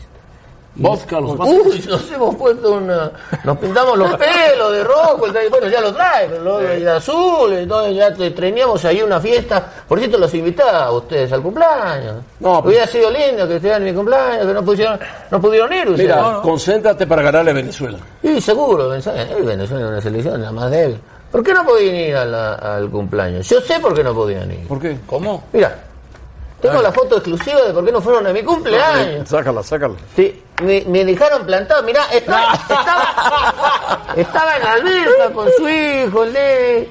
Vodka, 0.74 1.20
los. 1.20 1.38
Uy, 1.38 1.84
nos 1.86 2.10
hemos 2.12 2.34
puesto 2.36 2.72
una. 2.72 3.10
Nos 3.44 3.58
pintamos 3.58 3.98
los 3.98 4.14
pelos 4.14 4.72
de 4.72 4.82
rojo, 4.84 5.26
el 5.26 5.50
bueno, 5.50 5.68
ya 5.68 5.80
lo 5.82 5.92
trae, 5.92 6.28
pero 6.28 6.42
lo 6.42 6.58
de 6.58 6.88
azul, 6.90 7.52
entonces 7.52 7.94
ya 7.94 8.14
te 8.14 8.30
treníamos 8.30 8.82
ahí 8.86 9.02
una 9.02 9.20
fiesta. 9.20 9.64
Por 9.86 9.98
cierto, 9.98 10.16
los 10.16 10.32
invitaba 10.32 10.84
a 10.86 10.92
ustedes 10.92 11.30
al 11.32 11.42
cumpleaños. 11.42 12.16
No, 12.40 12.62
pues- 12.62 12.72
Hubiera 12.74 12.86
sido 12.86 13.10
lindo 13.10 13.46
que 13.46 13.56
estuvieran 13.56 13.82
en 13.82 13.88
mi 13.90 13.94
cumpleaños, 13.94 14.46
que 14.46 14.54
no, 14.54 14.64
pusieron, 14.64 14.98
no 15.30 15.40
pudieron 15.40 15.72
ir 15.74 15.88
ustedes. 15.90 16.16
Mira, 16.16 16.40
concéntrate 16.42 17.06
para 17.06 17.20
ganarle 17.22 17.50
a 17.50 17.54
Venezuela. 17.54 17.98
Y 18.22 18.40
seguro, 18.40 18.88
Venezuela 18.88 19.22
eh, 19.24 19.42
Venezuela 19.42 19.84
es 19.84 19.88
una 19.90 20.00
selección 20.00 20.40
la 20.42 20.52
más 20.52 20.70
débil. 20.70 20.98
¿Por 21.30 21.42
qué 21.42 21.52
no 21.52 21.64
podían 21.66 21.94
ir 21.96 22.16
a 22.16 22.24
la- 22.24 22.54
al 22.54 22.88
cumpleaños? 22.90 23.46
Yo 23.48 23.60
sé 23.60 23.78
por 23.78 23.94
qué 23.94 24.02
no 24.02 24.14
podían 24.14 24.50
ir. 24.50 24.66
¿Por 24.68 24.80
qué? 24.80 24.98
¿Cómo? 25.06 25.44
Mira, 25.52 25.78
tengo 26.60 26.80
la 26.80 26.92
foto 26.92 27.16
exclusiva 27.16 27.60
de 27.62 27.72
por 27.72 27.84
qué 27.84 27.92
no 27.92 28.00
fueron 28.00 28.26
a 28.26 28.32
mi 28.32 28.42
cumpleaños. 28.42 29.28
Sácala, 29.28 29.62
sácala. 29.62 29.94
Sí, 30.14 30.42
me, 30.62 30.82
me 30.86 31.04
dejaron 31.04 31.44
plantado. 31.44 31.82
Mirá, 31.82 32.04
estaba, 32.12 32.52
estaba, 32.54 34.04
estaba 34.16 34.56
en 34.56 34.66
con 35.32 35.48
su 35.56 35.68
hijo, 35.68 36.24
el 36.24 36.32
de- 36.32 36.88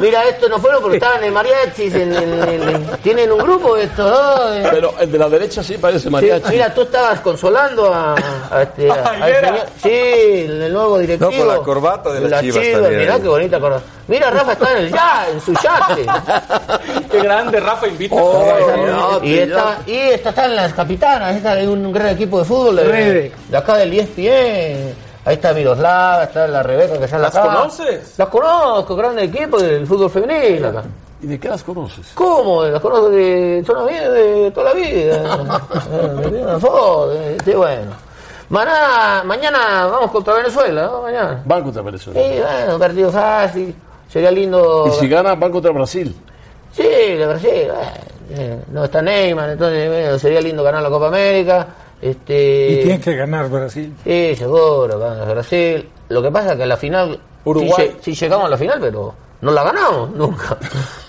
Mira, 0.00 0.24
esto 0.28 0.48
no 0.48 0.58
fueron 0.58 0.82
porque 0.82 0.96
estaban 0.96 1.22
en 1.22 1.32
mariachis. 1.32 1.94
En, 1.94 2.12
en- 2.14 2.42
en- 2.68 2.86
tienen 3.04 3.30
un 3.30 3.38
grupo 3.38 3.76
estos, 3.76 4.10
¿no? 4.10 4.50
De- 4.50 4.68
Pero 4.68 4.94
el 5.00 5.12
de 5.12 5.18
la 5.18 5.28
derecha 5.28 5.62
sí 5.62 5.78
parece 5.78 6.00
Sí, 6.04 6.10
mariachi. 6.10 6.48
mira, 6.50 6.74
tú 6.74 6.82
estabas 6.82 7.20
consolando 7.20 7.92
a, 7.94 8.16
a 8.50 8.62
este, 8.62 8.90
a- 8.90 9.16
Higuera. 9.28 9.48
señor- 9.48 9.66
sí, 9.80 9.90
el, 9.90 10.62
el 10.62 10.72
nuevo 10.72 10.98
directivo. 10.98 11.30
No, 11.30 11.38
con 11.38 11.48
la 11.48 11.56
corbata 11.58 12.12
de 12.12 12.28
las 12.28 12.40
Chivas 12.42 12.62
Chivas. 12.64 12.90
Mirá 12.90 13.20
qué 13.20 13.28
bonita 13.28 13.60
corbata. 13.60 13.84
Mira, 14.08 14.30
Rafa 14.30 14.52
está 14.52 14.72
en 14.72 14.78
el 14.78 14.90
ya, 14.92 15.26
en 15.32 15.40
su 15.40 15.52
yate. 15.54 16.04
Qué 17.10 17.18
grande, 17.22 17.58
Rafa, 17.60 17.86
invita. 17.86 18.16
Oh, 18.18 19.20
y, 19.22 19.38
esta, 19.38 19.78
y 19.86 19.96
esta 19.96 20.28
está 20.30 20.44
en 20.46 20.56
las 20.56 20.74
capitanas, 20.74 21.36
esta 21.36 21.58
es 21.58 21.66
un 21.68 21.90
gran 21.92 22.08
equipo 22.08 22.38
de 22.40 22.44
fútbol 22.44 22.76
de, 22.76 23.32
de 23.48 23.56
acá 23.56 23.76
del 23.76 23.92
E 23.94 24.00
ESPN. 24.02 25.13
Ahí 25.24 25.34
está 25.34 25.52
Miroslava, 25.54 26.24
está 26.24 26.46
la 26.46 26.62
Rebeca 26.62 26.98
que 26.98 27.06
ya 27.06 27.18
la 27.18 27.30
¿Las 27.30 27.38
conoces? 27.38 28.14
Las 28.18 28.28
conozco, 28.28 28.94
gran 28.94 29.18
equipo 29.18 29.58
del 29.58 29.86
fútbol 29.86 30.10
femenil 30.10 30.64
acá. 30.66 30.82
¿Y 31.22 31.26
de 31.26 31.40
qué 31.40 31.48
las 31.48 31.62
conoces? 31.64 32.12
¿Cómo? 32.14 32.62
Las 32.64 32.80
conozco 32.82 33.08
de, 33.08 33.64
son 33.66 33.78
amigas 33.78 34.12
de 34.12 34.50
toda 34.50 34.74
la 34.74 34.74
vida. 34.74 35.60
Eh, 35.90 36.30
Me 36.30 36.42
una 36.42 36.58
foto, 36.58 37.12
eh, 37.14 37.38
bueno. 37.56 37.92
Mañana, 38.50 39.22
mañana 39.24 39.86
vamos 39.86 40.10
contra 40.10 40.34
Venezuela, 40.34 40.82
¿no? 40.86 41.02
Mañana. 41.02 41.42
Van 41.46 41.62
contra 41.62 41.82
Venezuela. 41.82 42.20
Sí, 42.20 42.40
bueno, 42.40 42.78
partido 42.78 43.10
fácil. 43.10 43.74
Sería 44.08 44.30
lindo. 44.30 44.84
Y 44.88 44.90
si 45.00 45.08
gana, 45.08 45.34
van 45.34 45.50
contra 45.50 45.72
Brasil. 45.72 46.14
Sí, 46.72 46.82
de 46.82 47.26
Brasil. 47.26 47.68
eh, 48.30 48.58
no 48.70 48.84
está 48.84 49.00
Neymar, 49.00 49.50
entonces 49.50 49.88
bueno, 49.88 50.18
sería 50.18 50.40
lindo 50.42 50.62
ganar 50.62 50.82
la 50.82 50.90
Copa 50.90 51.06
América. 51.08 51.66
Este, 52.04 52.72
Y 52.72 52.82
tiene 52.82 53.00
que 53.00 53.16
ganar 53.16 53.48
Brasil. 53.48 53.94
Sí, 54.04 54.34
seguro, 54.36 54.98
gana 54.98 55.24
Brasil. 55.24 55.88
Lo 56.10 56.22
que 56.22 56.30
pasa 56.30 56.50
es 56.50 56.56
que 56.58 56.64
a 56.64 56.66
la 56.66 56.76
final, 56.76 57.18
Uruguay. 57.44 57.96
Sí 58.02 58.14
llegamos 58.14 58.46
a 58.46 58.50
la 58.50 58.58
final, 58.58 58.78
pero 58.78 59.14
no 59.44 59.52
la 59.52 59.62
ganamos 59.62 60.10
nunca. 60.10 60.56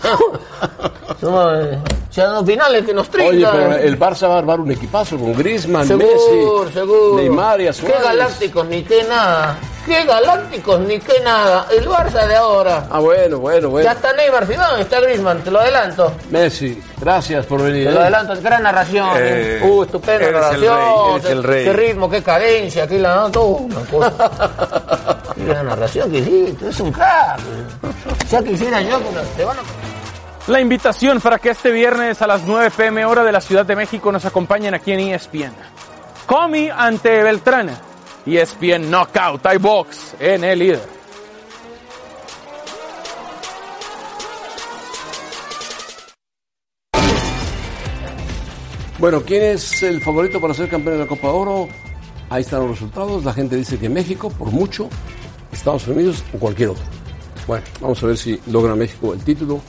Somos 1.21 1.53
eh, 1.57 1.79
dos 2.15 2.45
finales 2.45 2.85
que 2.85 2.93
nos 2.93 3.09
trincan. 3.09 3.35
Oye, 3.35 3.47
pero 3.51 3.73
el 3.75 3.97
Barça 3.99 4.27
va 4.27 4.35
a 4.35 4.37
armar 4.39 4.59
un 4.59 4.71
equipazo 4.71 5.17
con 5.17 5.33
Griezmann, 5.33 5.87
Seguro, 5.87 6.07
Messi, 6.63 6.73
seguro. 6.73 7.15
Neymar 7.15 7.61
y 7.61 7.67
a 7.67 7.71
Qué 7.71 7.73
Suárez. 7.73 8.03
galácticos 8.03 8.65
ni 8.67 8.83
qué 8.83 9.03
nada. 9.03 9.57
Qué 9.85 10.03
galácticos 10.03 10.79
ni 10.81 10.99
qué 10.99 11.19
nada. 11.21 11.67
El 11.71 11.87
Barça 11.87 12.27
de 12.27 12.35
ahora. 12.35 12.87
Ah, 12.91 12.99
bueno, 12.99 13.37
bueno, 13.39 13.69
bueno. 13.69 13.85
Ya 13.85 13.93
está 13.93 14.11
Neymar 14.13 14.45
firmado, 14.45 14.77
está 14.77 14.99
Griezmann, 14.99 15.41
te 15.41 15.51
lo 15.51 15.59
adelanto. 15.61 16.11
Messi, 16.31 16.81
gracias 16.99 17.45
por 17.45 17.61
venir. 17.63 17.85
Te 17.85 17.91
¿eh? 17.91 17.93
lo 17.93 18.01
adelanto, 18.01 18.33
gran 18.41 18.63
narración. 18.63 19.07
Eh, 19.17 19.61
uh, 19.63 19.83
estupenda 19.83 20.27
el 20.27 20.33
narración. 20.33 20.77
rey, 20.77 21.21
qué- 21.21 21.31
el 21.31 21.43
rey. 21.43 21.63
Qué 21.65 21.73
ritmo, 21.73 22.09
qué 22.09 22.21
cadencia, 22.23 22.83
aquí 22.83 22.97
la 22.97 23.15
no, 23.15 23.31
todo 23.31 23.45
una 23.45 23.79
cosa. 23.81 25.14
Gran 25.45 25.65
narración 25.67 26.11
que 26.11 26.17
hiciste, 26.19 26.69
es 26.69 26.79
un 26.79 26.91
crack. 26.91 27.39
Ya 28.29 28.43
quisiera 28.43 28.81
yo 28.81 28.97
que 28.99 29.11
nos- 29.11 29.27
te 29.35 29.43
van 29.45 29.57
a... 29.57 29.61
La 30.47 30.59
invitación 30.61 31.19
para 31.21 31.39
que 31.39 31.49
este 31.49 31.71
viernes 31.71 32.21
a 32.21 32.27
las 32.27 32.43
9 32.43 32.69
pm 32.75 33.05
hora 33.05 33.23
de 33.23 33.31
la 33.31 33.41
Ciudad 33.41 33.65
de 33.65 33.75
México 33.75 34.11
nos 34.11 34.25
acompañen 34.25 34.73
aquí 34.75 34.91
en 34.91 34.99
ESPN. 34.99 35.53
Comi 36.25 36.69
ante 36.69 37.23
Beltrán. 37.23 37.71
ESPN 38.27 38.89
Knockout, 38.89 39.45
hay 39.45 39.57
box 39.57 40.15
en 40.19 40.43
el 40.43 40.59
líder. 40.59 40.81
Bueno, 48.97 49.21
¿quién 49.25 49.43
es 49.43 49.83
el 49.83 50.01
favorito 50.01 50.39
para 50.39 50.53
ser 50.53 50.69
campeón 50.69 50.97
de 50.97 51.03
la 51.03 51.07
Copa 51.07 51.29
Oro? 51.29 51.67
Ahí 52.29 52.41
están 52.41 52.61
los 52.61 52.69
resultados. 52.71 53.23
La 53.25 53.33
gente 53.33 53.55
dice 53.55 53.77
que 53.77 53.89
México, 53.89 54.29
por 54.29 54.51
mucho, 54.51 54.89
Estados 55.65 55.87
Unidos 55.87 56.23
o 56.31 56.37
cualquier 56.37 56.69
otro. 56.69 56.83
Bueno, 57.47 57.65
vamos 57.81 58.03
a 58.03 58.05
ver 58.05 58.17
si 58.17 58.39
logra 58.51 58.75
México 58.75 59.13
el 59.13 59.19
título 59.21 59.59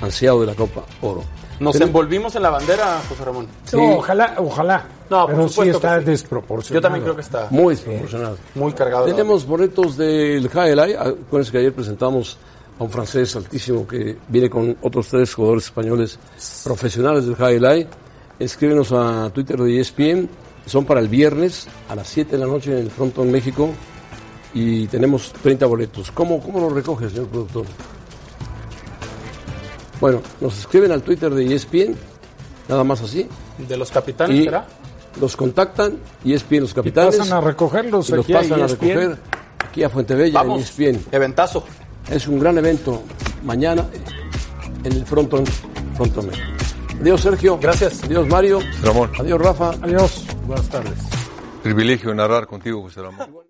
ansiado 0.00 0.40
de 0.40 0.46
la 0.46 0.54
Copa 0.54 0.82
Oro. 1.02 1.22
Nos 1.60 1.78
envolvimos 1.78 2.34
en 2.36 2.42
la 2.42 2.48
bandera, 2.48 3.02
José 3.06 3.22
Ramón. 3.26 3.46
No, 3.74 3.96
ojalá, 3.96 4.34
ojalá. 4.38 4.86
No, 5.10 5.26
por 5.26 5.34
pero 5.34 5.42
sí 5.48 5.54
supuesto 5.56 5.76
está 5.76 5.98
que 5.98 6.04
sí. 6.06 6.10
desproporcionado. 6.12 6.74
Yo 6.74 6.80
también 6.80 7.02
creo 7.02 7.14
que 7.14 7.20
está 7.20 7.48
Muy 7.50 7.74
desproporcionado. 7.74 8.38
muy 8.54 8.72
cargado. 8.72 9.04
Tenemos 9.04 9.44
boletos 9.44 9.98
del 9.98 10.46
Highlight. 10.46 10.96
Acuérdense 10.96 11.52
que 11.52 11.58
ayer 11.58 11.74
presentamos 11.74 12.38
a 12.78 12.84
un 12.84 12.90
francés 12.90 13.36
altísimo 13.36 13.86
que 13.86 14.16
viene 14.26 14.48
con 14.48 14.74
otros 14.80 15.08
tres 15.08 15.34
jugadores 15.34 15.66
españoles 15.66 16.18
profesionales 16.64 17.26
del 17.26 17.36
Highlight. 17.38 17.88
Escríbenos 18.38 18.90
a 18.92 19.30
Twitter 19.34 19.58
de 19.58 19.80
ESPN. 19.80 20.30
Son 20.64 20.86
para 20.86 21.00
el 21.00 21.08
viernes 21.08 21.68
a 21.90 21.94
las 21.94 22.08
7 22.08 22.32
de 22.32 22.38
la 22.38 22.46
noche 22.46 22.72
en 22.72 22.78
el 22.86 22.90
Frontón 22.90 23.30
México. 23.30 23.68
Y 24.54 24.86
tenemos 24.88 25.32
30 25.42 25.66
boletos. 25.66 26.10
¿Cómo, 26.10 26.40
cómo 26.40 26.60
lo 26.60 26.70
recoge, 26.70 27.08
señor 27.08 27.26
productor? 27.28 27.66
Bueno, 30.00 30.20
nos 30.40 30.58
escriben 30.58 30.92
al 30.92 31.02
Twitter 31.02 31.32
de 31.34 31.44
E 31.46 31.54
ESPN, 31.54 31.94
nada 32.68 32.84
más 32.84 33.02
así. 33.02 33.28
De 33.58 33.76
los 33.76 33.90
capitanes, 33.90 34.36
y 34.36 34.44
¿será? 34.44 34.66
los 35.20 35.36
contactan, 35.36 35.98
y 36.24 36.32
ESPN 36.32 36.60
los 36.60 36.74
capitanes. 36.74 37.16
pasan 37.16 37.36
a 37.36 37.40
recogerlos 37.40 38.08
y 38.08 38.12
los 38.12 38.24
aquí 38.24 38.32
pasan 38.32 38.62
a, 38.62 38.66
ESPN. 38.66 38.88
recoger 38.88 39.18
aquí 39.68 39.82
a 39.82 39.90
Fuentebella 39.90 40.34
Vamos. 40.42 40.78
en 40.78 40.84
E 40.84 40.88
ESPN. 40.90 41.06
Eventazo. 41.12 41.64
Es 42.10 42.26
un 42.26 42.40
gran 42.40 42.56
evento 42.58 43.02
mañana 43.44 43.86
en 44.82 44.92
el 44.92 45.04
Frontón, 45.04 45.44
Frontón. 45.96 46.30
Adiós, 47.00 47.20
Sergio. 47.20 47.58
Gracias. 47.58 48.02
Adiós, 48.04 48.26
Mario. 48.26 48.58
Ramón. 48.82 49.10
Adiós, 49.18 49.40
Rafa. 49.40 49.70
Adiós. 49.82 50.24
Buenas 50.46 50.68
tardes. 50.68 50.98
Privilegio 51.62 52.14
narrar 52.14 52.46
contigo, 52.46 52.82
José 52.82 53.02
Ramón. 53.02 53.28